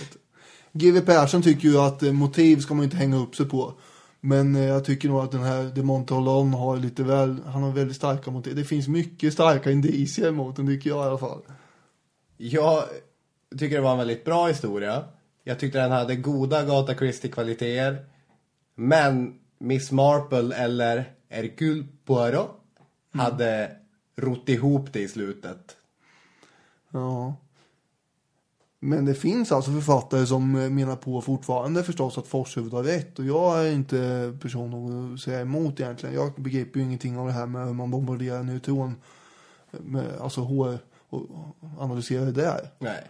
GW 0.72 1.00
Persson 1.00 1.42
tycker 1.42 1.68
ju 1.68 1.78
att 1.78 2.02
eh, 2.02 2.12
motiv 2.12 2.56
ska 2.60 2.74
man 2.74 2.84
inte 2.84 2.96
hänga 2.96 3.16
upp 3.16 3.36
sig 3.36 3.46
på. 3.48 3.72
Men 4.20 4.56
eh, 4.56 4.64
jag 4.64 4.84
tycker 4.84 5.08
nog 5.08 5.18
att 5.18 5.32
den 5.32 5.42
här 5.42 5.72
De 5.74 5.82
Montolon 5.82 6.54
har 6.54 6.76
lite 6.76 7.02
väl, 7.02 7.42
han 7.46 7.62
har 7.62 7.72
väldigt 7.72 7.96
starka 7.96 8.30
motiv. 8.30 8.56
Det 8.56 8.64
finns 8.64 8.88
mycket 8.88 9.32
starka 9.32 9.70
indicier 9.70 10.30
mot 10.30 10.56
den 10.56 10.66
tycker 10.66 10.90
jag 10.90 11.04
i 11.04 11.08
alla 11.08 11.18
fall. 11.18 11.42
Jag 12.36 12.84
tycker 13.58 13.76
det 13.76 13.82
var 13.82 13.92
en 13.92 13.98
väldigt 13.98 14.24
bra 14.24 14.46
historia. 14.46 15.04
Jag 15.44 15.58
tyckte 15.58 15.78
den 15.78 15.90
hade 15.90 16.16
goda 16.16 16.58
Agatha 16.58 16.94
Christie-kvaliteter. 16.94 18.04
Men 18.74 19.38
Miss 19.58 19.92
Marple 19.92 20.56
eller 20.56 21.12
Hercule 21.28 21.86
Poirot 22.04 22.50
hade 23.12 23.76
rott 24.16 24.48
ihop 24.48 24.92
det 24.92 25.00
i 25.00 25.08
slutet. 25.08 25.76
Ja. 26.90 27.36
Men 28.86 29.04
det 29.04 29.14
finns 29.14 29.52
alltså 29.52 29.70
författare 29.70 30.26
som 30.26 30.56
eh, 30.56 30.70
menar 30.70 30.96
på 30.96 31.20
fortfarande 31.20 31.82
förstås 31.82 32.18
att 32.18 32.26
Forshuvud 32.26 32.72
har 32.72 32.82
rätt. 32.82 33.18
Och 33.18 33.24
jag 33.24 33.66
är 33.66 33.72
inte 33.72 34.32
person 34.42 35.14
att 35.14 35.20
säga 35.20 35.40
emot 35.40 35.80
egentligen. 35.80 36.14
Jag 36.14 36.32
begriper 36.36 36.80
ju 36.80 36.86
ingenting 36.86 37.18
av 37.18 37.26
det 37.26 37.32
här 37.32 37.46
med 37.46 37.66
hur 37.66 37.72
man 37.72 37.90
bombarderar 37.90 38.42
neutron. 38.42 38.94
Med, 39.70 40.04
alltså 40.20 40.40
hår 40.40 40.78
och 41.10 41.20
och 41.76 41.82
analyserar 41.82 42.26
det 42.26 42.32
där. 42.32 42.70
Nej. 42.78 43.04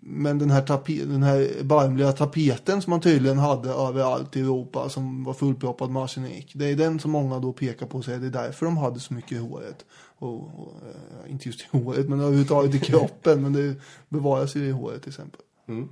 Men 0.00 0.38
den 0.38 0.50
här, 0.50 0.62
tape- 0.62 1.04
den 1.04 1.22
här 1.22 1.62
barmliga 1.62 2.12
tapeten 2.12 2.82
som 2.82 2.90
man 2.90 3.00
tydligen 3.00 3.38
hade 3.38 3.70
överallt 3.70 4.36
i 4.36 4.40
Europa 4.40 4.88
som 4.88 5.24
var 5.24 5.34
fullproppad 5.34 5.90
med 5.90 6.02
arsenik. 6.02 6.52
Det 6.54 6.64
är 6.64 6.76
den 6.76 6.98
som 6.98 7.10
många 7.10 7.38
då 7.38 7.52
pekar 7.52 7.86
på 7.86 7.98
och 7.98 8.04
säger 8.04 8.18
det 8.18 8.26
är 8.26 8.44
därför 8.44 8.66
de 8.66 8.76
hade 8.76 9.00
så 9.00 9.14
mycket 9.14 9.32
i 9.32 9.38
håret. 9.38 9.84
Och, 10.20 10.34
och, 10.60 10.74
eh, 10.86 11.30
inte 11.32 11.48
just 11.48 11.60
i 11.60 11.66
håret 11.70 12.08
men 12.08 12.20
överhuvudtaget 12.20 12.74
i 12.74 12.78
kroppen. 12.86 13.42
men 13.42 13.52
det 13.52 13.74
bevaras 14.08 14.56
ju 14.56 14.64
i 14.64 14.70
håret 14.70 15.02
till 15.02 15.10
exempel. 15.10 15.40
Mm. 15.68 15.88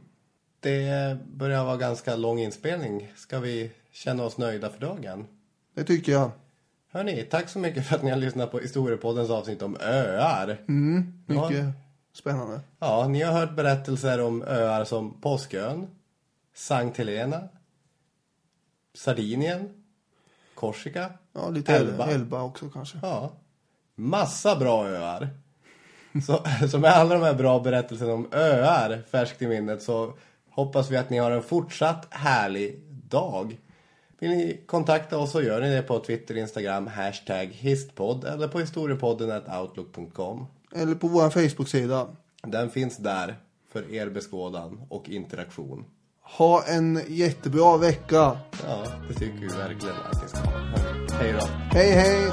Det 0.61 1.19
börjar 1.35 1.65
vara 1.65 1.77
ganska 1.77 2.17
lång 2.17 2.39
inspelning. 2.39 3.13
Ska 3.17 3.39
vi 3.41 3.71
känna 3.91 4.25
oss 4.25 4.39
nöjda 4.39 4.71
för 4.71 4.81
dagen? 4.81 5.27
Det 5.75 5.85
tycker 5.85 6.13
jag. 6.13 6.31
Hörni, 6.91 7.23
tack 7.31 7.49
så 7.49 7.59
mycket 7.59 7.87
för 7.87 7.97
att 7.97 8.03
ni 8.03 8.11
har 8.11 8.17
lyssnat 8.19 8.51
på 8.51 8.59
Historiepoddens 8.59 9.31
avsnitt 9.31 9.63
om 9.63 9.77
öar. 9.81 10.59
Mm, 10.69 11.23
Ja. 11.27 11.49
mycket 11.51 11.67
spännande. 12.13 12.61
Ja, 12.79 13.09
ni 13.09 13.23
har 13.23 13.33
hört 13.33 13.57
berättelser 13.57 14.21
om 14.21 14.43
öar 14.43 14.85
som 14.85 15.21
Påskön, 15.21 15.87
Sankt 16.55 16.99
Helena, 16.99 17.49
Sardinien, 18.95 19.69
Korsika, 20.55 21.13
Ja, 21.33 21.49
lite 21.51 21.77
Elba, 21.77 22.07
Elba 22.07 22.43
också 22.43 22.71
kanske. 22.71 22.99
Ja, 23.03 23.33
massa 23.99 24.57
bra 24.57 24.89
öar. 24.89 25.29
Så, 26.27 26.45
så 26.71 26.79
med 26.79 26.91
alla 26.91 27.15
de 27.15 27.23
här 27.23 27.35
bra 27.35 27.61
berättelserna 27.61 28.13
om 28.13 28.29
öar 28.33 29.03
färskt 29.11 29.43
i 29.43 29.47
minnet 29.47 29.83
så 29.83 30.13
hoppas 30.51 30.91
vi 30.91 30.97
att 30.97 31.11
ni 31.11 31.19
har 31.19 31.31
en 31.31 31.43
fortsatt 31.43 32.07
härlig 32.11 32.81
dag. 33.09 33.59
Vill 34.19 34.31
ni 34.31 34.61
kontakta 34.67 35.19
oss 35.19 35.33
så 35.33 35.43
gör 35.43 35.61
ni 35.61 35.71
det 35.71 35.83
på 35.83 35.99
Twitter, 35.99 36.37
Instagram, 36.37 36.87
hashtag 36.87 37.47
histpodd 37.47 38.25
eller 38.25 38.49
på 38.49 38.59
historiepodden 38.59 39.43
outlook.com. 39.61 40.47
Eller 40.75 40.95
på 40.95 41.09
vår 41.09 41.31
Facebook-sida. 41.31 42.07
Den 42.43 42.71
finns 42.71 42.97
där 42.97 43.37
för 43.73 43.95
er 43.95 44.11
beskådan 44.11 44.81
och 44.89 45.09
interaktion. 45.09 45.85
Ha 46.23 46.65
en 46.65 47.01
jättebra 47.09 47.77
vecka. 47.77 48.39
Ja, 48.67 48.85
det 49.09 49.15
tycker 49.15 49.41
vi 49.41 49.47
verkligen 49.47 49.97
att 49.97 50.23
ni 50.23 50.29
ska 50.29 50.39
ha. 50.39 50.59
Hej 51.13 51.33
då. 51.33 51.47
Hej 51.73 51.93
hej! 51.93 52.33